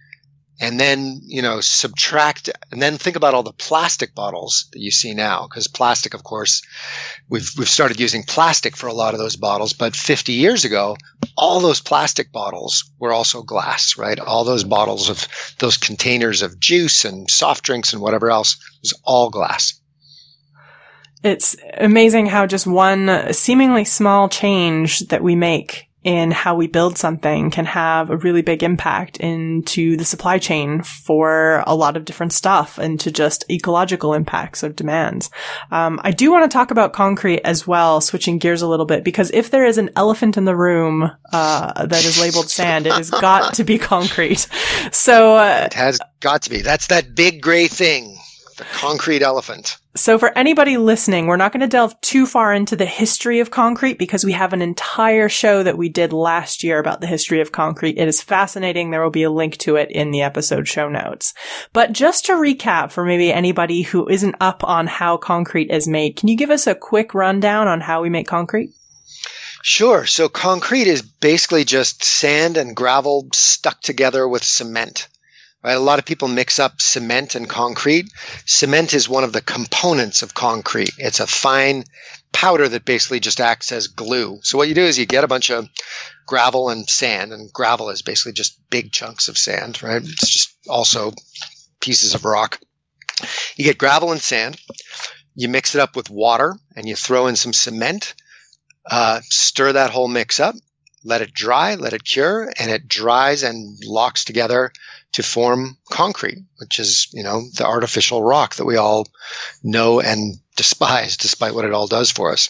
and 0.62 0.80
then 0.80 1.21
you 1.26 1.41
know 1.41 1.60
subtract 1.60 2.50
and 2.71 2.82
then 2.82 2.97
think 2.97 3.17
about 3.17 3.34
all 3.34 3.43
the 3.43 3.52
plastic 3.52 4.15
bottles 4.15 4.69
that 4.71 4.80
you 4.80 4.91
see 4.91 5.13
now 5.13 5.47
because 5.47 5.67
plastic 5.67 6.13
of 6.13 6.24
course 6.24 6.62
we've 7.28 7.50
we've 7.58 7.67
started 7.67 8.00
using 8.00 8.24
plastic 8.24 8.78
for 8.78 8.88
a 8.88 8.93
lot 8.93 9.13
of 9.13 9.19
those 9.19 9.36
bottles 9.36 9.74
but 9.74 9.95
50 9.95 10.34
years 10.34 10.63
ago 10.63 10.95
all 11.38 11.60
those 11.60 11.82
plastic 11.82 12.32
bottles 12.32 12.91
were 13.00 13.12
also 13.12 13.41
glass 13.41 13.97
right? 13.97 14.19
All 14.19 14.43
those 14.43 14.63
bottles 14.63 15.10
of 15.10 15.28
those 15.60 15.78
containers 15.78 16.41
of 16.41 16.60
juice 16.60 17.06
and 17.06 17.30
soft 17.30 17.63
drinks 17.63 17.93
and 17.93 18.02
whatever 18.02 18.30
else 18.30 18.58
was 18.82 18.93
all 19.04 19.30
glass. 19.30 19.80
It's 21.24 21.56
amazing 21.78 22.26
how 22.28 22.47
just 22.47 22.65
one 22.65 23.32
seemingly 23.34 23.86
small 23.86 24.28
change 24.28 25.00
that 25.10 25.21
we 25.21 25.36
make 25.36 25.88
in 26.03 26.31
how 26.31 26.55
we 26.55 26.67
build 26.67 26.97
something 26.97 27.51
can 27.51 27.65
have 27.65 28.09
a 28.09 28.17
really 28.17 28.41
big 28.41 28.63
impact 28.63 29.17
into 29.17 29.95
the 29.97 30.05
supply 30.05 30.39
chain 30.39 30.81
for 30.81 31.63
a 31.67 31.75
lot 31.75 31.95
of 31.95 32.05
different 32.05 32.33
stuff 32.33 32.79
and 32.79 32.99
to 32.99 33.11
just 33.11 33.49
ecological 33.51 34.13
impacts 34.13 34.63
of 34.63 34.75
demands. 34.75 35.29
Um, 35.69 35.99
I 36.03 36.11
do 36.11 36.31
want 36.31 36.49
to 36.49 36.53
talk 36.53 36.71
about 36.71 36.93
concrete 36.93 37.41
as 37.43 37.67
well, 37.67 38.01
switching 38.01 38.39
gears 38.39 38.63
a 38.63 38.67
little 38.67 38.87
bit, 38.87 39.03
because 39.03 39.29
if 39.31 39.51
there 39.51 39.65
is 39.65 39.77
an 39.77 39.91
elephant 39.95 40.37
in 40.37 40.45
the 40.45 40.55
room 40.55 41.11
uh, 41.31 41.85
that 41.85 42.03
is 42.03 42.19
labeled 42.19 42.49
sand, 42.49 42.87
it 42.87 42.93
has 42.93 43.11
got 43.11 43.53
to 43.55 43.63
be 43.63 43.77
concrete. 43.79 44.47
So 44.91 45.37
uh, 45.37 45.63
it 45.65 45.73
has 45.73 45.99
got 46.19 46.43
to 46.43 46.49
be. 46.49 46.61
That's 46.61 46.87
that 46.87 47.13
big 47.13 47.41
gray 47.41 47.67
thing. 47.67 48.17
The 48.62 48.78
concrete 48.78 49.24
elephant. 49.24 49.80
So 49.95 50.19
for 50.19 50.38
anybody 50.38 50.78
listening, 50.78 51.26
we're 51.26 51.36
not 51.36 51.52
going 51.52 51.62
to 51.62 51.67
delve 51.67 52.00
too 52.02 52.28
far 52.28 52.54
into 52.54 52.76
the 52.76 52.86
history 52.86 53.39
of 53.39 53.50
concrete 53.50 53.97
because 53.97 54.24
we 54.24 54.34
have 54.34 54.54
an 54.54 54.62
entire 54.62 55.30
show 55.30 55.63
that 55.63 55.80
we 55.80 55.89
did 55.89 56.13
last 56.13 56.63
year 56.63 56.78
about 56.78 57.02
the 57.02 57.08
history 57.08 57.41
of 57.41 57.52
concrete. 57.52 57.97
It 57.97 58.08
is 58.08 58.21
fascinating. 58.21 58.91
There 58.91 59.02
will 59.02 59.10
be 59.10 59.24
a 59.24 59.32
link 59.32 59.58
to 59.58 59.78
it 59.78 59.89
in 59.89 60.12
the 60.12 60.21
episode 60.21 60.67
show 60.67 60.89
notes. 60.89 61.34
But 61.74 61.91
just 61.91 62.28
to 62.28 62.34
recap 62.34 62.91
for 62.91 63.04
maybe 63.04 63.34
anybody 63.34 63.82
who 63.82 64.08
isn't 64.08 64.36
up 64.39 64.63
on 64.63 64.86
how 64.86 65.17
concrete 65.17 65.71
is 65.71 65.88
made, 65.88 66.17
can 66.17 66.30
you 66.30 66.38
give 66.38 66.52
us 66.52 66.67
a 66.67 66.76
quick 66.76 67.15
rundown 67.15 67.67
on 67.67 67.82
how 67.82 68.04
we 68.04 68.12
make 68.12 68.28
concrete? 68.28 68.76
Sure. 69.63 70.06
So 70.06 70.30
concrete 70.30 70.86
is 70.86 71.02
basically 71.02 71.65
just 71.65 72.04
sand 72.04 72.58
and 72.58 72.76
gravel 72.76 73.28
stuck 73.34 73.82
together 73.82 74.28
with 74.28 74.43
cement. 74.43 75.08
Right? 75.63 75.74
A 75.78 75.80
lot 75.80 76.00
of 76.00 76.06
people 76.06 76.28
mix 76.28 76.60
up 76.60 76.82
cement 76.82 77.36
and 77.36 77.47
concrete. 77.47 78.12
Cement 78.45 78.93
is 78.93 79.08
one 79.08 79.24
of 79.24 79.34
the 79.34 79.41
components 79.41 80.24
of 80.24 80.34
concrete. 80.34 80.91
It's 80.97 81.19
a 81.19 81.28
fine 81.28 81.84
powder 82.32 82.67
that 82.67 82.86
basically 82.86 83.19
just 83.19 83.39
acts 83.39 83.71
as 83.71 83.88
glue. 83.88 84.39
So 84.41 84.58
what 84.58 84.69
you 84.69 84.76
do 84.76 84.84
is 84.84 84.97
you 84.97 85.06
get 85.06 85.24
a 85.24 85.28
bunch 85.28 85.52
of 85.52 85.67
gravel 86.26 86.69
and 86.69 86.89
sand, 86.89 87.34
and 87.34 87.52
gravel 87.54 87.89
is 87.89 88.02
basically 88.02 88.34
just 88.34 88.60
big 88.69 88.91
chunks 88.91 89.28
of 89.28 89.38
sand, 89.38 89.84
right? 89.84 90.02
It's 90.02 90.30
just 90.30 90.56
also 90.67 91.12
pieces 91.80 92.15
of 92.15 92.26
rock. 92.26 92.60
You 93.56 93.65
get 93.65 93.78
gravel 93.78 94.12
and 94.12 94.21
sand. 94.21 94.60
You 95.36 95.50
mix 95.50 95.76
it 95.76 95.82
up 95.82 95.95
with 95.95 96.10
water, 96.10 96.56
and 96.76 96.88
you 96.88 96.95
throw 96.95 97.28
in 97.28 97.36
some 97.36 97.54
cement. 97.54 98.15
Uh, 98.89 99.21
stir 99.24 99.74
that 99.74 99.91
whole 99.91 100.08
mix 100.08 100.39
up. 100.39 100.56
Let 101.03 101.21
it 101.21 101.33
dry. 101.33 101.75
Let 101.75 101.93
it 101.93 102.03
cure, 102.03 102.51
and 102.59 102.69
it 102.69 102.87
dries 102.87 103.43
and 103.43 103.83
locks 103.83 104.25
together 104.25 104.71
to 105.13 105.23
form 105.23 105.77
concrete, 105.89 106.39
which 106.57 106.79
is, 106.79 107.07
you 107.11 107.23
know, 107.23 107.41
the 107.57 107.65
artificial 107.65 108.23
rock 108.23 108.55
that 108.55 108.65
we 108.65 108.77
all 108.77 109.07
know 109.63 109.99
and 109.99 110.39
despise, 110.55 111.17
despite 111.17 111.55
what 111.55 111.65
it 111.65 111.73
all 111.73 111.87
does 111.87 112.11
for 112.11 112.31
us. 112.31 112.49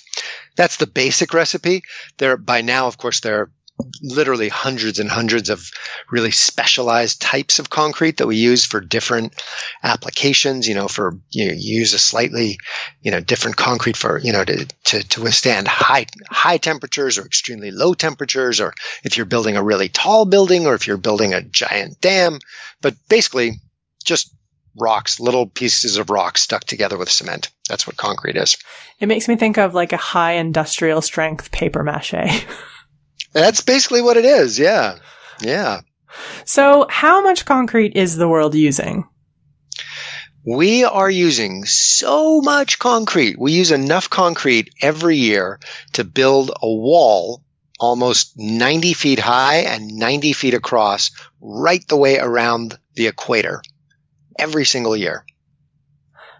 That's 0.55 0.77
the 0.77 0.87
basic 0.87 1.33
recipe. 1.33 1.83
There, 2.17 2.37
by 2.37 2.61
now, 2.61 2.87
of 2.87 2.97
course, 2.97 3.21
there 3.21 3.41
are 3.41 3.51
literally 4.01 4.49
hundreds 4.49 4.99
and 4.99 5.09
hundreds 5.09 5.49
of 5.49 5.71
really 6.09 6.31
specialized 6.31 7.21
types 7.21 7.59
of 7.59 7.69
concrete 7.69 8.17
that 8.17 8.27
we 8.27 8.35
use 8.35 8.65
for 8.65 8.79
different 8.79 9.41
applications. 9.83 10.67
You 10.67 10.75
know, 10.75 10.87
for 10.87 11.17
you, 11.29 11.47
know, 11.47 11.53
you 11.53 11.79
use 11.79 11.93
a 11.93 11.99
slightly, 11.99 12.57
you 13.01 13.11
know, 13.11 13.19
different 13.19 13.57
concrete 13.57 13.97
for 13.97 14.17
you 14.19 14.33
know 14.33 14.43
to, 14.43 14.65
to 14.85 15.07
to 15.09 15.21
withstand 15.21 15.67
high 15.67 16.05
high 16.29 16.57
temperatures 16.57 17.17
or 17.17 17.25
extremely 17.25 17.71
low 17.71 17.93
temperatures, 17.93 18.61
or 18.61 18.73
if 19.03 19.17
you're 19.17 19.25
building 19.25 19.57
a 19.57 19.63
really 19.63 19.89
tall 19.89 20.25
building, 20.25 20.67
or 20.67 20.75
if 20.75 20.87
you're 20.87 20.97
building 20.97 21.33
a 21.33 21.41
giant 21.41 21.99
dam. 22.01 22.39
But 22.81 22.95
basically, 23.09 23.61
just 24.03 24.33
rocks, 24.77 25.19
little 25.19 25.47
pieces 25.47 25.97
of 25.97 26.09
rock 26.09 26.37
stuck 26.37 26.63
together 26.63 26.97
with 26.97 27.09
cement. 27.09 27.49
That's 27.67 27.85
what 27.85 27.97
concrete 27.97 28.37
is. 28.37 28.57
It 28.99 29.07
makes 29.07 29.27
me 29.27 29.35
think 29.35 29.57
of 29.57 29.73
like 29.73 29.93
a 29.93 29.97
high 29.97 30.33
industrial 30.33 31.01
strength 31.01 31.51
paper 31.51 31.83
mache. 31.83 32.45
That's 33.31 33.61
basically 33.61 34.01
what 34.01 34.17
it 34.17 34.25
is. 34.25 34.59
Yeah. 34.59 34.97
Yeah. 35.41 35.81
So 36.45 36.85
how 36.89 37.21
much 37.21 37.45
concrete 37.45 37.95
is 37.95 38.17
the 38.17 38.27
world 38.27 38.55
using? 38.55 39.07
We 40.45 40.83
are 40.83 41.09
using 41.09 41.65
so 41.65 42.41
much 42.41 42.79
concrete. 42.79 43.39
We 43.39 43.51
use 43.53 43.71
enough 43.71 44.09
concrete 44.09 44.73
every 44.81 45.17
year 45.17 45.59
to 45.93 46.03
build 46.03 46.51
a 46.61 46.67
wall 46.67 47.43
almost 47.79 48.37
90 48.37 48.93
feet 48.93 49.19
high 49.19 49.57
and 49.57 49.87
90 49.97 50.33
feet 50.33 50.53
across 50.53 51.11
right 51.41 51.85
the 51.87 51.97
way 51.97 52.19
around 52.19 52.77
the 52.95 53.07
equator 53.07 53.61
every 54.37 54.65
single 54.65 54.95
year. 54.95 55.25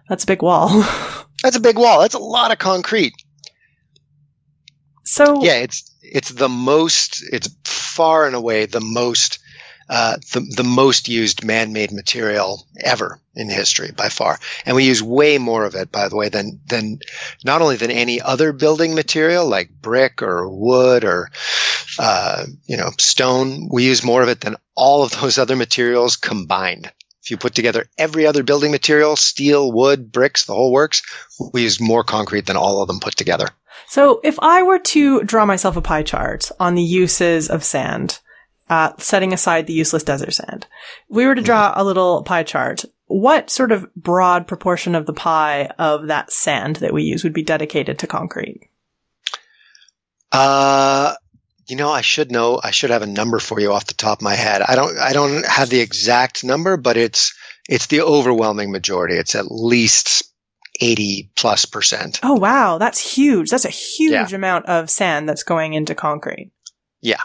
That's 0.08 0.24
a 0.24 0.26
big 0.26 0.42
wall. 0.42 0.68
That's 1.42 1.56
a 1.56 1.60
big 1.60 1.76
wall. 1.76 2.00
That's 2.00 2.14
a 2.14 2.20
lot 2.20 2.52
of 2.52 2.58
concrete. 2.58 3.14
So 5.04 5.42
yeah, 5.42 5.56
it's 5.56 5.91
it's 6.02 6.30
the 6.30 6.48
most. 6.48 7.22
It's 7.32 7.48
far 7.64 8.26
and 8.26 8.34
away 8.34 8.66
the 8.66 8.80
most 8.80 9.38
uh, 9.88 10.16
the 10.32 10.40
the 10.40 10.64
most 10.64 11.08
used 11.08 11.44
man-made 11.44 11.92
material 11.92 12.66
ever 12.78 13.20
in 13.34 13.48
history 13.48 13.90
by 13.94 14.08
far, 14.08 14.38
and 14.64 14.74
we 14.76 14.84
use 14.84 15.02
way 15.02 15.38
more 15.38 15.64
of 15.64 15.74
it, 15.74 15.92
by 15.92 16.08
the 16.08 16.16
way, 16.16 16.28
than 16.28 16.60
than 16.66 16.98
not 17.44 17.62
only 17.62 17.76
than 17.76 17.90
any 17.90 18.20
other 18.20 18.52
building 18.52 18.94
material 18.94 19.46
like 19.46 19.70
brick 19.70 20.22
or 20.22 20.48
wood 20.48 21.04
or 21.04 21.30
uh, 21.98 22.44
you 22.66 22.76
know 22.76 22.90
stone. 22.98 23.68
We 23.70 23.84
use 23.84 24.04
more 24.04 24.22
of 24.22 24.28
it 24.28 24.40
than 24.40 24.56
all 24.74 25.02
of 25.02 25.20
those 25.20 25.38
other 25.38 25.56
materials 25.56 26.16
combined. 26.16 26.90
If 27.22 27.30
you 27.30 27.36
put 27.36 27.54
together 27.54 27.86
every 27.96 28.26
other 28.26 28.42
building 28.42 28.72
material, 28.72 29.14
steel, 29.14 29.70
wood, 29.70 30.10
bricks, 30.10 30.44
the 30.44 30.54
whole 30.54 30.72
works, 30.72 31.02
we 31.52 31.62
use 31.62 31.80
more 31.80 32.02
concrete 32.02 32.46
than 32.46 32.56
all 32.56 32.82
of 32.82 32.88
them 32.88 32.98
put 32.98 33.14
together. 33.14 33.46
So 33.88 34.20
if 34.24 34.38
I 34.40 34.62
were 34.62 34.78
to 34.78 35.22
draw 35.22 35.44
myself 35.44 35.76
a 35.76 35.82
pie 35.82 36.02
chart 36.02 36.50
on 36.58 36.74
the 36.74 36.82
uses 36.82 37.48
of 37.48 37.64
sand, 37.64 38.20
uh, 38.68 38.92
setting 38.98 39.32
aside 39.32 39.66
the 39.66 39.72
useless 39.72 40.02
desert 40.02 40.32
sand, 40.32 40.66
we 41.08 41.26
were 41.26 41.34
to 41.34 41.42
draw 41.42 41.72
a 41.74 41.84
little 41.84 42.22
pie 42.22 42.42
chart, 42.42 42.84
what 43.06 43.50
sort 43.50 43.72
of 43.72 43.92
broad 43.94 44.46
proportion 44.46 44.94
of 44.94 45.06
the 45.06 45.12
pie 45.12 45.70
of 45.78 46.06
that 46.06 46.32
sand 46.32 46.76
that 46.76 46.94
we 46.94 47.02
use 47.02 47.24
would 47.24 47.34
be 47.34 47.42
dedicated 47.42 47.98
to 47.98 48.06
concrete? 48.06 48.68
Uh, 50.30 51.14
you 51.66 51.76
know, 51.76 51.90
I 51.90 52.00
should 52.00 52.30
know. 52.30 52.58
I 52.62 52.70
should 52.70 52.90
have 52.90 53.02
a 53.02 53.06
number 53.06 53.38
for 53.38 53.60
you 53.60 53.72
off 53.72 53.86
the 53.86 53.94
top 53.94 54.18
of 54.18 54.22
my 54.22 54.34
head. 54.34 54.62
I 54.62 54.74
don't. 54.74 54.98
I 54.98 55.12
don't 55.12 55.46
have 55.46 55.68
the 55.68 55.80
exact 55.80 56.42
number, 56.42 56.76
but 56.76 56.96
it's 56.96 57.34
it's 57.68 57.86
the 57.86 58.00
overwhelming 58.00 58.72
majority. 58.72 59.16
It's 59.16 59.34
at 59.34 59.50
least 59.50 60.31
80 60.82 61.30
plus 61.36 61.64
percent. 61.64 62.20
Oh, 62.22 62.34
wow. 62.34 62.78
That's 62.78 62.98
huge. 62.98 63.50
That's 63.50 63.64
a 63.64 63.70
huge 63.70 64.32
yeah. 64.32 64.36
amount 64.36 64.66
of 64.66 64.90
sand 64.90 65.28
that's 65.28 65.44
going 65.44 65.74
into 65.74 65.94
concrete. 65.94 66.50
Yeah, 67.00 67.22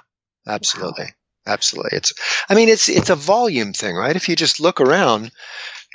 absolutely. 0.47 1.05
Wow. 1.05 1.53
Absolutely. 1.53 1.97
It's, 1.97 2.13
I 2.49 2.55
mean, 2.55 2.69
it's, 2.69 2.89
it's 2.89 3.09
a 3.09 3.15
volume 3.15 3.71
thing, 3.71 3.95
right? 3.95 4.15
If 4.15 4.27
you 4.27 4.35
just 4.35 4.59
look 4.59 4.81
around, 4.81 5.31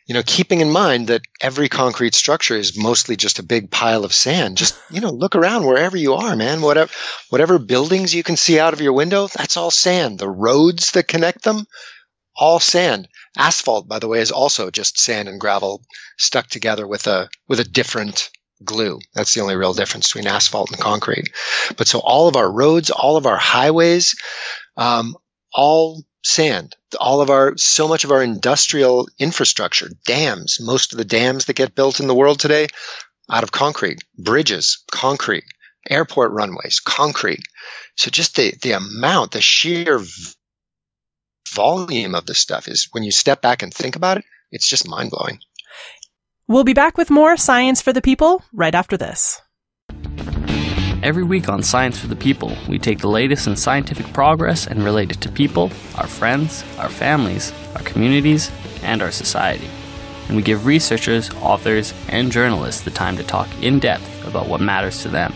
you 0.06 0.14
know, 0.14 0.22
keeping 0.24 0.60
in 0.60 0.72
mind 0.72 1.08
that 1.08 1.20
every 1.40 1.68
concrete 1.68 2.14
structure 2.14 2.56
is 2.56 2.76
mostly 2.76 3.16
just 3.16 3.38
a 3.38 3.44
big 3.44 3.70
pile 3.70 4.04
of 4.04 4.14
sand. 4.14 4.56
Just, 4.56 4.76
you 4.90 5.00
know, 5.00 5.10
look 5.10 5.36
around 5.36 5.66
wherever 5.66 5.96
you 5.96 6.14
are, 6.14 6.34
man. 6.34 6.62
Whatever, 6.62 6.90
whatever 7.28 7.58
buildings 7.58 8.14
you 8.14 8.22
can 8.22 8.36
see 8.36 8.58
out 8.58 8.72
of 8.72 8.80
your 8.80 8.94
window, 8.94 9.28
that's 9.28 9.56
all 9.56 9.70
sand. 9.70 10.18
The 10.18 10.28
roads 10.28 10.92
that 10.92 11.06
connect 11.06 11.44
them, 11.44 11.66
all 12.34 12.58
sand. 12.58 13.08
Asphalt, 13.36 13.88
by 13.88 13.98
the 13.98 14.08
way, 14.08 14.20
is 14.20 14.30
also 14.30 14.70
just 14.70 14.98
sand 14.98 15.28
and 15.28 15.40
gravel 15.40 15.82
stuck 16.18 16.48
together 16.48 16.86
with 16.86 17.06
a 17.06 17.28
with 17.48 17.60
a 17.60 17.64
different 17.64 18.30
glue. 18.64 18.98
That's 19.14 19.34
the 19.34 19.40
only 19.40 19.56
real 19.56 19.74
difference 19.74 20.08
between 20.08 20.28
asphalt 20.28 20.70
and 20.70 20.80
concrete. 20.80 21.30
But 21.76 21.88
so 21.88 21.98
all 21.98 22.28
of 22.28 22.36
our 22.36 22.50
roads, 22.50 22.90
all 22.90 23.16
of 23.16 23.26
our 23.26 23.36
highways, 23.36 24.14
um, 24.76 25.16
all 25.52 26.04
sand. 26.24 26.76
All 26.98 27.20
of 27.20 27.30
our, 27.30 27.56
so 27.56 27.88
much 27.88 28.04
of 28.04 28.12
our 28.12 28.22
industrial 28.22 29.08
infrastructure, 29.18 29.90
dams, 30.06 30.58
most 30.60 30.92
of 30.92 30.98
the 30.98 31.04
dams 31.04 31.46
that 31.46 31.56
get 31.56 31.74
built 31.74 32.00
in 32.00 32.06
the 32.06 32.14
world 32.14 32.38
today, 32.38 32.68
out 33.30 33.42
of 33.42 33.52
concrete. 33.52 34.04
Bridges, 34.18 34.84
concrete. 34.90 35.44
Airport 35.88 36.32
runways, 36.32 36.80
concrete. 36.80 37.42
So 37.96 38.10
just 38.10 38.36
the, 38.36 38.54
the 38.62 38.72
amount, 38.72 39.32
the 39.32 39.40
sheer 39.40 40.00
volume 41.50 42.14
of 42.14 42.26
this 42.26 42.38
stuff 42.38 42.68
is 42.68 42.88
when 42.92 43.02
you 43.02 43.10
step 43.10 43.42
back 43.42 43.62
and 43.62 43.72
think 43.72 43.96
about 43.96 44.18
it, 44.18 44.24
it's 44.50 44.68
just 44.68 44.88
mind 44.88 45.10
blowing. 45.10 45.40
We'll 46.48 46.64
be 46.64 46.74
back 46.74 46.98
with 46.98 47.10
more 47.10 47.36
Science 47.36 47.80
for 47.80 47.92
the 47.92 48.02
People 48.02 48.42
right 48.52 48.74
after 48.74 48.96
this. 48.96 49.40
Every 51.02 51.24
week 51.24 51.48
on 51.48 51.62
Science 51.62 51.98
for 51.98 52.06
the 52.06 52.16
People, 52.16 52.56
we 52.68 52.78
take 52.78 52.98
the 52.98 53.08
latest 53.08 53.46
in 53.46 53.56
scientific 53.56 54.12
progress 54.12 54.66
and 54.66 54.84
relate 54.84 55.10
it 55.10 55.20
to 55.22 55.28
people, 55.28 55.70
our 55.96 56.06
friends, 56.06 56.64
our 56.78 56.88
families, 56.88 57.52
our 57.74 57.82
communities, 57.82 58.50
and 58.82 59.02
our 59.02 59.10
society. 59.10 59.68
And 60.28 60.36
we 60.36 60.42
give 60.42 60.64
researchers, 60.64 61.30
authors, 61.36 61.92
and 62.08 62.30
journalists 62.30 62.82
the 62.82 62.90
time 62.90 63.16
to 63.16 63.24
talk 63.24 63.48
in 63.62 63.80
depth 63.80 64.26
about 64.26 64.46
what 64.46 64.60
matters 64.60 65.02
to 65.02 65.08
them. 65.08 65.34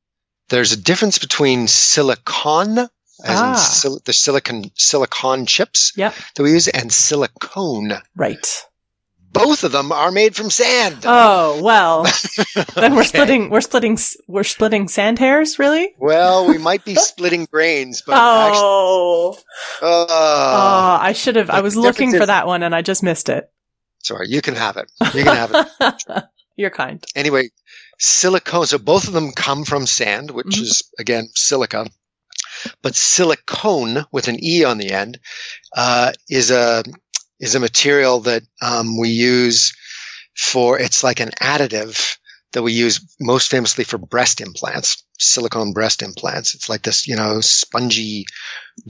there's 0.49 0.73
a 0.73 0.77
difference 0.77 1.17
between 1.17 1.67
silicon 1.67 2.87
ah. 3.23 3.51
in 3.51 3.57
sil- 3.57 4.01
the 4.05 4.13
silicon 4.13 4.71
silicon 4.75 5.45
chips 5.45 5.93
yep. 5.95 6.13
that 6.35 6.43
we 6.43 6.51
use, 6.51 6.67
and 6.67 6.91
silicone. 6.91 7.93
Right. 8.15 8.65
Both 9.31 9.65
of 9.65 9.73
them 9.73 9.91
are 9.91 10.11
made 10.11 10.33
from 10.33 10.49
sand. 10.49 10.99
Oh 11.03 11.61
well, 11.61 12.03
then 12.75 12.93
we're 12.93 13.01
okay. 13.01 13.07
splitting. 13.09 13.49
We're 13.49 13.61
splitting. 13.61 13.97
We're 14.27 14.45
splitting 14.45 14.87
sand 14.87 15.19
hairs, 15.19 15.59
really? 15.59 15.93
Well, 15.99 16.47
we 16.47 16.57
might 16.57 16.85
be 16.85 16.95
splitting 16.95 17.45
brains, 17.45 18.01
but 18.01 18.15
oh, 18.17 19.31
actually, 19.31 19.87
uh, 19.89 20.05
oh, 20.09 20.97
I 21.01 21.11
should 21.11 21.35
have. 21.35 21.49
I 21.49 21.59
was 21.61 21.75
looking 21.75 22.13
for 22.13 22.25
that 22.25 22.47
one, 22.47 22.63
and 22.63 22.73
I 22.73 22.81
just 22.81 23.03
missed 23.03 23.27
it. 23.27 23.51
Sorry, 24.03 24.29
you 24.29 24.41
can 24.41 24.55
have 24.55 24.77
it. 24.77 24.89
You 25.13 25.23
can 25.23 25.35
have 25.35 25.51
it. 25.53 26.23
You're 26.55 26.69
kind. 26.69 27.03
Anyway, 27.15 27.49
silicone. 27.99 28.67
So 28.67 28.77
both 28.77 29.07
of 29.07 29.13
them 29.13 29.31
come 29.33 29.65
from 29.65 29.85
sand, 29.85 30.31
which 30.31 30.47
mm-hmm. 30.47 30.63
is 30.63 30.83
again 30.97 31.27
silica. 31.33 31.87
But 32.81 32.95
silicone 32.95 34.05
with 34.11 34.27
an 34.27 34.43
e 34.43 34.63
on 34.63 34.77
the 34.77 34.91
end 34.91 35.19
uh, 35.75 36.11
is 36.29 36.51
a 36.51 36.83
is 37.39 37.55
a 37.55 37.59
material 37.59 38.21
that 38.21 38.43
um, 38.61 38.97
we 38.97 39.09
use 39.09 39.73
for. 40.35 40.79
It's 40.79 41.03
like 41.03 41.19
an 41.19 41.31
additive 41.41 42.17
that 42.53 42.63
we 42.63 42.71
use 42.71 43.05
most 43.19 43.51
famously 43.51 43.83
for 43.83 43.97
breast 43.97 44.39
implants, 44.39 45.03
silicone 45.19 45.73
breast 45.73 46.01
implants. 46.01 46.55
It's 46.55 46.69
like 46.69 46.83
this, 46.83 47.05
you 47.05 47.17
know, 47.17 47.41
spongy, 47.41 48.25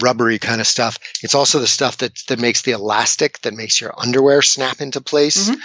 rubbery 0.01 0.37
kind 0.37 0.61
of 0.61 0.67
stuff. 0.67 0.99
It's 1.23 1.33
also 1.33 1.59
the 1.59 1.67
stuff 1.67 1.97
that 1.97 2.13
that 2.27 2.39
makes 2.39 2.61
the 2.61 2.73
elastic 2.73 3.41
that 3.41 3.55
makes 3.55 3.81
your 3.81 3.93
underwear 3.99 4.41
snap 4.41 4.81
into 4.81 5.01
place. 5.01 5.49
Mm-hmm 5.49 5.59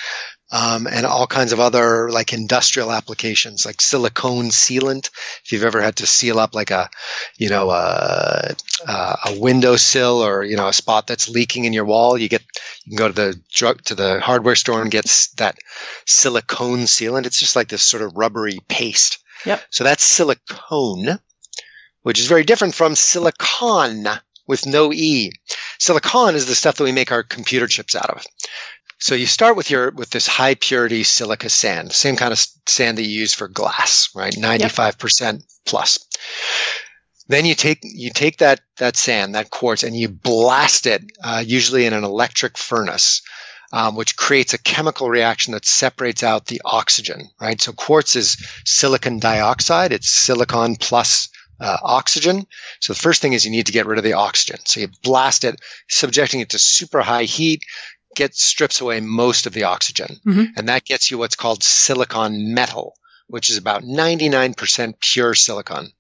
um, 0.53 0.87
and 0.87 1.07
all 1.07 1.27
kinds 1.27 1.53
of 1.53 1.61
other 1.61 2.11
like 2.11 2.33
industrial 2.33 2.91
applications, 2.91 3.65
like 3.65 3.81
silicone 3.81 4.47
sealant. 4.47 5.11
If 5.45 5.53
you've 5.53 5.65
ever 5.65 5.81
had 5.81 5.97
to 5.97 6.07
seal 6.07 6.39
up 6.39 6.55
like 6.55 6.71
a, 6.71 6.91
you 7.37 7.49
know, 7.49 7.71
a, 7.71 8.55
a 8.87 9.39
windowsill 9.39 10.25
or 10.25 10.43
you 10.43 10.57
know 10.57 10.69
a 10.69 10.73
spot 10.73 11.07
that's 11.07 11.29
leaking 11.29 11.65
in 11.65 11.73
your 11.73 11.85
wall, 11.85 12.19
you 12.19 12.29
get 12.29 12.43
you 12.85 12.91
can 12.91 12.99
go 12.99 13.09
to 13.09 13.15
the 13.15 13.41
drug 13.53 13.83
to 13.85 13.95
the 13.95 14.21
hardware 14.21 14.57
store 14.57 14.83
and 14.83 14.91
get 14.91 15.05
that 15.37 15.57
silicone 16.07 16.81
sealant. 16.81 17.27
It's 17.27 17.39
just 17.39 17.57
like 17.57 17.69
this 17.69 17.83
sort 17.83 18.03
of 18.03 18.17
rubbery 18.17 18.59
paste. 18.69 19.19
Yep. 19.47 19.63
So 19.71 19.85
that's 19.85 20.05
silicone, 20.05 21.19
which 22.03 22.19
is 22.19 22.27
very 22.27 22.45
different 22.45 22.75
from 22.75 22.95
silicon 22.95 24.09
with 24.51 24.67
no 24.67 24.93
e. 24.93 25.31
Silicon 25.79 26.35
is 26.35 26.47
the 26.47 26.57
stuff 26.57 26.77
that 26.77 26.85
we 26.85 26.93
make 26.93 27.13
our 27.13 27.23
computer 27.23 27.69
chips 27.69 27.95
out 27.95 28.11
of. 28.11 28.27
So 29.01 29.15
you 29.15 29.27
start 29.27 29.57
with 29.57 29.71
your 29.71 29.91
with 29.91 30.11
this 30.11 30.27
high 30.27 30.55
purity 30.55 31.05
silica 31.05 31.49
sand, 31.49 31.93
same 31.93 32.17
kind 32.17 32.33
of 32.33 32.47
sand 32.67 32.99
that 32.99 33.03
you 33.03 33.21
use 33.21 33.33
for 33.33 33.49
glass, 33.49 34.11
right? 34.15 34.37
Ninety 34.37 34.69
five 34.69 34.99
percent 34.99 35.43
plus. 35.65 36.07
Then 37.27 37.47
you 37.47 37.55
take 37.55 37.79
you 37.83 38.11
take 38.11 38.39
that 38.39 38.61
that 38.77 38.97
sand, 38.97 39.35
that 39.35 39.51
quartz, 39.51 39.85
and 39.85 39.97
you 39.97 40.09
blast 40.09 40.87
it, 40.87 41.03
uh, 41.25 41.43
usually 41.47 41.87
in 41.87 41.95
an 41.95 42.05
electric 42.05 42.59
furnace, 42.59 43.23
um, 43.73 43.95
which 43.95 44.17
creates 44.17 44.53
a 44.53 44.59
chemical 44.59 45.09
reaction 45.09 45.55
that 45.55 45.65
separates 45.65 46.23
out 46.23 46.47
the 46.47 46.61
oxygen, 46.65 47.31
right? 47.41 47.61
So 47.61 47.73
quartz 47.73 48.17
is 48.17 48.37
silicon 48.67 49.19
dioxide; 49.19 49.93
it's 49.93 50.11
silicon 50.11 50.77
plus 50.77 51.31
uh, 51.59 51.79
oxygen. 51.83 52.47
So 52.81 52.93
the 52.93 52.99
first 52.99 53.23
thing 53.23 53.33
is 53.33 53.45
you 53.45 53.51
need 53.51 53.67
to 53.67 53.73
get 53.73 53.87
rid 53.87 53.99
of 53.99 54.05
the 54.05 54.15
oxygen. 54.15 54.59
So 54.65 54.81
you 54.81 54.89
blast 55.03 55.45
it, 55.45 55.61
subjecting 55.89 56.41
it 56.41 56.51
to 56.51 56.59
super 56.59 57.01
high 57.01 57.25
heat, 57.25 57.63
get 58.17 58.35
strips 58.35 58.81
away 58.81 59.01
most 59.01 59.47
of 59.47 59.53
the 59.53 59.65
oxygen, 59.65 60.21
Mhm. 60.27 60.49
and 60.57 60.69
that 60.69 60.85
gets 60.85 61.11
you 61.11 61.19
what's 61.19 61.37
called 61.37 61.63
silicon 61.63 62.55
metal, 62.55 62.95
which 63.29 63.51
is 63.51 63.57
about 63.57 63.85
99% 63.85 64.99
pure 65.01 65.35
silicon. 65.35 65.93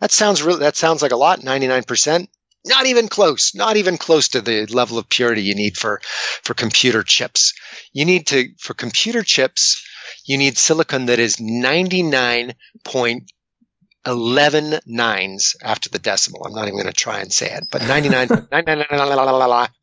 That 0.00 0.12
sounds 0.12 0.42
really, 0.42 0.60
that 0.60 0.76
sounds 0.76 1.02
like 1.02 1.12
a 1.12 1.16
lot, 1.16 1.42
99%. 1.42 2.30
Not 2.64 2.86
even 2.86 3.08
close, 3.08 3.54
not 3.54 3.76
even 3.76 3.96
close 3.98 4.28
to 4.30 4.40
the 4.40 4.66
level 4.66 4.98
of 4.98 5.08
purity 5.08 5.42
you 5.42 5.54
need 5.54 5.76
for, 5.76 6.00
for 6.42 6.54
computer 6.54 7.02
chips. 7.02 7.54
You 7.92 8.04
need 8.04 8.26
to, 8.28 8.50
for 8.58 8.74
computer 8.74 9.22
chips, 9.22 9.82
you 10.24 10.36
need 10.38 10.58
silicon 10.58 11.06
that 11.06 11.18
is 11.18 11.36
99.11 14.04 14.80
nines 14.86 15.56
after 15.62 15.88
the 15.88 15.98
decimal. 15.98 16.44
I'm 16.44 16.52
not 16.54 16.62
even 16.68 16.74
going 16.74 16.86
to 16.86 16.92
try 16.92 17.20
and 17.20 17.32
say 17.32 17.50
it, 17.50 17.68
but 17.70 17.82
99, 17.82 18.28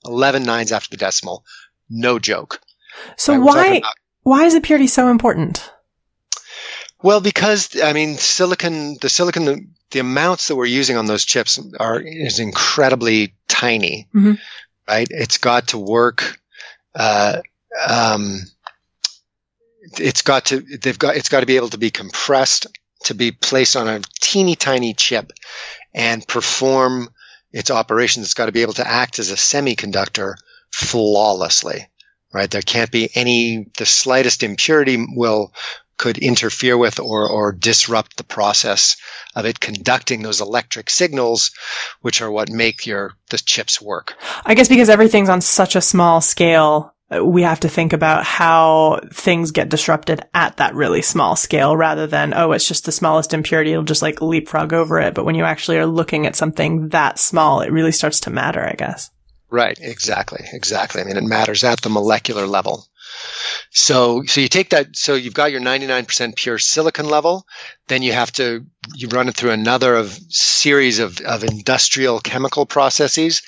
11 0.06 0.44
nines 0.44 0.72
after 0.72 0.90
the 0.90 0.98
decimal. 0.98 1.44
No 1.90 2.20
joke. 2.20 2.60
So 3.18 3.40
why 3.40 3.76
about- 3.78 3.94
why 4.24 4.46
is 4.46 4.54
the 4.54 4.62
purity 4.62 4.88
so 4.88 5.10
important? 5.10 5.70
Well, 7.04 7.22
because 7.22 7.80
I 7.80 7.94
mean, 7.94 8.18
silicon, 8.18 8.98
the 9.00 9.10
silicon, 9.10 9.46
the, 9.46 9.68
the 9.92 10.00
amounts 10.00 10.48
that 10.48 10.56
we're 10.56 10.66
using 10.66 10.98
on 10.98 11.06
those 11.06 11.24
chips 11.26 11.60
are 11.80 12.00
is 12.00 12.40
incredibly 12.40 13.36
tiny, 13.48 14.08
Mhm. 14.16 14.40
right? 14.88 15.08
It's 15.12 15.38
got 15.38 15.68
to 15.70 15.78
work. 15.78 16.40
Uh, 16.96 17.42
um, 17.88 18.42
it's 20.00 20.24
got 20.24 20.46
to. 20.46 20.62
They've 20.62 20.98
got. 20.98 21.16
It's 21.16 21.30
got 21.30 21.42
to 21.42 21.46
be 21.46 21.58
able 21.58 21.70
to 21.70 21.78
be 21.78 21.92
compressed 21.92 22.68
to 23.04 23.14
be 23.14 23.32
placed 23.32 23.76
on 23.76 23.88
a 23.88 24.02
teeny 24.22 24.56
tiny 24.56 24.94
chip 24.96 25.32
and 25.94 26.28
perform 26.28 27.10
its 27.52 27.70
operations. 27.70 28.26
It's 28.26 28.34
got 28.34 28.48
to 28.48 28.52
be 28.52 28.64
able 28.64 28.74
to 28.74 28.88
act 28.88 29.20
as 29.20 29.30
a 29.30 29.36
semiconductor 29.36 30.36
flawlessly, 30.76 31.88
right? 32.34 32.52
There 32.52 32.62
can't 32.62 32.92
be 32.92 33.10
any. 33.16 33.68
The 33.78 33.86
slightest 33.86 34.44
impurity 34.44 35.04
will 35.16 35.54
could 35.98 36.18
interfere 36.18 36.78
with 36.78 37.00
or, 37.00 37.30
or 37.30 37.54
disrupt 37.54 38.18
the 38.18 38.26
process 38.26 38.98
of 39.34 39.46
it 39.46 39.62
conducting 39.62 40.22
those 40.22 40.42
electric 40.42 40.90
signals, 40.90 41.52
which 42.02 42.22
are 42.22 42.30
what 42.30 42.50
make 42.50 42.86
your 42.86 43.14
the 43.30 43.38
chips 43.38 43.82
work. 43.82 44.16
I 44.46 44.54
guess 44.54 44.68
because 44.68 44.90
everything's 44.90 45.30
on 45.30 45.40
such 45.40 45.78
a 45.78 45.82
small 45.82 46.20
scale, 46.20 46.94
we 47.24 47.44
have 47.44 47.62
to 47.62 47.70
think 47.70 47.94
about 47.94 48.26
how 48.26 49.00
things 49.14 49.52
get 49.52 49.70
disrupted 49.70 50.26
at 50.34 50.58
that 50.58 50.76
really 50.76 51.02
small 51.02 51.38
scale 51.38 51.78
rather 51.78 52.06
than, 52.06 52.34
oh, 52.34 52.52
it's 52.52 52.68
just 52.68 52.84
the 52.84 52.92
smallest 52.92 53.34
impurity. 53.34 53.72
It'll 53.72 53.84
just 53.84 54.02
like 54.02 54.22
leapfrog 54.22 54.74
over 54.74 55.00
it. 55.00 55.14
But 55.14 55.24
when 55.24 55.36
you 55.36 55.46
actually 55.46 55.78
are 55.78 55.86
looking 55.86 56.26
at 56.26 56.36
something 56.36 56.90
that 56.90 57.18
small, 57.18 57.62
it 57.62 57.72
really 57.72 57.94
starts 57.94 58.20
to 58.22 58.30
matter, 58.30 58.62
I 58.62 58.74
guess. 58.74 59.10
Right, 59.50 59.78
exactly, 59.80 60.44
exactly. 60.52 61.02
I 61.02 61.04
mean, 61.06 61.18
it 61.18 61.24
matters 61.24 61.64
at 61.64 61.82
the 61.82 61.90
molecular 61.90 62.48
level. 62.48 62.86
So, 63.72 64.24
so 64.26 64.42
you 64.42 64.50
take 64.50 64.72
that, 64.72 64.96
so 64.96 65.14
you've 65.16 65.34
got 65.34 65.52
your 65.52 65.62
99% 65.62 66.36
pure 66.36 66.58
silicon 66.58 67.08
level, 67.08 67.46
then 67.88 68.02
you 68.02 68.14
have 68.14 68.32
to, 68.34 68.66
you 68.94 69.08
run 69.10 69.30
it 69.30 69.36
through 69.36 69.52
another 69.52 69.96
of 69.96 70.18
series 70.30 71.00
of, 71.00 71.22
of 71.22 71.44
industrial 71.44 72.20
chemical 72.20 72.66
processes. 72.66 73.44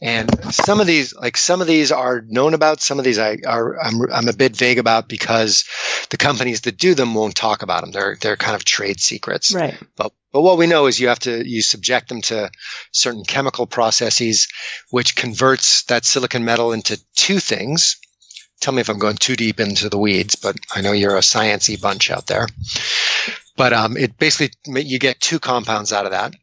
And 0.00 0.54
some 0.54 0.80
of 0.80 0.86
these, 0.86 1.14
like 1.14 1.36
some 1.36 1.60
of 1.60 1.66
these 1.66 1.90
are 1.90 2.22
known 2.26 2.54
about, 2.54 2.80
some 2.80 2.98
of 2.98 3.04
these 3.04 3.18
I 3.18 3.38
are, 3.44 3.80
I'm, 3.80 4.00
I'm 4.12 4.28
a 4.28 4.32
bit 4.32 4.56
vague 4.56 4.78
about 4.78 5.08
because 5.08 5.64
the 6.10 6.16
companies 6.16 6.60
that 6.62 6.78
do 6.78 6.94
them 6.94 7.14
won't 7.14 7.34
talk 7.34 7.62
about 7.62 7.82
them. 7.82 7.90
They're, 7.90 8.16
they're 8.20 8.36
kind 8.36 8.54
of 8.54 8.64
trade 8.64 9.00
secrets. 9.00 9.52
Right. 9.52 9.76
But, 9.96 10.12
but 10.32 10.42
what 10.42 10.58
we 10.58 10.68
know 10.68 10.86
is 10.86 11.00
you 11.00 11.08
have 11.08 11.18
to, 11.20 11.44
you 11.44 11.62
subject 11.62 12.08
them 12.08 12.20
to 12.22 12.50
certain 12.92 13.24
chemical 13.24 13.66
processes, 13.66 14.46
which 14.90 15.16
converts 15.16 15.82
that 15.84 16.04
silicon 16.04 16.44
metal 16.44 16.72
into 16.72 17.02
two 17.16 17.40
things. 17.40 17.96
Tell 18.60 18.74
me 18.74 18.80
if 18.80 18.90
I'm 18.90 18.98
going 18.98 19.16
too 19.16 19.36
deep 19.36 19.58
into 19.58 19.88
the 19.88 19.98
weeds, 19.98 20.36
but 20.36 20.56
I 20.74 20.80
know 20.80 20.92
you're 20.92 21.16
a 21.16 21.20
sciencey 21.20 21.80
bunch 21.80 22.10
out 22.10 22.26
there. 22.26 22.46
But 23.56 23.72
um, 23.72 23.96
it 23.96 24.16
basically 24.16 24.52
you 24.82 25.00
get 25.00 25.20
two 25.20 25.40
compounds 25.40 25.92
out 25.92 26.04
of 26.04 26.12
that. 26.12 26.34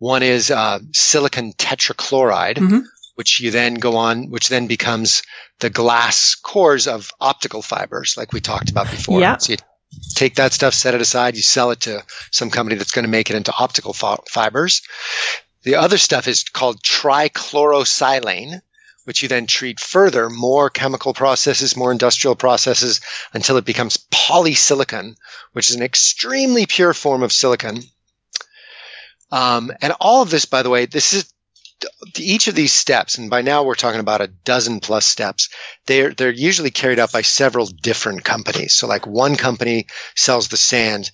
One 0.00 0.22
is 0.22 0.50
uh, 0.50 0.80
silicon 0.92 1.52
tetrachloride, 1.52 2.56
Mhm. 2.56 2.82
which 3.14 3.38
you 3.40 3.50
then 3.50 3.74
go 3.74 3.96
on, 3.96 4.30
which 4.30 4.48
then 4.48 4.66
becomes 4.66 5.22
the 5.60 5.70
glass 5.70 6.34
cores 6.34 6.88
of 6.88 7.10
optical 7.20 7.60
fibers, 7.62 8.16
like 8.16 8.32
we 8.32 8.40
talked 8.40 8.70
about 8.70 8.90
before. 8.90 9.20
Yeah. 9.20 9.36
So 9.36 9.52
you 9.52 9.58
take 10.14 10.36
that 10.36 10.52
stuff, 10.54 10.72
set 10.72 10.94
it 10.94 11.00
aside, 11.02 11.36
you 11.36 11.42
sell 11.42 11.70
it 11.70 11.80
to 11.80 12.02
some 12.30 12.48
company 12.50 12.76
that's 12.76 12.92
going 12.92 13.04
to 13.04 13.10
make 13.10 13.28
it 13.28 13.36
into 13.36 13.52
optical 13.52 13.92
fi- 13.92 14.16
fibers. 14.26 14.80
The 15.64 15.74
other 15.74 15.98
stuff 15.98 16.26
is 16.28 16.44
called 16.44 16.82
trichlorosilane, 16.82 18.62
which 19.04 19.22
you 19.22 19.28
then 19.28 19.46
treat 19.46 19.80
further, 19.80 20.30
more 20.30 20.70
chemical 20.70 21.12
processes, 21.12 21.76
more 21.76 21.92
industrial 21.92 22.36
processes, 22.36 23.00
until 23.34 23.56
it 23.58 23.64
becomes 23.64 23.98
polysilicon, 24.10 25.16
which 25.52 25.68
is 25.70 25.76
an 25.76 25.82
extremely 25.82 26.64
pure 26.66 26.94
form 26.94 27.22
of 27.22 27.32
silicon. 27.32 27.82
Um, 29.30 29.72
and 29.80 29.92
all 30.00 30.22
of 30.22 30.30
this, 30.30 30.44
by 30.44 30.62
the 30.62 30.70
way, 30.70 30.86
this 30.86 31.12
is 31.12 31.32
each 32.18 32.48
of 32.48 32.54
these 32.54 32.72
steps, 32.72 33.18
and 33.18 33.30
by 33.30 33.42
now 33.42 33.62
we're 33.62 33.74
talking 33.74 34.00
about 34.00 34.20
a 34.20 34.26
dozen 34.26 34.80
plus 34.80 35.06
steps. 35.06 35.48
They're 35.86 36.12
they're 36.12 36.30
usually 36.30 36.70
carried 36.70 36.98
out 36.98 37.12
by 37.12 37.22
several 37.22 37.66
different 37.66 38.24
companies. 38.24 38.74
So, 38.74 38.86
like 38.86 39.06
one 39.06 39.36
company 39.36 39.86
sells 40.14 40.48
the 40.48 40.56
sand 40.56 41.10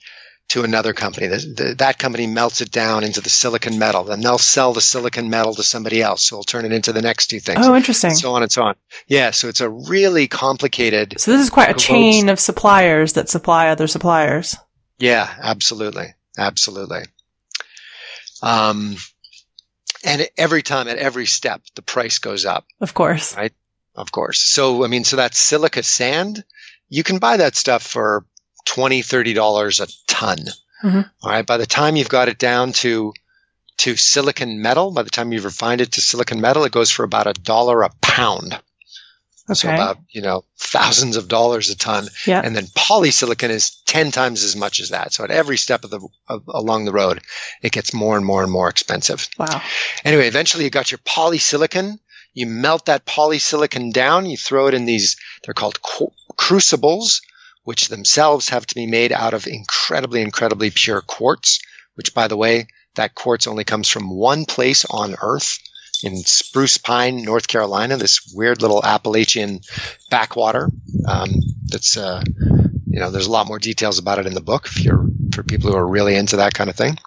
to 0.48 0.62
another 0.62 0.92
company. 0.92 1.26
The, 1.26 1.36
the, 1.38 1.74
that 1.78 1.98
company 1.98 2.26
melts 2.26 2.60
it 2.60 2.70
down 2.70 3.02
into 3.02 3.20
the 3.20 3.30
silicon 3.30 3.78
metal. 3.78 4.04
Then 4.04 4.20
they'll 4.20 4.38
sell 4.38 4.72
the 4.72 4.80
silicon 4.80 5.28
metal 5.28 5.54
to 5.54 5.62
somebody 5.62 6.00
else 6.00 6.28
who 6.28 6.36
will 6.36 6.44
turn 6.44 6.64
it 6.64 6.72
into 6.72 6.92
the 6.92 7.02
next 7.02 7.28
two 7.28 7.40
things. 7.40 7.66
Oh, 7.66 7.74
interesting. 7.74 8.14
So 8.14 8.34
on 8.34 8.42
and 8.42 8.52
so 8.52 8.62
on. 8.62 8.76
Yeah, 9.08 9.32
so 9.32 9.48
it's 9.48 9.60
a 9.60 9.68
really 9.68 10.28
complicated. 10.28 11.20
So 11.20 11.32
this 11.32 11.40
is 11.40 11.50
quite 11.50 11.70
a 11.70 11.74
chain 11.74 12.28
of 12.28 12.38
suppliers 12.38 13.14
that 13.14 13.28
supply 13.28 13.68
other 13.68 13.88
suppliers. 13.88 14.56
Yeah, 14.98 15.28
absolutely, 15.42 16.14
absolutely. 16.38 17.02
Um, 18.42 18.96
and 20.04 20.28
every 20.36 20.62
time 20.62 20.88
at 20.88 20.98
every 20.98 21.26
step, 21.26 21.62
the 21.74 21.82
price 21.82 22.18
goes 22.18 22.44
up. 22.44 22.64
Of 22.80 22.94
course. 22.94 23.36
Right. 23.36 23.52
Of 23.94 24.12
course. 24.12 24.40
So, 24.40 24.84
I 24.84 24.88
mean, 24.88 25.04
so 25.04 25.16
that 25.16 25.34
silica 25.34 25.82
sand, 25.82 26.44
you 26.88 27.02
can 27.02 27.18
buy 27.18 27.38
that 27.38 27.56
stuff 27.56 27.82
for 27.82 28.24
$20, 28.68 29.00
$30 29.00 29.80
a 29.80 29.88
ton. 30.06 30.38
Mhm. 30.84 31.10
All 31.22 31.30
right. 31.30 31.46
By 31.46 31.56
the 31.56 31.66
time 31.66 31.96
you've 31.96 32.08
got 32.08 32.28
it 32.28 32.38
down 32.38 32.72
to, 32.74 33.14
to 33.78 33.96
silicon 33.96 34.60
metal, 34.60 34.90
by 34.90 35.02
the 35.02 35.10
time 35.10 35.32
you've 35.32 35.44
refined 35.44 35.80
it 35.80 35.92
to 35.92 36.00
silicon 36.00 36.40
metal, 36.40 36.64
it 36.64 36.72
goes 36.72 36.90
for 36.90 37.04
about 37.04 37.26
a 37.26 37.32
dollar 37.32 37.82
a 37.82 37.90
pound. 38.02 38.60
So 39.52 39.68
Okay. 39.68 39.74
about, 39.76 39.98
you 40.10 40.22
know, 40.22 40.44
thousands 40.58 41.16
of 41.16 41.28
dollars 41.28 41.70
a 41.70 41.76
ton. 41.76 42.08
Yeah. 42.26 42.40
And 42.44 42.56
then 42.56 42.64
polysilicon 42.66 43.50
is 43.50 43.70
10 43.86 44.10
times 44.10 44.42
as 44.42 44.56
much 44.56 44.80
as 44.80 44.88
that. 44.90 45.12
So 45.12 45.24
at 45.24 45.30
every 45.30 45.56
step 45.56 45.84
of 45.84 45.90
the, 45.90 46.00
of, 46.28 46.42
along 46.48 46.84
the 46.84 46.92
road, 46.92 47.22
it 47.62 47.72
gets 47.72 47.94
more 47.94 48.16
and 48.16 48.26
more 48.26 48.42
and 48.42 48.50
more 48.50 48.68
expensive. 48.68 49.28
Wow. 49.38 49.62
Anyway, 50.04 50.26
eventually 50.26 50.64
you 50.64 50.70
got 50.70 50.90
your 50.90 50.98
polysilicon. 50.98 51.98
You 52.34 52.46
melt 52.46 52.86
that 52.86 53.06
polysilicon 53.06 53.92
down. 53.92 54.26
You 54.26 54.36
throw 54.36 54.66
it 54.66 54.74
in 54.74 54.84
these, 54.84 55.16
they're 55.44 55.54
called 55.54 55.78
crucibles, 56.36 57.22
which 57.64 57.88
themselves 57.88 58.48
have 58.50 58.66
to 58.66 58.74
be 58.74 58.86
made 58.86 59.12
out 59.12 59.34
of 59.34 59.46
incredibly, 59.46 60.22
incredibly 60.22 60.70
pure 60.70 61.00
quartz, 61.00 61.60
which 61.94 62.14
by 62.14 62.28
the 62.28 62.36
way, 62.36 62.66
that 62.96 63.14
quartz 63.14 63.46
only 63.46 63.64
comes 63.64 63.88
from 63.88 64.08
one 64.08 64.44
place 64.44 64.84
on 64.88 65.16
earth 65.20 65.58
in 66.02 66.16
Spruce 66.16 66.78
Pine, 66.78 67.22
North 67.22 67.48
Carolina, 67.48 67.96
this 67.96 68.32
weird 68.34 68.62
little 68.62 68.84
Appalachian 68.84 69.60
backwater. 70.10 70.68
Um, 71.06 71.30
that's, 71.66 71.96
uh, 71.96 72.22
you 72.86 73.00
know, 73.00 73.10
there's 73.10 73.26
a 73.26 73.32
lot 73.32 73.48
more 73.48 73.58
details 73.58 73.98
about 73.98 74.18
it 74.18 74.26
in 74.26 74.34
the 74.34 74.40
book 74.40 74.66
if 74.66 74.84
you're, 74.84 75.06
for 75.32 75.42
people 75.42 75.70
who 75.70 75.76
are 75.76 75.86
really 75.86 76.14
into 76.14 76.36
that 76.36 76.54
kind 76.54 76.70
of 76.70 76.76
thing. 76.76 76.98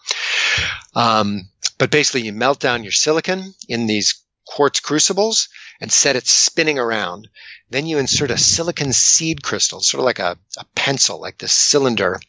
Um, 0.96 1.50
but 1.78 1.92
basically 1.92 2.22
you 2.22 2.34
melt 2.34 2.60
down 2.60 2.84
your 2.84 2.92
silicon 2.92 3.54
in 3.68 3.88
these 3.88 4.24
quartz 4.46 4.80
crucibles 4.80 5.50
and 5.80 5.92
set 5.92 6.16
it 6.16 6.28
spinning 6.28 6.80
around. 6.80 7.30
Then 7.70 7.86
you 7.86 8.00
insert 8.00 8.32
a 8.32 8.38
silicon 8.38 8.92
seed 8.92 9.44
crystal, 9.44 9.80
sort 9.80 10.00
of 10.00 10.06
like 10.06 10.20
a, 10.20 10.38
a 10.58 10.66
pencil, 10.76 11.22
like 11.22 11.38
this 11.38 11.54
cylinder 11.54 12.20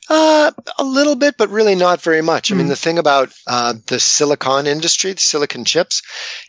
Uh, 0.08 0.52
a 0.78 0.84
little 0.84 1.16
bit, 1.16 1.34
but 1.36 1.50
really 1.50 1.74
not 1.74 2.00
very 2.00 2.22
much. 2.22 2.50
I 2.50 2.54
mean, 2.54 2.66
Mm. 2.66 2.70
the 2.70 2.76
thing 2.76 2.98
about 2.98 3.32
uh, 3.46 3.74
the 3.88 3.98
silicon 3.98 4.66
industry, 4.66 5.12
the 5.12 5.20
silicon 5.20 5.64
chips, 5.64 6.00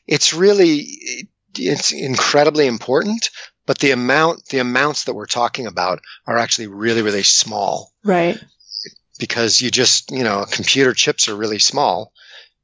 it's 0.05 0.33
really 0.33 1.27
it's 1.59 1.91
incredibly 1.91 2.67
important, 2.67 3.29
but 3.65 3.79
the 3.79 3.91
amount 3.91 4.45
the 4.49 4.59
amounts 4.59 5.05
that 5.05 5.13
we're 5.13 5.25
talking 5.25 5.67
about 5.67 6.01
are 6.25 6.37
actually 6.37 6.67
really 6.67 7.01
really 7.01 7.23
small 7.23 7.91
Right. 8.03 8.39
because 9.19 9.61
you 9.61 9.71
just 9.71 10.11
you 10.11 10.23
know 10.23 10.45
computer 10.49 10.93
chips 10.93 11.27
are 11.27 11.35
really 11.35 11.59
small, 11.59 12.11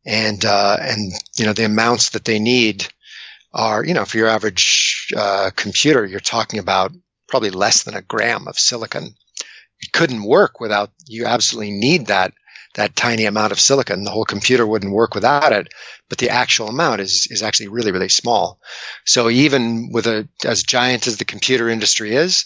and 0.05 0.43
uh, 0.45 0.77
and 0.79 1.11
you 1.37 1.45
know 1.45 1.53
the 1.53 1.65
amounts 1.65 2.09
that 2.11 2.25
they 2.25 2.39
need 2.39 2.87
are 3.53 3.83
you 3.83 3.93
know 3.93 4.05
for 4.05 4.17
your 4.17 4.27
average 4.29 5.11
uh, 5.15 5.51
computer 5.55 6.05
you're 6.05 6.19
talking 6.19 6.59
about 6.59 6.91
probably 7.27 7.49
less 7.51 7.83
than 7.83 7.95
a 7.95 8.01
gram 8.01 8.47
of 8.47 8.59
silicon. 8.59 9.15
It 9.79 9.91
couldn't 9.91 10.23
work 10.23 10.59
without 10.61 10.91
you 11.07 11.25
absolutely 11.25 11.71
need 11.71 12.07
that 12.07 12.33
that 12.75 12.95
tiny 12.95 13.25
amount 13.25 13.51
of 13.51 13.59
silicon. 13.59 14.03
The 14.03 14.11
whole 14.11 14.25
computer 14.25 14.65
wouldn't 14.65 14.93
work 14.93 15.15
without 15.15 15.51
it, 15.51 15.73
but 16.09 16.17
the 16.17 16.29
actual 16.29 16.67
amount 16.67 17.01
is 17.01 17.27
is 17.29 17.43
actually 17.43 17.69
really 17.69 17.91
really 17.91 18.09
small. 18.09 18.59
So 19.05 19.29
even 19.29 19.91
with 19.91 20.07
a 20.07 20.27
as 20.45 20.63
giant 20.63 21.07
as 21.07 21.17
the 21.17 21.25
computer 21.25 21.69
industry 21.69 22.15
is, 22.15 22.45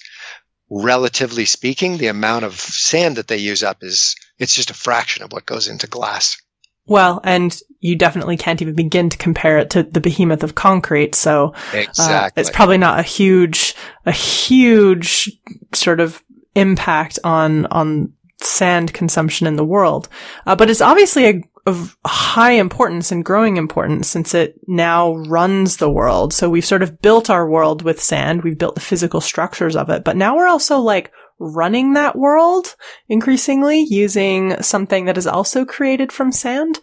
relatively 0.69 1.45
speaking, 1.45 1.97
the 1.97 2.07
amount 2.07 2.45
of 2.45 2.59
sand 2.59 3.17
that 3.17 3.27
they 3.27 3.37
use 3.37 3.63
up 3.63 3.83
is 3.83 4.15
it's 4.37 4.55
just 4.55 4.71
a 4.71 4.75
fraction 4.75 5.23
of 5.23 5.31
what 5.31 5.45
goes 5.45 5.67
into 5.67 5.87
glass. 5.87 6.37
Well, 6.85 7.19
and 7.23 7.57
you 7.81 7.97
definitely 7.97 8.37
can't 8.37 8.61
even 8.61 8.73
begin 8.73 9.09
to 9.09 9.17
compare 9.17 9.57
it 9.57 9.69
to 9.71 9.83
the 9.83 9.99
behemoth 9.99 10.43
of 10.43 10.55
concrete. 10.55 11.15
So 11.15 11.53
uh, 11.73 11.77
Exactly. 11.77 12.41
it's 12.41 12.49
probably 12.49 12.77
not 12.77 12.99
a 12.99 13.03
huge, 13.03 13.75
a 14.05 14.11
huge 14.11 15.29
sort 15.73 15.99
of 15.99 16.23
impact 16.55 17.19
on 17.23 17.67
on 17.67 18.13
sand 18.41 18.93
consumption 18.93 19.47
in 19.47 19.55
the 19.55 19.65
world. 19.65 20.09
Uh, 20.45 20.55
but 20.55 20.69
it's 20.69 20.81
obviously 20.81 21.25
a, 21.27 21.41
of 21.65 21.97
high 22.05 22.51
importance 22.51 23.11
and 23.11 23.25
growing 23.25 23.57
importance 23.57 24.07
since 24.07 24.33
it 24.33 24.55
now 24.67 25.15
runs 25.15 25.77
the 25.77 25.91
world. 25.91 26.33
So 26.33 26.49
we've 26.49 26.65
sort 26.65 26.83
of 26.83 27.01
built 27.01 27.29
our 27.29 27.49
world 27.49 27.81
with 27.81 28.01
sand. 28.01 28.43
We've 28.43 28.57
built 28.57 28.75
the 28.75 28.81
physical 28.81 29.21
structures 29.21 29.75
of 29.75 29.89
it, 29.89 30.03
but 30.03 30.15
now 30.15 30.35
we're 30.35 30.47
also 30.47 30.79
like 30.79 31.11
running 31.39 31.93
that 31.93 32.15
world 32.15 32.75
increasingly 33.09 33.85
using 33.87 34.61
something 34.61 35.05
that 35.05 35.17
is 35.17 35.27
also 35.27 35.65
created 35.65 36.11
from 36.11 36.31
sand. 36.31 36.79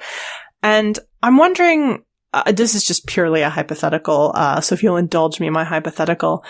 And 0.62 0.98
I'm 1.22 1.36
wondering, 1.36 2.04
uh, 2.32 2.52
this 2.52 2.74
is 2.74 2.84
just 2.84 3.06
purely 3.06 3.42
a 3.42 3.50
hypothetical. 3.50 4.32
Uh, 4.34 4.60
so 4.60 4.74
if 4.74 4.82
you'll 4.82 4.96
indulge 4.96 5.40
me 5.40 5.46
in 5.46 5.52
my 5.52 5.64
hypothetical, 5.64 6.44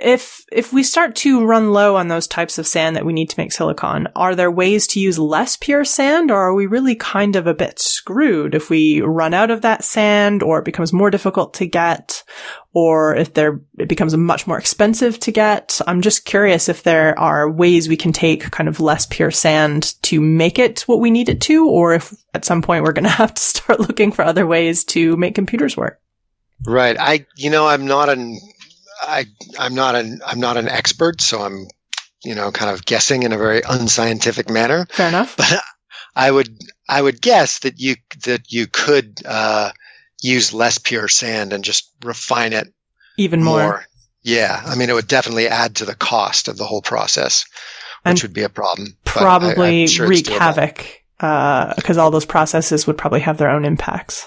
if 0.00 0.44
if 0.50 0.72
we 0.72 0.82
start 0.82 1.14
to 1.16 1.44
run 1.44 1.72
low 1.72 1.96
on 1.96 2.08
those 2.08 2.26
types 2.26 2.58
of 2.58 2.66
sand 2.66 2.96
that 2.96 3.06
we 3.06 3.12
need 3.12 3.30
to 3.30 3.38
make 3.38 3.52
silicon, 3.52 4.08
are 4.16 4.34
there 4.34 4.50
ways 4.50 4.86
to 4.88 5.00
use 5.00 5.18
less 5.18 5.56
pure 5.56 5.84
sand, 5.84 6.30
or 6.30 6.40
are 6.40 6.54
we 6.54 6.66
really 6.66 6.96
kind 6.96 7.36
of 7.36 7.46
a 7.46 7.54
bit 7.54 7.78
screwed 7.78 8.54
if 8.54 8.70
we 8.70 9.00
run 9.00 9.34
out 9.34 9.50
of 9.50 9.62
that 9.62 9.84
sand, 9.84 10.42
or 10.42 10.58
it 10.58 10.64
becomes 10.64 10.92
more 10.92 11.10
difficult 11.10 11.54
to 11.54 11.66
get, 11.66 12.24
or 12.72 13.14
if 13.14 13.34
there 13.34 13.60
it 13.78 13.88
becomes 13.88 14.16
much 14.16 14.46
more 14.46 14.58
expensive 14.58 15.18
to 15.20 15.30
get? 15.30 15.80
I'm 15.86 16.02
just 16.02 16.24
curious 16.24 16.68
if 16.68 16.82
there 16.82 17.16
are 17.18 17.48
ways 17.48 17.88
we 17.88 17.96
can 17.96 18.12
take 18.12 18.50
kind 18.50 18.68
of 18.68 18.80
less 18.80 19.06
pure 19.06 19.30
sand 19.30 19.94
to 20.02 20.20
make 20.20 20.58
it 20.58 20.80
what 20.82 21.00
we 21.00 21.10
need 21.10 21.28
it 21.28 21.40
to, 21.42 21.68
or 21.68 21.94
if 21.94 22.12
at 22.34 22.44
some 22.44 22.62
point 22.62 22.82
we're 22.82 22.92
going 22.92 23.04
to 23.04 23.10
have 23.10 23.34
to 23.34 23.42
start 23.42 23.80
looking 23.80 24.10
for 24.10 24.24
other 24.24 24.46
ways 24.46 24.82
to 24.84 25.16
make 25.16 25.36
computers 25.36 25.76
work. 25.76 26.00
Right. 26.66 26.96
I, 26.98 27.26
you 27.36 27.50
know, 27.50 27.66
I'm 27.66 27.86
not 27.86 28.08
an, 28.08 28.38
I, 29.02 29.26
I'm 29.58 29.74
not 29.74 29.94
an, 29.94 30.20
I'm 30.26 30.40
not 30.40 30.56
an 30.56 30.68
expert, 30.68 31.20
so 31.20 31.40
I'm, 31.42 31.66
you 32.24 32.34
know, 32.34 32.50
kind 32.52 32.70
of 32.70 32.84
guessing 32.84 33.22
in 33.22 33.32
a 33.32 33.38
very 33.38 33.62
unscientific 33.68 34.48
manner. 34.48 34.86
Fair 34.90 35.08
enough. 35.08 35.36
But 35.36 35.60
I 36.16 36.30
would, 36.30 36.48
I 36.88 37.00
would 37.00 37.20
guess 37.20 37.60
that 37.60 37.78
you, 37.78 37.96
that 38.24 38.50
you 38.52 38.66
could, 38.66 39.20
uh, 39.26 39.70
use 40.22 40.54
less 40.54 40.78
pure 40.78 41.08
sand 41.08 41.52
and 41.52 41.62
just 41.64 41.90
refine 42.02 42.52
it 42.54 42.72
Even 43.18 43.42
more. 43.42 43.84
Yeah. 44.22 44.62
I 44.64 44.74
mean, 44.74 44.88
it 44.88 44.94
would 44.94 45.08
definitely 45.08 45.48
add 45.48 45.76
to 45.76 45.84
the 45.84 45.94
cost 45.94 46.48
of 46.48 46.56
the 46.56 46.64
whole 46.64 46.80
process, 46.80 47.44
which 48.04 48.10
And 48.10 48.22
would 48.22 48.32
be 48.32 48.42
a 48.42 48.48
problem. 48.48 48.96
Probably 49.04 49.82
I'm 49.82 49.88
sure 49.88 50.08
wreak 50.08 50.28
havoc 50.28 51.02
because 51.18 51.98
all 51.98 52.10
those 52.10 52.24
processes 52.24 52.86
would 52.86 52.96
probably 52.96 53.20
have 53.20 53.36
their 53.38 53.50
own 53.50 53.64
impacts, 53.64 54.26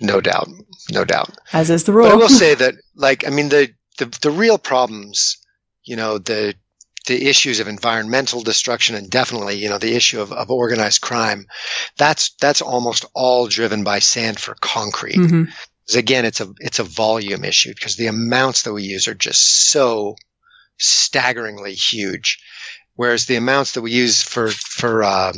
No 0.00 0.20
doubt. 0.20 0.48
No 0.90 1.04
doubt. 1.04 1.30
as 1.52 1.70
is 1.70 1.84
the 1.84 1.92
But 1.92 2.12
I 2.12 2.14
will 2.14 2.28
say 2.44 2.54
that, 2.54 2.74
like, 2.94 3.26
I 3.26 3.30
mean, 3.30 3.48
the, 3.48 3.70
the, 3.98 4.06
the 4.22 4.30
real 4.30 4.58
problems, 4.58 5.38
you 5.84 5.96
know, 5.96 6.18
the, 6.18 6.54
the 7.06 7.28
issues 7.28 7.60
of 7.60 7.68
environmental 7.68 8.42
destruction 8.42 8.96
and 8.96 9.08
definitely, 9.10 9.56
you 9.56 9.68
know, 9.68 9.78
the 9.78 9.94
issue 9.94 10.20
of, 10.20 10.32
of 10.32 10.50
organized 10.50 11.00
crime, 11.00 11.46
that's, 11.96 12.34
that's 12.40 12.62
almost 12.62 13.04
all 13.14 13.46
driven 13.46 13.84
by 13.84 14.00
sand 14.00 14.38
for 14.40 14.54
concrete. 14.60 15.16
hmm 15.16 15.44
'Cause 15.88 15.94
again, 15.96 16.24
it's 16.24 16.40
a, 16.40 16.52
it's 16.58 16.80
a 16.80 16.82
volume 16.84 17.44
issue 17.44 17.72
because 17.72 17.94
the 17.94 18.08
amounts 18.08 18.62
that 18.62 18.72
we 18.72 18.82
use 18.82 19.06
are 19.06 19.14
just 19.14 19.40
so 19.70 20.16
staggeringly 20.78 21.74
huge. 21.74 22.38
Whereas 22.94 23.26
the 23.26 23.36
amounts 23.36 23.72
that 23.72 23.82
we 23.82 23.92
use 23.92 24.20
for, 24.22 24.48
for, 24.50 25.04
um, 25.04 25.34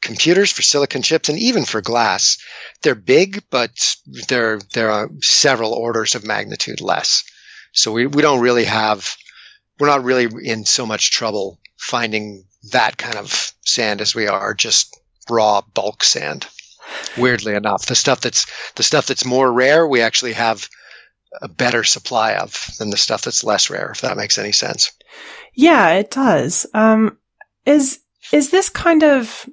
computers, 0.00 0.52
for 0.52 0.62
silicon 0.62 1.02
chips, 1.02 1.28
and 1.28 1.38
even 1.38 1.64
for 1.64 1.80
glass, 1.82 2.38
they're 2.82 2.94
big, 2.94 3.42
but 3.50 3.70
they're, 4.28 4.58
there 4.72 4.90
are 4.90 5.10
several 5.20 5.72
orders 5.72 6.14
of 6.14 6.24
magnitude 6.24 6.80
less. 6.80 7.24
So 7.74 7.92
we, 7.92 8.06
we 8.06 8.22
don't 8.22 8.40
really 8.40 8.64
have, 8.64 9.16
we're 9.78 9.88
not 9.88 10.04
really 10.04 10.28
in 10.42 10.64
so 10.64 10.86
much 10.86 11.10
trouble 11.10 11.58
finding 11.76 12.44
that 12.70 12.96
kind 12.96 13.16
of 13.16 13.52
sand 13.62 14.00
as 14.00 14.14
we 14.14 14.26
are 14.26 14.54
just 14.54 14.98
raw 15.28 15.60
bulk 15.74 16.02
sand. 16.02 16.46
Weirdly 17.18 17.54
enough, 17.54 17.86
the 17.86 17.94
stuff 17.94 18.20
that's, 18.20 18.46
the 18.74 18.82
stuff 18.82 19.06
that's 19.06 19.24
more 19.24 19.50
rare, 19.52 19.86
we 19.86 20.00
actually 20.00 20.34
have 20.34 20.68
a 21.42 21.48
better 21.48 21.82
supply 21.84 22.34
of 22.34 22.70
than 22.78 22.90
the 22.90 22.96
stuff 22.96 23.22
that's 23.22 23.44
less 23.44 23.70
rare, 23.70 23.90
if 23.90 24.02
that 24.02 24.16
makes 24.16 24.38
any 24.38 24.52
sense. 24.52 24.92
Yeah, 25.54 25.94
it 25.94 26.10
does. 26.10 26.66
Um, 26.74 27.18
is 27.66 28.00
is 28.32 28.50
this 28.50 28.68
kind 28.68 29.02
of 29.02 29.48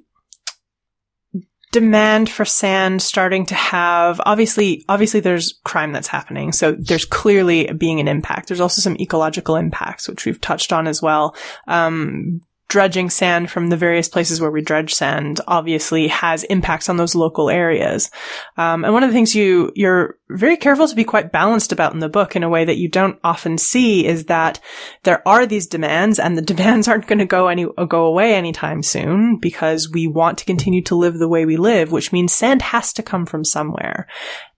demand 1.72 2.28
for 2.28 2.44
sand 2.44 3.02
starting 3.02 3.46
to 3.46 3.54
have 3.54 4.20
obviously 4.26 4.84
obviously 4.88 5.20
there's 5.20 5.58
crime 5.64 5.92
that's 5.92 6.06
happening. 6.06 6.52
So 6.52 6.72
there's 6.72 7.06
clearly 7.06 7.66
being 7.72 7.98
an 7.98 8.08
impact. 8.08 8.48
There's 8.48 8.60
also 8.60 8.80
some 8.82 8.96
ecological 9.00 9.56
impacts 9.56 10.08
which 10.08 10.24
we've 10.24 10.40
touched 10.40 10.72
on 10.72 10.86
as 10.86 11.02
well. 11.02 11.34
Um, 11.66 12.42
dredging 12.68 13.10
sand 13.10 13.50
from 13.50 13.68
the 13.68 13.76
various 13.76 14.08
places 14.08 14.40
where 14.40 14.50
we 14.50 14.62
dredge 14.62 14.94
sand 14.94 15.40
obviously 15.46 16.08
has 16.08 16.44
impacts 16.44 16.88
on 16.88 16.96
those 16.96 17.14
local 17.14 17.50
areas. 17.50 18.10
Um, 18.56 18.84
and 18.84 18.94
one 18.94 19.02
of 19.02 19.10
the 19.10 19.14
things 19.14 19.34
you 19.34 19.72
you're 19.74 20.16
very 20.36 20.56
careful 20.56 20.88
to 20.88 20.94
be 20.94 21.04
quite 21.04 21.32
balanced 21.32 21.72
about 21.72 21.92
in 21.92 22.00
the 22.00 22.08
book 22.08 22.36
in 22.36 22.42
a 22.42 22.48
way 22.48 22.64
that 22.64 22.78
you 22.78 22.88
don't 22.88 23.18
often 23.24 23.58
see 23.58 24.06
is 24.06 24.26
that 24.26 24.60
there 25.04 25.26
are 25.26 25.46
these 25.46 25.66
demands 25.66 26.18
and 26.18 26.36
the 26.36 26.42
demands 26.52 26.88
aren't 26.88 27.06
going 27.06 27.18
to 27.18 27.24
go 27.24 27.48
any 27.48 27.66
go 27.88 28.06
away 28.06 28.34
anytime 28.34 28.82
soon 28.82 29.38
because 29.38 29.90
we 29.90 30.06
want 30.06 30.38
to 30.38 30.44
continue 30.44 30.82
to 30.82 30.94
live 30.94 31.18
the 31.18 31.28
way 31.28 31.44
we 31.44 31.56
live 31.56 31.92
which 31.92 32.12
means 32.12 32.32
sand 32.32 32.62
has 32.62 32.92
to 32.92 33.02
come 33.02 33.26
from 33.26 33.44
somewhere 33.44 34.06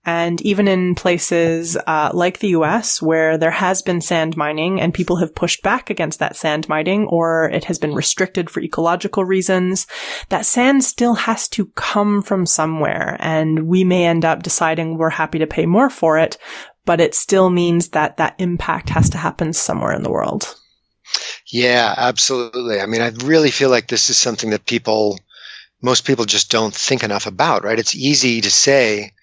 and 0.05 0.39
even 0.43 0.67
in 0.67 0.93
places 0.93 1.75
uh, 1.87 2.11
like 2.13 2.39
the 2.39 2.49
US, 2.49 3.01
where 3.01 3.37
there 3.37 3.51
has 3.51 3.81
been 3.81 4.01
sand 4.01 4.37
mining 4.37 4.79
and 4.79 4.93
people 4.93 5.17
have 5.17 5.33
pushed 5.33 5.63
back 5.63 5.89
against 5.89 6.19
that 6.19 6.35
sand 6.35 6.69
mining, 6.69 7.07
or 7.07 7.49
it 7.49 7.63
has 7.65 7.79
been 7.79 7.95
restricted 7.95 8.49
for 8.49 8.61
ecological 8.61 9.25
reasons, 9.25 9.87
that 10.29 10.45
sand 10.45 10.83
still 10.83 11.15
has 11.15 11.47
to 11.49 11.65
come 11.75 12.21
from 12.21 12.45
somewhere. 12.45 13.17
And 13.19 13.67
we 13.67 13.83
may 13.83 14.05
end 14.05 14.25
up 14.25 14.43
deciding 14.43 14.97
we're 14.97 15.09
happy 15.09 15.39
to 15.39 15.47
pay 15.47 15.64
more 15.65 15.89
for 15.89 16.17
it, 16.17 16.37
but 16.85 17.01
it 17.01 17.15
still 17.15 17.49
means 17.49 17.89
that 17.89 18.17
that 18.17 18.35
impact 18.37 18.89
has 18.89 19.09
to 19.11 19.17
happen 19.17 19.53
somewhere 19.53 19.93
in 19.93 20.03
the 20.03 20.11
world. 20.11 20.55
Yeah, 21.51 21.93
absolutely. 21.95 22.79
I 22.79 22.85
mean, 22.85 23.01
I 23.01 23.11
really 23.23 23.51
feel 23.51 23.69
like 23.69 23.87
this 23.87 24.09
is 24.09 24.17
something 24.17 24.51
that 24.51 24.65
people, 24.65 25.19
most 25.81 26.05
people 26.05 26.25
just 26.25 26.51
don't 26.51 26.73
think 26.73 27.03
enough 27.03 27.27
about, 27.27 27.63
right? 27.63 27.79
It's 27.79 27.95
easy 27.95 28.41
to 28.41 28.51
say, 28.51 29.13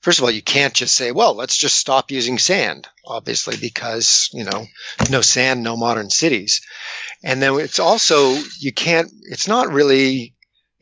first 0.00 0.18
of 0.18 0.24
all, 0.24 0.30
you 0.30 0.42
can't 0.42 0.74
just 0.74 0.94
say, 0.94 1.12
well, 1.12 1.34
let's 1.34 1.56
just 1.56 1.76
stop 1.76 2.10
using 2.10 2.38
sand, 2.38 2.88
obviously, 3.04 3.56
because, 3.56 4.30
you 4.32 4.44
know, 4.44 4.66
no 5.10 5.20
sand, 5.20 5.62
no 5.62 5.76
modern 5.76 6.10
cities. 6.10 6.62
And 7.24 7.42
then 7.42 7.58
it's 7.58 7.80
also, 7.80 8.34
you 8.58 8.72
can't, 8.72 9.10
it's 9.22 9.48
not 9.48 9.72
really, 9.72 10.35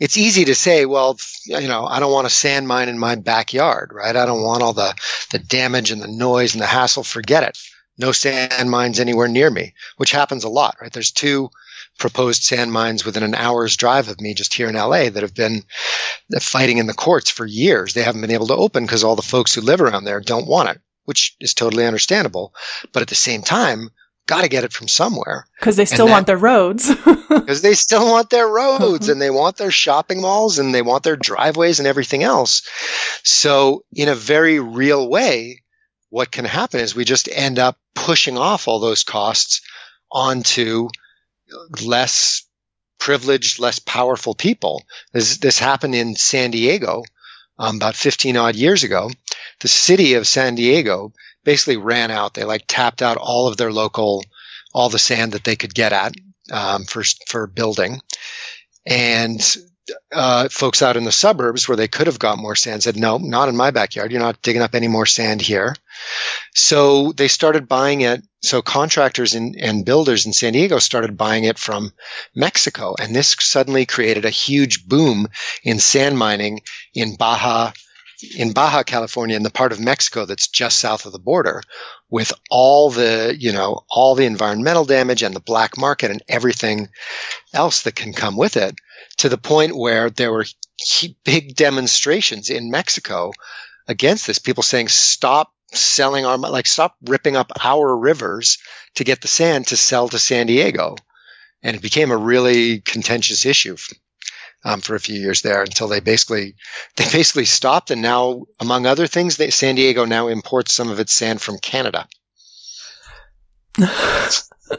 it's 0.04 0.18
easy 0.18 0.44
to 0.44 0.54
say, 0.54 0.84
well, 0.84 1.16
you 1.46 1.66
know, 1.66 1.86
I 1.86 1.98
don't 1.98 2.12
want 2.12 2.26
a 2.26 2.30
sand 2.30 2.68
mine 2.68 2.90
in 2.90 2.98
my 2.98 3.14
backyard, 3.14 3.90
right? 3.94 4.14
I 4.14 4.26
don't 4.26 4.42
want 4.42 4.62
all 4.62 4.74
the, 4.74 4.94
the 5.30 5.38
damage 5.38 5.92
and 5.92 6.02
the 6.02 6.08
noise 6.08 6.52
and 6.52 6.60
the 6.60 6.66
hassle. 6.66 7.04
Forget 7.04 7.42
it. 7.42 7.58
No 7.96 8.12
sand 8.12 8.68
mines 8.68 9.00
anywhere 9.00 9.28
near 9.28 9.50
me, 9.50 9.72
which 9.96 10.10
happens 10.10 10.44
a 10.44 10.50
lot, 10.50 10.76
right? 10.78 10.92
There's 10.92 11.10
two 11.10 11.48
proposed 11.98 12.42
sand 12.42 12.70
mines 12.70 13.06
within 13.06 13.22
an 13.22 13.34
hour's 13.34 13.78
drive 13.78 14.08
of 14.08 14.20
me 14.20 14.34
just 14.34 14.52
here 14.52 14.68
in 14.68 14.74
LA 14.74 15.08
that 15.08 15.22
have 15.22 15.34
been 15.34 15.62
uh, 16.36 16.38
fighting 16.38 16.76
in 16.76 16.86
the 16.86 16.92
courts 16.92 17.30
for 17.30 17.46
years. 17.46 17.94
They 17.94 18.02
haven't 18.02 18.20
been 18.20 18.30
able 18.30 18.48
to 18.48 18.56
open 18.56 18.84
because 18.84 19.04
all 19.04 19.16
the 19.16 19.22
folks 19.22 19.54
who 19.54 19.62
live 19.62 19.80
around 19.80 20.04
there 20.04 20.20
don't 20.20 20.46
want 20.46 20.68
it, 20.68 20.82
which 21.06 21.34
is 21.40 21.54
totally 21.54 21.86
understandable. 21.86 22.52
But 22.92 23.00
at 23.00 23.08
the 23.08 23.14
same 23.14 23.40
time, 23.40 23.88
got 24.26 24.42
to 24.42 24.48
get 24.48 24.64
it 24.64 24.72
from 24.72 24.88
somewhere. 24.88 25.46
Because 25.58 25.76
they 25.76 25.84
still 25.84 26.06
that, 26.06 26.12
want 26.12 26.26
their 26.26 26.38
roads. 26.38 26.90
Because 27.28 27.62
they 27.62 27.74
still 27.74 28.06
want 28.10 28.30
their 28.30 28.46
roads 28.46 29.08
and 29.10 29.20
they 29.20 29.30
want 29.30 29.56
their 29.56 29.70
shopping 29.70 30.20
malls 30.20 30.58
and 30.58 30.74
they 30.74 30.82
want 30.82 31.02
their 31.02 31.16
driveways 31.16 31.80
and 31.80 31.88
everything 31.88 32.22
else. 32.22 32.62
So, 33.24 33.84
in 33.92 34.08
a 34.08 34.14
very 34.14 34.60
real 34.60 35.08
way, 35.08 35.62
what 36.10 36.30
can 36.30 36.44
happen 36.44 36.80
is 36.80 36.94
we 36.94 37.04
just 37.04 37.28
end 37.32 37.58
up 37.58 37.76
pushing 37.94 38.38
off 38.38 38.68
all 38.68 38.78
those 38.78 39.02
costs 39.02 39.62
onto 40.12 40.88
less 41.82 42.46
privileged, 43.00 43.58
less 43.58 43.78
powerful 43.80 44.34
people. 44.34 44.84
This, 45.12 45.38
this 45.38 45.58
happened 45.58 45.94
in 45.94 46.14
San 46.14 46.50
Diego 46.52 47.02
um, 47.58 47.76
about 47.76 47.96
15 47.96 48.36
odd 48.36 48.56
years 48.56 48.84
ago. 48.84 49.10
The 49.60 49.68
city 49.68 50.14
of 50.14 50.26
San 50.26 50.54
Diego 50.54 51.12
basically 51.44 51.76
ran 51.76 52.10
out. 52.10 52.34
They 52.34 52.44
like 52.44 52.64
tapped 52.66 53.02
out 53.02 53.16
all 53.16 53.48
of 53.48 53.56
their 53.56 53.72
local, 53.72 54.24
all 54.72 54.88
the 54.88 54.98
sand 54.98 55.32
that 55.32 55.44
they 55.44 55.56
could 55.56 55.74
get 55.74 55.92
at 55.92 56.14
um, 56.52 56.84
for 56.84 57.02
for 57.26 57.46
building, 57.46 58.00
and 58.86 59.40
uh, 60.12 60.48
folks 60.48 60.82
out 60.82 60.96
in 60.96 61.04
the 61.04 61.12
suburbs 61.12 61.68
where 61.68 61.76
they 61.76 61.88
could 61.88 62.06
have 62.06 62.18
got 62.18 62.38
more 62.38 62.56
sand 62.56 62.82
said, 62.82 62.96
no, 62.96 63.18
not 63.18 63.48
in 63.48 63.56
my 63.56 63.70
backyard. 63.70 64.10
You're 64.10 64.20
not 64.20 64.40
digging 64.42 64.62
up 64.62 64.74
any 64.74 64.88
more 64.88 65.06
sand 65.06 65.42
here. 65.42 65.74
So 66.54 67.12
they 67.12 67.28
started 67.28 67.68
buying 67.68 68.00
it. 68.00 68.22
So 68.42 68.62
contractors 68.62 69.34
and, 69.34 69.56
and 69.56 69.84
builders 69.84 70.26
in 70.26 70.32
San 70.32 70.52
Diego 70.52 70.78
started 70.78 71.16
buying 71.16 71.44
it 71.44 71.58
from 71.58 71.92
Mexico. 72.34 72.94
And 72.98 73.14
this 73.14 73.36
suddenly 73.40 73.86
created 73.86 74.24
a 74.24 74.30
huge 74.30 74.86
boom 74.86 75.28
in 75.62 75.78
sand 75.78 76.18
mining 76.18 76.60
in 76.94 77.16
Baja, 77.16 77.72
in 78.36 78.52
Baja 78.52 78.82
California, 78.82 79.36
in 79.36 79.42
the 79.42 79.50
part 79.50 79.72
of 79.72 79.80
Mexico 79.80 80.24
that's 80.24 80.48
just 80.48 80.78
south 80.78 81.06
of 81.06 81.12
the 81.12 81.18
border, 81.18 81.62
with 82.10 82.32
all 82.50 82.90
the, 82.90 83.36
you 83.38 83.52
know, 83.52 83.80
all 83.90 84.14
the 84.14 84.26
environmental 84.26 84.84
damage 84.84 85.22
and 85.22 85.34
the 85.34 85.40
black 85.40 85.76
market 85.76 86.10
and 86.10 86.22
everything 86.28 86.88
else 87.52 87.82
that 87.82 87.94
can 87.94 88.12
come 88.12 88.36
with 88.36 88.56
it 88.56 88.74
to 89.18 89.28
the 89.28 89.38
point 89.38 89.76
where 89.76 90.10
there 90.10 90.32
were 90.32 90.44
big 91.24 91.56
demonstrations 91.56 92.50
in 92.50 92.70
Mexico 92.70 93.32
against 93.86 94.26
this. 94.26 94.38
People 94.38 94.62
saying, 94.62 94.88
stop 94.88 95.52
selling 95.72 96.24
our, 96.24 96.38
like, 96.38 96.66
stop 96.66 96.96
ripping 97.06 97.36
up 97.36 97.52
our 97.62 97.96
rivers 97.96 98.58
to 98.94 99.04
get 99.04 99.20
the 99.20 99.28
sand 99.28 99.68
to 99.68 99.76
sell 99.76 100.08
to 100.08 100.18
San 100.18 100.46
Diego. 100.46 100.96
And 101.62 101.76
it 101.76 101.82
became 101.82 102.10
a 102.10 102.16
really 102.16 102.80
contentious 102.80 103.46
issue. 103.46 103.76
Um, 104.66 104.80
for 104.80 104.94
a 104.94 105.00
few 105.00 105.20
years 105.20 105.42
there 105.42 105.60
until 105.60 105.88
they 105.88 106.00
basically 106.00 106.56
they 106.96 107.04
basically 107.04 107.44
stopped 107.44 107.90
and 107.90 108.00
now 108.00 108.44
among 108.58 108.86
other 108.86 109.06
things 109.06 109.36
they, 109.36 109.50
San 109.50 109.74
Diego 109.74 110.06
now 110.06 110.28
imports 110.28 110.72
some 110.72 110.90
of 110.90 111.00
its 111.00 111.12
sand 111.12 111.42
from 111.42 111.58
Canada. 111.58 112.08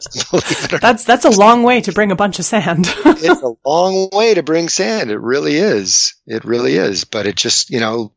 that's 0.81 1.03
that's 1.03 1.25
a 1.25 1.29
long 1.29 1.63
way 1.63 1.81
to 1.81 1.91
bring 1.91 2.11
a 2.11 2.15
bunch 2.15 2.39
of 2.39 2.45
sand. 2.45 2.85
it's 3.05 3.41
a 3.41 3.53
long 3.65 4.09
way 4.11 4.33
to 4.33 4.41
bring 4.41 4.67
sand. 4.67 5.11
It 5.11 5.19
really 5.19 5.55
is. 5.55 6.15
It 6.25 6.43
really 6.43 6.75
is. 6.75 7.03
But 7.03 7.27
it 7.27 7.35
just 7.35 7.69
you 7.69 7.79
know 7.79 8.11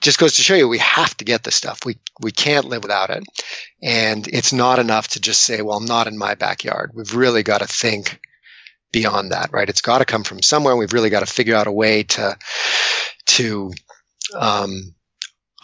just 0.00 0.18
goes 0.18 0.36
to 0.36 0.42
show 0.42 0.54
you 0.54 0.68
we 0.68 0.78
have 0.78 1.14
to 1.18 1.24
get 1.24 1.42
the 1.42 1.50
stuff. 1.50 1.84
We 1.84 1.98
we 2.20 2.32
can't 2.32 2.66
live 2.66 2.82
without 2.82 3.10
it. 3.10 3.24
And 3.82 4.26
it's 4.26 4.52
not 4.52 4.78
enough 4.78 5.08
to 5.08 5.20
just 5.20 5.42
say, 5.42 5.60
well, 5.60 5.80
not 5.80 6.06
in 6.06 6.16
my 6.16 6.34
backyard. 6.34 6.92
We've 6.94 7.14
really 7.14 7.42
got 7.42 7.58
to 7.58 7.66
think 7.66 8.18
beyond 8.92 9.32
that, 9.32 9.52
right? 9.52 9.68
It's 9.68 9.80
got 9.80 9.98
to 9.98 10.04
come 10.04 10.24
from 10.24 10.42
somewhere. 10.42 10.76
We've 10.76 10.92
really 10.92 11.10
got 11.10 11.20
to 11.20 11.32
figure 11.32 11.56
out 11.56 11.66
a 11.66 11.72
way 11.72 12.04
to 12.04 12.36
to 13.26 13.72
um, 14.38 14.94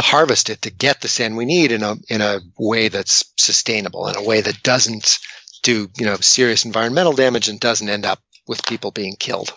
harvest 0.00 0.50
it 0.50 0.62
to 0.62 0.70
get 0.70 1.00
the 1.00 1.08
sand 1.08 1.36
we 1.36 1.44
need 1.44 1.72
in 1.72 1.82
a 1.82 1.96
in 2.08 2.20
a 2.20 2.40
way 2.58 2.88
that's 2.88 3.32
sustainable, 3.36 4.08
in 4.08 4.16
a 4.16 4.22
way 4.22 4.40
that 4.40 4.62
doesn't 4.62 5.18
do 5.62 5.88
you 5.98 6.06
know 6.06 6.16
serious 6.16 6.64
environmental 6.64 7.12
damage 7.12 7.48
and 7.48 7.60
doesn't 7.60 7.88
end 7.88 8.06
up 8.06 8.20
with 8.46 8.66
people 8.66 8.90
being 8.90 9.16
killed. 9.16 9.52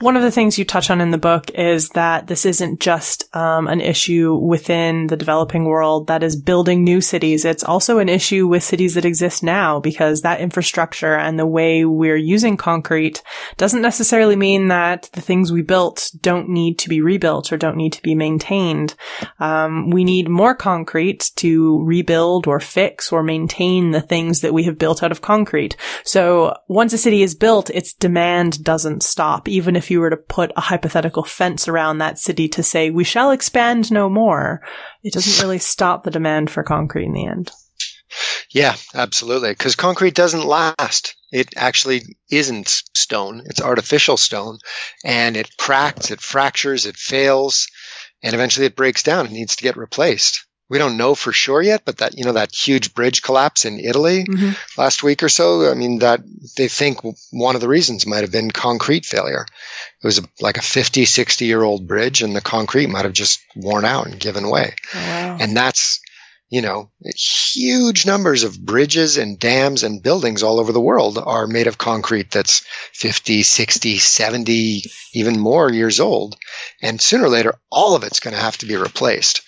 One 0.00 0.16
of 0.16 0.22
the 0.22 0.30
things 0.30 0.58
you 0.58 0.64
touch 0.64 0.90
on 0.90 1.00
in 1.00 1.10
the 1.10 1.18
book 1.18 1.50
is 1.50 1.90
that 1.90 2.26
this 2.26 2.46
isn't 2.46 2.80
just 2.80 3.34
um, 3.36 3.68
an 3.68 3.82
issue 3.82 4.34
within 4.34 5.08
the 5.08 5.16
developing 5.16 5.64
world 5.64 6.06
that 6.06 6.22
is 6.22 6.40
building 6.40 6.82
new 6.82 7.02
cities. 7.02 7.44
It's 7.44 7.64
also 7.64 7.98
an 7.98 8.08
issue 8.08 8.46
with 8.46 8.62
cities 8.62 8.94
that 8.94 9.04
exist 9.04 9.42
now 9.42 9.78
because 9.78 10.22
that 10.22 10.40
infrastructure 10.40 11.16
and 11.16 11.38
the 11.38 11.46
way 11.46 11.84
we're 11.84 12.16
using 12.16 12.56
concrete 12.56 13.22
doesn't 13.58 13.82
necessarily 13.82 14.36
mean 14.36 14.68
that 14.68 15.10
the 15.12 15.20
things 15.20 15.52
we 15.52 15.62
built 15.62 16.10
don't 16.22 16.48
need 16.48 16.78
to 16.78 16.88
be 16.88 17.02
rebuilt 17.02 17.52
or 17.52 17.58
don't 17.58 17.76
need 17.76 17.92
to 17.92 18.02
be 18.02 18.14
maintained. 18.14 18.94
Um, 19.38 19.90
we 19.90 20.04
need 20.04 20.28
more 20.30 20.54
concrete 20.54 21.30
to 21.36 21.84
rebuild 21.84 22.46
or 22.46 22.58
fix 22.58 23.12
or 23.12 23.22
maintain 23.22 23.90
the 23.90 24.00
things 24.00 24.40
that 24.40 24.54
we 24.54 24.62
have 24.64 24.78
built 24.78 25.02
out 25.02 25.12
of 25.12 25.20
concrete. 25.20 25.76
So 26.04 26.54
once 26.68 26.92
a 26.94 26.98
city 26.98 27.22
is 27.22 27.34
built, 27.34 27.68
its 27.70 27.92
demand 27.92 28.64
doesn't 28.64 29.02
stop, 29.02 29.46
even 29.50 29.76
if 29.76 29.90
you 29.90 30.00
were 30.00 30.10
to 30.10 30.16
put 30.16 30.52
a 30.56 30.60
hypothetical 30.60 31.24
fence 31.24 31.68
around 31.68 31.98
that 31.98 32.18
city 32.18 32.48
to 32.48 32.62
say, 32.62 32.90
we 32.90 33.04
shall 33.04 33.30
expand 33.30 33.90
no 33.90 34.08
more, 34.08 34.62
it 35.02 35.12
doesn't 35.12 35.42
really 35.42 35.58
stop 35.74 36.04
the 36.04 36.10
demand 36.10 36.50
for 36.50 36.62
concrete 36.62 37.06
in 37.06 37.12
the 37.12 37.26
end. 37.26 37.50
Yeah, 38.50 38.74
absolutely. 38.94 39.50
Because 39.50 39.76
concrete 39.76 40.14
doesn't 40.14 40.44
last. 40.44 41.14
It 41.30 41.54
actually 41.56 42.16
isn't 42.30 42.68
stone. 42.68 43.42
It's 43.44 43.62
artificial 43.62 44.16
stone. 44.16 44.58
And 45.04 45.36
it 45.36 45.56
cracks, 45.56 46.10
it 46.10 46.20
fractures, 46.20 46.86
it 46.86 46.96
fails, 46.96 47.68
and 48.22 48.34
eventually 48.34 48.66
it 48.66 48.76
breaks 48.76 49.04
down 49.04 49.26
and 49.26 49.34
needs 49.34 49.56
to 49.56 49.62
get 49.62 49.76
replaced 49.76 50.44
we 50.70 50.78
don't 50.78 50.96
know 50.96 51.16
for 51.16 51.32
sure 51.32 51.60
yet, 51.60 51.82
but 51.84 51.98
that, 51.98 52.16
you 52.16 52.24
know, 52.24 52.32
that 52.32 52.54
huge 52.54 52.94
bridge 52.94 53.22
collapse 53.22 53.64
in 53.64 53.80
Italy 53.80 54.24
mm-hmm. 54.24 54.52
last 54.80 55.02
week 55.02 55.24
or 55.24 55.28
so, 55.28 55.68
I 55.68 55.74
mean, 55.74 55.98
that 55.98 56.20
they 56.56 56.68
think 56.68 57.00
one 57.32 57.56
of 57.56 57.60
the 57.60 57.68
reasons 57.68 58.06
might 58.06 58.20
have 58.22 58.30
been 58.30 58.52
concrete 58.52 59.04
failure. 59.04 59.44
It 60.02 60.06
was 60.06 60.20
a, 60.20 60.22
like 60.40 60.58
a 60.58 60.62
50, 60.62 61.04
60 61.04 61.44
year 61.44 61.60
old 61.60 61.88
bridge 61.88 62.22
and 62.22 62.36
the 62.36 62.40
concrete 62.40 62.86
might 62.86 63.04
have 63.04 63.12
just 63.12 63.40
worn 63.56 63.84
out 63.84 64.06
and 64.06 64.20
given 64.20 64.48
way. 64.48 64.74
Oh, 64.94 64.98
wow. 64.98 65.38
And 65.40 65.56
that's, 65.56 66.00
you 66.48 66.62
know, 66.62 66.90
huge 67.04 68.06
numbers 68.06 68.44
of 68.44 68.60
bridges 68.60 69.16
and 69.16 69.40
dams 69.40 69.82
and 69.82 70.02
buildings 70.02 70.44
all 70.44 70.60
over 70.60 70.70
the 70.70 70.80
world 70.80 71.18
are 71.18 71.48
made 71.48 71.66
of 71.66 71.78
concrete 71.78 72.30
that's 72.30 72.64
50, 72.92 73.42
60, 73.42 73.98
70, 73.98 74.82
even 75.14 75.38
more 75.38 75.70
years 75.70 75.98
old. 75.98 76.36
And 76.80 77.00
sooner 77.00 77.24
or 77.24 77.28
later, 77.28 77.54
all 77.70 77.96
of 77.96 78.04
it's 78.04 78.20
going 78.20 78.34
to 78.34 78.40
have 78.40 78.58
to 78.58 78.66
be 78.66 78.76
replaced. 78.76 79.42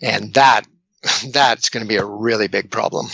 And 0.00 0.34
that, 0.34 0.66
that's 1.30 1.70
going 1.70 1.84
to 1.84 1.88
be 1.88 1.96
a 1.96 2.04
really 2.04 2.48
big 2.48 2.70
problem. 2.70 3.06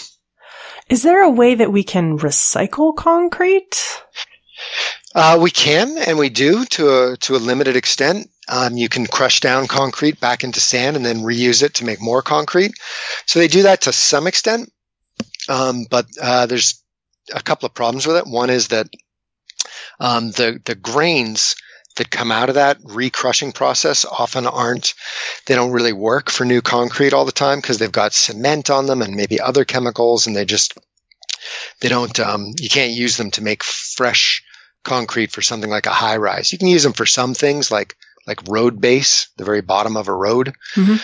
Is 0.89 1.03
there 1.03 1.23
a 1.23 1.31
way 1.31 1.57
that 1.57 1.73
we 1.73 1.83
can 1.83 2.19
recycle 2.19 2.95
concrete? 2.95 4.01
Uh, 5.15 5.39
we 5.41 5.51
can, 5.51 5.99
and 5.99 6.19
we 6.19 6.29
do 6.29 6.65
to 6.67 6.89
a 6.89 7.17
to 7.17 7.37
a 7.37 7.39
limited 7.39 7.75
extent. 7.75 8.31
Um, 8.49 8.77
you 8.77 8.89
can 8.89 9.07
crush 9.07 9.41
down 9.41 9.67
concrete 9.67 10.21
back 10.21 10.45
into 10.45 10.61
sand 10.61 10.95
and 10.95 11.05
then 11.05 11.23
reuse 11.23 11.63
it 11.63 11.75
to 11.75 11.85
make 11.85 12.01
more 12.01 12.23
concrete. 12.23 12.75
So 13.27 13.39
they 13.39 13.49
do 13.49 13.63
that 13.63 13.83
to 13.83 13.93
some 13.93 14.27
extent, 14.27 14.71
um, 15.49 15.87
but 15.91 16.07
uh, 16.21 16.47
there's 16.47 16.83
a 17.35 17.43
couple 17.43 17.67
of 17.67 17.75
problems 17.75 18.07
with 18.07 18.17
it. 18.17 18.27
One 18.27 18.51
is 18.51 18.69
that 18.69 18.89
um, 19.99 20.31
the 20.31 20.61
the 20.65 20.75
grains 20.75 21.57
that 21.97 22.11
come 22.11 22.31
out 22.31 22.49
of 22.49 22.55
that 22.55 22.79
recrushing 22.85 23.53
process 23.53 24.05
often 24.05 24.47
aren't, 24.47 24.95
they 25.47 25.55
don't 25.55 25.73
really 25.73 25.93
work 25.93 26.31
for 26.31 26.45
new 26.45 26.63
concrete 26.63 27.13
all 27.13 27.25
the 27.25 27.33
time 27.33 27.61
because 27.61 27.79
they've 27.79 27.93
got 27.93 28.13
cement 28.13 28.71
on 28.71 28.87
them 28.87 29.03
and 29.03 29.15
maybe 29.15 29.41
other 29.41 29.65
chemicals 29.65 30.27
and 30.27 30.37
they 30.37 30.45
just, 30.45 30.79
they 31.81 31.89
don't, 31.89 32.19
um, 32.21 32.53
you 32.59 32.69
can't 32.69 32.93
use 32.93 33.17
them 33.17 33.31
to 33.33 33.43
make 33.43 33.65
fresh 33.65 34.43
concrete 34.83 35.33
for 35.33 35.43
something 35.43 35.71
like 35.71 35.87
a 35.87 35.91
high 35.91 36.17
rise. 36.17 36.53
You 36.53 36.59
can 36.59 36.69
use 36.69 36.83
them 36.83 36.93
for 36.93 37.07
some 37.07 37.35
things 37.35 37.71
like, 37.71 37.97
like 38.27 38.49
road 38.49 38.81
base, 38.81 39.29
the 39.37 39.45
very 39.45 39.61
bottom 39.61 39.97
of 39.97 40.09
a 40.09 40.15
road. 40.15 40.55
Mm-hmm. 40.75 40.97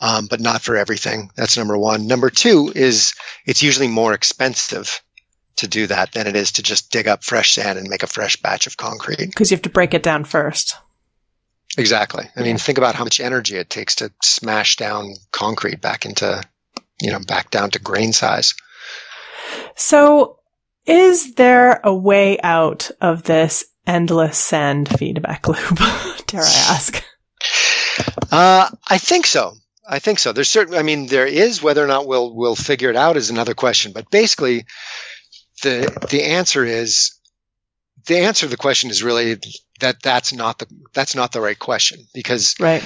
Um, 0.00 0.26
but 0.26 0.40
not 0.40 0.60
for 0.60 0.76
everything. 0.76 1.30
That's 1.34 1.56
number 1.56 1.78
one. 1.78 2.08
Number 2.08 2.28
two 2.28 2.70
is 2.74 3.14
it's 3.46 3.62
usually 3.62 3.88
more 3.88 4.12
expensive 4.12 5.00
to 5.56 5.68
do 5.68 5.86
that 5.86 6.12
than 6.12 6.26
it 6.26 6.36
is 6.36 6.52
to 6.52 6.62
just 6.62 6.90
dig 6.90 7.08
up 7.08 7.22
fresh 7.22 7.52
sand 7.52 7.78
and 7.78 7.88
make 7.88 8.02
a 8.02 8.08
fresh 8.08 8.36
batch 8.36 8.66
of 8.66 8.76
concrete. 8.76 9.26
Because 9.26 9.50
you 9.50 9.56
have 9.56 9.62
to 9.62 9.70
break 9.70 9.94
it 9.94 10.02
down 10.02 10.24
first. 10.24 10.76
Exactly. 11.76 12.28
I 12.36 12.42
mean, 12.42 12.58
think 12.58 12.78
about 12.78 12.94
how 12.94 13.04
much 13.04 13.20
energy 13.20 13.56
it 13.56 13.68
takes 13.68 13.96
to 13.96 14.12
smash 14.22 14.76
down 14.76 15.14
concrete 15.32 15.80
back 15.80 16.06
into, 16.06 16.42
you 17.00 17.10
know, 17.10 17.18
back 17.18 17.50
down 17.50 17.70
to 17.70 17.80
grain 17.80 18.12
size. 18.12 18.54
So, 19.74 20.38
is 20.86 21.34
there 21.34 21.80
a 21.82 21.94
way 21.94 22.38
out 22.42 22.90
of 23.00 23.24
this 23.24 23.64
endless 23.86 24.38
sand 24.38 24.88
feedback 24.88 25.48
loop? 25.48 25.78
Dare 26.26 26.42
I 26.42 26.66
ask? 26.70 27.04
Uh, 28.30 28.68
I 28.88 28.98
think 28.98 29.26
so. 29.26 29.54
I 29.86 29.98
think 29.98 30.18
so. 30.18 30.32
There's 30.32 30.48
certain. 30.48 30.74
I 30.74 30.82
mean, 30.82 31.06
there 31.06 31.26
is. 31.26 31.62
Whether 31.62 31.84
or 31.84 31.86
not 31.86 32.06
we'll 32.06 32.34
we'll 32.34 32.56
figure 32.56 32.90
it 32.90 32.96
out 32.96 33.16
is 33.16 33.30
another 33.30 33.54
question. 33.54 33.92
But 33.92 34.10
basically, 34.10 34.64
the 35.62 36.06
the 36.10 36.24
answer 36.24 36.64
is 36.64 37.18
the 38.06 38.18
answer 38.18 38.46
to 38.46 38.50
the 38.50 38.56
question 38.56 38.90
is 38.90 39.02
really 39.02 39.38
that 39.80 40.02
that's 40.02 40.32
not 40.32 40.58
the 40.58 40.66
that's 40.92 41.14
not 41.14 41.32
the 41.32 41.40
right 41.40 41.58
question 41.58 42.00
because 42.12 42.54
right. 42.60 42.82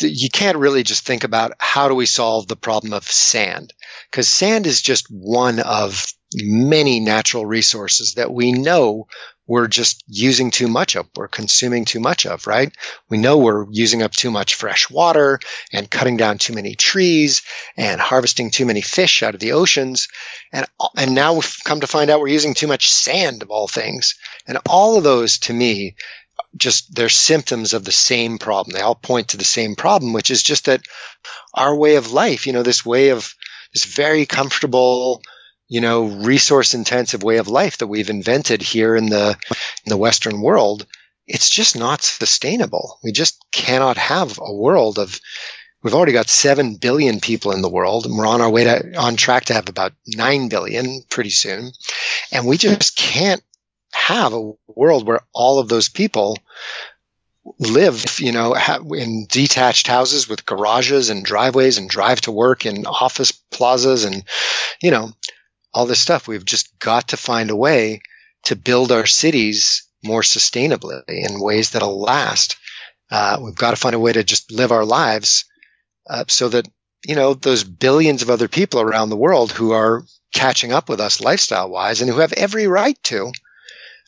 you 0.00 0.30
can't 0.30 0.58
really 0.58 0.82
just 0.82 1.06
think 1.06 1.24
about 1.24 1.52
how 1.58 1.88
do 1.88 1.94
we 1.94 2.06
solve 2.06 2.48
the 2.48 2.56
problem 2.56 2.92
of 2.92 3.04
sand 3.04 3.72
because 4.10 4.28
sand 4.28 4.66
is 4.66 4.82
just 4.82 5.06
one 5.10 5.60
of 5.60 6.06
many 6.34 7.00
natural 7.00 7.44
resources 7.44 8.14
that 8.14 8.32
we 8.32 8.52
know 8.52 9.06
we're 9.48 9.66
just 9.66 10.04
using 10.06 10.50
too 10.50 10.68
much 10.68 10.94
of, 10.94 11.08
we're 11.16 11.26
consuming 11.26 11.86
too 11.86 12.00
much 12.00 12.26
of, 12.26 12.46
right? 12.46 12.70
We 13.08 13.16
know 13.16 13.38
we're 13.38 13.66
using 13.70 14.02
up 14.02 14.12
too 14.12 14.30
much 14.30 14.54
fresh 14.54 14.90
water 14.90 15.40
and 15.72 15.90
cutting 15.90 16.18
down 16.18 16.36
too 16.36 16.52
many 16.52 16.74
trees 16.74 17.42
and 17.74 17.98
harvesting 17.98 18.50
too 18.50 18.66
many 18.66 18.82
fish 18.82 19.22
out 19.22 19.32
of 19.32 19.40
the 19.40 19.52
oceans. 19.52 20.08
And, 20.52 20.66
and 20.96 21.14
now 21.14 21.32
we've 21.32 21.56
come 21.64 21.80
to 21.80 21.86
find 21.86 22.10
out 22.10 22.20
we're 22.20 22.28
using 22.28 22.52
too 22.52 22.66
much 22.66 22.92
sand 22.92 23.42
of 23.42 23.50
all 23.50 23.66
things. 23.66 24.16
And 24.46 24.58
all 24.68 24.98
of 24.98 25.04
those 25.04 25.38
to 25.40 25.54
me, 25.54 25.96
just 26.56 26.94
they're 26.94 27.08
symptoms 27.08 27.72
of 27.72 27.84
the 27.84 27.92
same 27.92 28.36
problem. 28.38 28.74
They 28.74 28.82
all 28.82 28.94
point 28.94 29.28
to 29.28 29.38
the 29.38 29.44
same 29.44 29.76
problem, 29.76 30.12
which 30.12 30.30
is 30.30 30.42
just 30.42 30.66
that 30.66 30.82
our 31.54 31.74
way 31.74 31.96
of 31.96 32.12
life, 32.12 32.46
you 32.46 32.52
know, 32.52 32.62
this 32.62 32.84
way 32.84 33.10
of 33.10 33.34
this 33.72 33.84
very 33.84 34.26
comfortable, 34.26 35.22
you 35.68 35.80
know, 35.80 36.04
resource 36.04 36.74
intensive 36.74 37.22
way 37.22 37.36
of 37.36 37.48
life 37.48 37.78
that 37.78 37.86
we've 37.86 38.10
invented 38.10 38.62
here 38.62 38.96
in 38.96 39.06
the, 39.06 39.36
in 39.84 39.90
the 39.90 39.96
Western 39.96 40.40
world, 40.40 40.86
it's 41.26 41.50
just 41.50 41.76
not 41.76 42.02
sustainable. 42.02 42.98
We 43.04 43.12
just 43.12 43.44
cannot 43.52 43.98
have 43.98 44.38
a 44.40 44.52
world 44.52 44.98
of, 44.98 45.20
we've 45.82 45.94
already 45.94 46.12
got 46.12 46.28
7 46.28 46.76
billion 46.76 47.20
people 47.20 47.52
in 47.52 47.60
the 47.60 47.68
world 47.68 48.06
and 48.06 48.16
we're 48.16 48.26
on 48.26 48.40
our 48.40 48.50
way 48.50 48.64
to, 48.64 48.96
on 48.96 49.16
track 49.16 49.46
to 49.46 49.54
have 49.54 49.68
about 49.68 49.92
9 50.06 50.48
billion 50.48 51.02
pretty 51.10 51.30
soon. 51.30 51.70
And 52.32 52.46
we 52.46 52.56
just 52.56 52.96
can't 52.96 53.42
have 53.92 54.32
a 54.32 54.52
world 54.66 55.06
where 55.06 55.20
all 55.34 55.58
of 55.58 55.68
those 55.68 55.90
people 55.90 56.38
live, 57.58 58.20
you 58.20 58.32
know, 58.32 58.54
in 58.94 59.26
detached 59.28 59.86
houses 59.86 60.28
with 60.28 60.46
garages 60.46 61.10
and 61.10 61.24
driveways 61.24 61.78
and 61.78 61.88
drive 61.88 62.20
to 62.22 62.32
work 62.32 62.66
in 62.66 62.86
office 62.86 63.32
plazas 63.32 64.04
and, 64.04 64.24
you 64.82 64.90
know, 64.90 65.12
all 65.72 65.86
this 65.86 66.00
stuff. 66.00 66.28
We've 66.28 66.44
just 66.44 66.78
got 66.78 67.08
to 67.08 67.16
find 67.16 67.50
a 67.50 67.56
way 67.56 68.00
to 68.44 68.56
build 68.56 68.92
our 68.92 69.06
cities 69.06 69.88
more 70.04 70.22
sustainably 70.22 71.02
in 71.08 71.40
ways 71.40 71.70
that'll 71.70 72.00
last. 72.00 72.56
Uh, 73.10 73.38
we've 73.42 73.56
got 73.56 73.70
to 73.70 73.76
find 73.76 73.94
a 73.94 73.98
way 73.98 74.12
to 74.12 74.22
just 74.22 74.52
live 74.52 74.72
our 74.72 74.84
lives 74.84 75.44
uh, 76.08 76.24
so 76.28 76.48
that 76.48 76.68
you 77.06 77.14
know 77.14 77.34
those 77.34 77.64
billions 77.64 78.22
of 78.22 78.30
other 78.30 78.48
people 78.48 78.80
around 78.80 79.08
the 79.08 79.16
world 79.16 79.52
who 79.52 79.72
are 79.72 80.04
catching 80.34 80.72
up 80.72 80.88
with 80.88 81.00
us 81.00 81.20
lifestyle 81.20 81.70
wise 81.70 82.00
and 82.00 82.10
who 82.10 82.18
have 82.18 82.32
every 82.32 82.66
right 82.66 82.98
to 83.02 83.32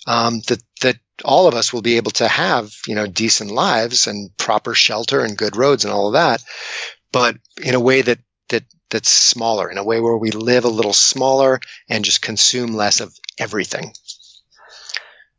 um, 0.07 0.41
that 0.49 0.63
that 0.83 0.97
all 1.25 1.47
of 1.47 1.55
us 1.55 1.73
will 1.73 1.83
be 1.83 1.97
able 1.97 2.11
to 2.13 2.27
have 2.27 2.73
you 2.87 2.95
know 2.95 3.07
decent 3.07 3.51
lives 3.51 4.07
and 4.07 4.37
proper 4.37 4.75
shelter 4.75 5.21
and 5.21 5.37
good 5.37 5.57
roads 5.57 5.85
and 5.85 5.93
all 5.93 6.09
of 6.09 6.13
that, 6.15 6.43
but 7.13 7.37
in 7.63 7.75
a 7.75 7.81
way 7.81 8.03
that 8.03 8.19
that 8.49 8.65
that's 8.91 9.09
smaller 9.09 9.71
in 9.71 9.79
a 9.79 9.85
way 9.85 10.01
where 10.01 10.17
we 10.17 10.31
live 10.31 10.65
a 10.65 10.69
little 10.69 10.93
smaller 10.93 11.61
and 11.89 12.05
just 12.05 12.23
consume 12.23 12.75
less 12.75 13.01
of 13.01 13.15
everything. 13.39 13.93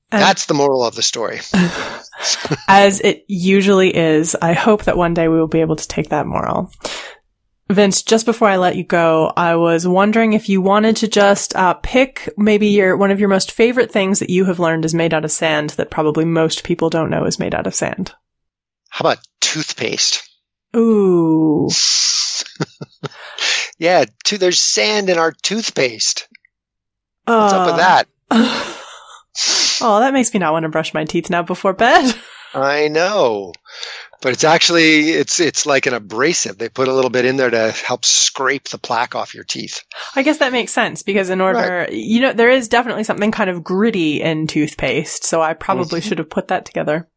That's 0.09 0.45
the 0.45 0.53
moral 0.53 0.83
of 0.83 0.95
the 0.95 1.01
story. 1.01 1.39
as 2.67 2.99
it 2.99 3.23
usually 3.27 3.95
is, 3.95 4.35
I 4.41 4.53
hope 4.53 4.83
that 4.83 4.97
one 4.97 5.13
day 5.13 5.29
we 5.29 5.39
will 5.39 5.47
be 5.47 5.61
able 5.61 5.77
to 5.77 5.87
take 5.87 6.09
that 6.09 6.27
moral. 6.27 6.69
Vince, 7.69 8.03
just 8.03 8.25
before 8.25 8.49
I 8.49 8.57
let 8.57 8.75
you 8.75 8.83
go, 8.83 9.31
I 9.37 9.55
was 9.55 9.87
wondering 9.87 10.33
if 10.33 10.49
you 10.49 10.61
wanted 10.61 10.97
to 10.97 11.07
just 11.07 11.55
uh, 11.55 11.75
pick 11.75 12.29
maybe 12.37 12.67
your 12.67 12.97
one 12.97 13.11
of 13.11 13.21
your 13.21 13.29
most 13.29 13.53
favorite 13.53 13.91
things 13.91 14.19
that 14.19 14.29
you 14.29 14.43
have 14.45 14.59
learned 14.59 14.83
is 14.83 14.93
made 14.93 15.13
out 15.13 15.23
of 15.23 15.31
sand 15.31 15.71
that 15.71 15.89
probably 15.89 16.25
most 16.25 16.65
people 16.65 16.89
don't 16.89 17.09
know 17.09 17.23
is 17.23 17.39
made 17.39 17.55
out 17.55 17.67
of 17.67 17.73
sand. 17.73 18.13
How 18.89 19.03
about 19.03 19.19
toothpaste? 19.39 20.27
Ooh. 20.75 21.69
yeah, 23.77 24.05
to, 24.25 24.37
there's 24.37 24.59
sand 24.59 25.09
in 25.09 25.17
our 25.17 25.31
toothpaste. 25.31 26.27
What's 27.25 27.53
uh, 27.53 27.57
up 27.57 27.67
with 27.67 27.77
that? 27.77 28.07
oh, 29.81 29.99
that 29.99 30.13
makes 30.13 30.33
me 30.33 30.39
not 30.39 30.53
want 30.53 30.63
to 30.63 30.69
brush 30.69 30.93
my 30.93 31.05
teeth 31.05 31.29
now 31.29 31.43
before 31.43 31.73
bed. 31.73 32.13
I 32.53 32.87
know. 32.89 33.53
But 34.21 34.33
it's 34.33 34.43
actually 34.43 35.09
it's 35.09 35.39
it's 35.39 35.65
like 35.65 35.87
an 35.87 35.95
abrasive. 35.95 36.57
They 36.57 36.69
put 36.69 36.87
a 36.87 36.93
little 36.93 37.09
bit 37.09 37.25
in 37.25 37.37
there 37.37 37.49
to 37.49 37.71
help 37.71 38.05
scrape 38.05 38.69
the 38.69 38.77
plaque 38.77 39.15
off 39.15 39.33
your 39.33 39.43
teeth. 39.43 39.83
I 40.15 40.21
guess 40.21 40.37
that 40.37 40.51
makes 40.51 40.71
sense 40.71 41.01
because 41.01 41.31
in 41.31 41.41
order, 41.41 41.79
right. 41.79 41.91
you 41.91 42.21
know, 42.21 42.31
there 42.31 42.51
is 42.51 42.67
definitely 42.67 43.03
something 43.03 43.31
kind 43.31 43.49
of 43.49 43.63
gritty 43.63 44.21
in 44.21 44.45
toothpaste. 44.45 45.23
So 45.23 45.41
I 45.41 45.53
probably 45.53 46.01
mm-hmm. 46.01 46.07
should 46.07 46.17
have 46.19 46.29
put 46.29 46.49
that 46.49 46.65
together. 46.65 47.09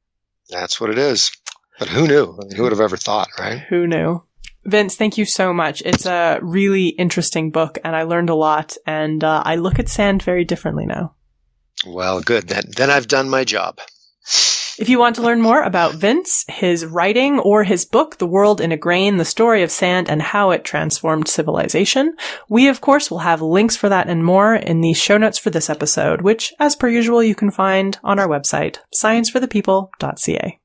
That's 0.48 0.80
what 0.80 0.90
it 0.90 0.98
is. 0.98 1.30
But 1.78 1.88
who 1.88 2.06
knew? 2.06 2.38
I 2.40 2.44
mean, 2.46 2.56
who 2.56 2.62
would 2.62 2.72
have 2.72 2.80
ever 2.80 2.96
thought, 2.96 3.28
right? 3.38 3.58
Who 3.68 3.86
knew? 3.86 4.22
Vince, 4.64 4.96
thank 4.96 5.18
you 5.18 5.24
so 5.24 5.52
much. 5.52 5.82
It's 5.84 6.06
a 6.06 6.38
really 6.42 6.88
interesting 6.88 7.50
book, 7.50 7.78
and 7.84 7.94
I 7.94 8.04
learned 8.04 8.30
a 8.30 8.34
lot, 8.34 8.76
and 8.86 9.22
uh, 9.22 9.42
I 9.44 9.56
look 9.56 9.78
at 9.78 9.88
sand 9.88 10.22
very 10.22 10.44
differently 10.44 10.86
now. 10.86 11.14
Well, 11.86 12.20
good. 12.20 12.48
Then, 12.48 12.64
then 12.76 12.90
I've 12.90 13.08
done 13.08 13.28
my 13.28 13.44
job. 13.44 13.78
If 14.76 14.88
you 14.88 14.98
want 14.98 15.16
to 15.16 15.22
learn 15.22 15.40
more 15.40 15.62
about 15.62 15.94
Vince, 15.94 16.44
his 16.48 16.84
writing, 16.84 17.38
or 17.38 17.62
his 17.62 17.84
book, 17.84 18.18
The 18.18 18.26
World 18.26 18.60
in 18.60 18.72
a 18.72 18.76
Grain, 18.76 19.18
The 19.18 19.24
Story 19.24 19.62
of 19.62 19.70
Sand 19.70 20.10
and 20.10 20.20
How 20.20 20.50
It 20.50 20.64
Transformed 20.64 21.28
Civilization, 21.28 22.16
we 22.48 22.68
of 22.68 22.80
course 22.80 23.10
will 23.10 23.18
have 23.18 23.40
links 23.40 23.76
for 23.76 23.88
that 23.88 24.08
and 24.08 24.24
more 24.24 24.54
in 24.54 24.80
the 24.80 24.92
show 24.94 25.16
notes 25.16 25.38
for 25.38 25.50
this 25.50 25.70
episode, 25.70 26.22
which, 26.22 26.52
as 26.58 26.74
per 26.74 26.88
usual, 26.88 27.22
you 27.22 27.36
can 27.36 27.52
find 27.52 27.98
on 28.02 28.18
our 28.18 28.26
website, 28.26 28.78
scienceforthepeople.ca. 29.00 30.60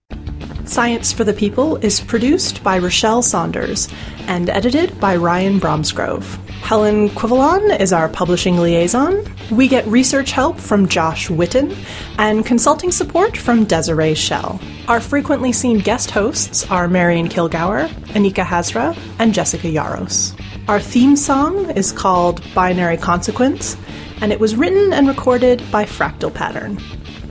Science 0.70 1.12
for 1.12 1.24
the 1.24 1.34
People 1.34 1.78
is 1.78 2.00
produced 2.00 2.64
by 2.64 2.80
Rachelle 2.80 3.24
Saunders 3.24 3.90
and 4.28 4.52
edited 4.52 5.00
by 5.00 5.16
Ryan 5.16 5.58
Bromsgrove. 5.58 6.38
Helen 6.62 7.10
Quivalon 7.10 7.72
is 7.72 7.92
our 7.92 8.08
publishing 8.08 8.58
liaison. 8.58 9.26
We 9.50 9.68
get 9.68 9.88
research 9.88 10.32
help 10.32 10.60
from 10.60 10.88
Josh 10.88 11.28
Witten 11.28 11.76
and 12.20 12.46
consulting 12.46 12.92
support 12.92 13.36
from 13.36 13.66
Desiree 13.66 14.14
Schell. 14.14 14.62
Our 14.88 15.02
frequently 15.02 15.52
seen 15.54 15.80
guest 15.80 16.12
hosts 16.12 16.70
are 16.70 16.88
Marion 16.88 17.30
Kilgour, 17.30 17.88
Anika 18.14 18.46
Hazra, 18.46 18.96
and 19.18 19.34
Jessica 19.34 19.68
Yaros. 19.68 20.40
Our 20.68 20.80
theme 20.80 21.16
song 21.16 21.72
is 21.72 21.92
called 21.92 22.44
Binary 22.54 22.98
Consequence, 22.98 23.76
and 24.22 24.32
it 24.32 24.40
was 24.40 24.56
written 24.56 24.94
and 24.94 25.08
recorded 25.08 25.64
by 25.72 25.86
Fractal 25.86 26.32
Pattern. 26.32 26.78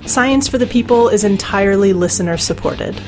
Science 0.06 0.48
for 0.48 0.58
the 0.58 0.66
People 0.66 1.08
is 1.08 1.22
entirely 1.22 1.92
listener 1.92 2.36
supported. 2.36 3.00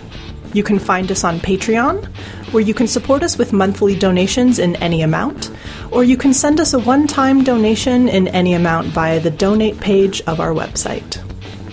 You 0.53 0.63
can 0.63 0.79
find 0.79 1.11
us 1.13 1.23
on 1.23 1.39
Patreon, 1.39 2.05
where 2.53 2.63
you 2.63 2.75
can 2.75 2.89
support 2.89 3.23
us 3.23 3.39
with 3.39 3.53
monthly 3.53 3.97
donations 3.97 4.59
in 4.59 4.75
any 4.77 5.03
amount, 5.03 5.51
or 5.93 6.03
you 6.03 6.17
can 6.17 6.35
send 6.35 6.59
us 6.59 6.75
a 6.75 6.79
one 6.81 7.07
time 7.07 7.45
donation 7.45 8.09
in 8.09 8.27
any 8.29 8.55
amount 8.55 8.89
via 8.89 9.21
the 9.21 9.31
donate 9.31 9.79
page 9.81 10.21
of 10.23 10.41
our 10.41 10.53
website. 10.53 11.23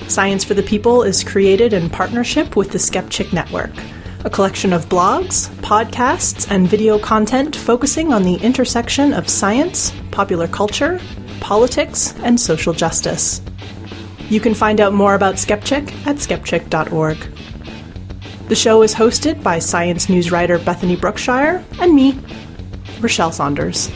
Science 0.10 0.44
for 0.44 0.54
the 0.54 0.64
People 0.64 1.04
is 1.04 1.24
created 1.24 1.74
in 1.74 1.90
partnership 1.90 2.56
with 2.56 2.72
the 2.72 2.78
Skepchick 2.78 3.34
Network, 3.34 3.72
a 4.26 4.30
collection 4.30 4.74
of 4.74 4.88
blogs, 4.90 5.50
podcasts, 5.62 6.50
and 6.52 6.68
video 6.68 7.00
content 7.00 7.56
focusing 7.56 8.14
on 8.14 8.24
the 8.24 8.36
intersection 8.36 9.12
of 9.12 9.28
science, 9.28 9.92
popular 10.12 10.48
culture, 10.48 11.00
politics, 11.40 12.14
and 12.24 12.40
social 12.40 12.74
justice. 12.74 13.42
You 14.30 14.40
can 14.40 14.54
find 14.54 14.80
out 14.82 14.94
more 14.94 15.16
about 15.16 15.36
Skepchick 15.36 15.92
at 16.06 16.18
skepchick.org. 16.18 17.18
The 18.48 18.56
show 18.56 18.82
is 18.82 18.96
hosted 18.96 19.44
by 19.44 19.60
science 19.60 20.08
news 20.08 20.32
writer 20.32 20.58
Bethany 20.58 20.96
Brookshire 20.96 21.62
and 21.82 21.94
me, 21.94 22.14
Rachelle 23.02 23.34
Saunders. 23.34 23.92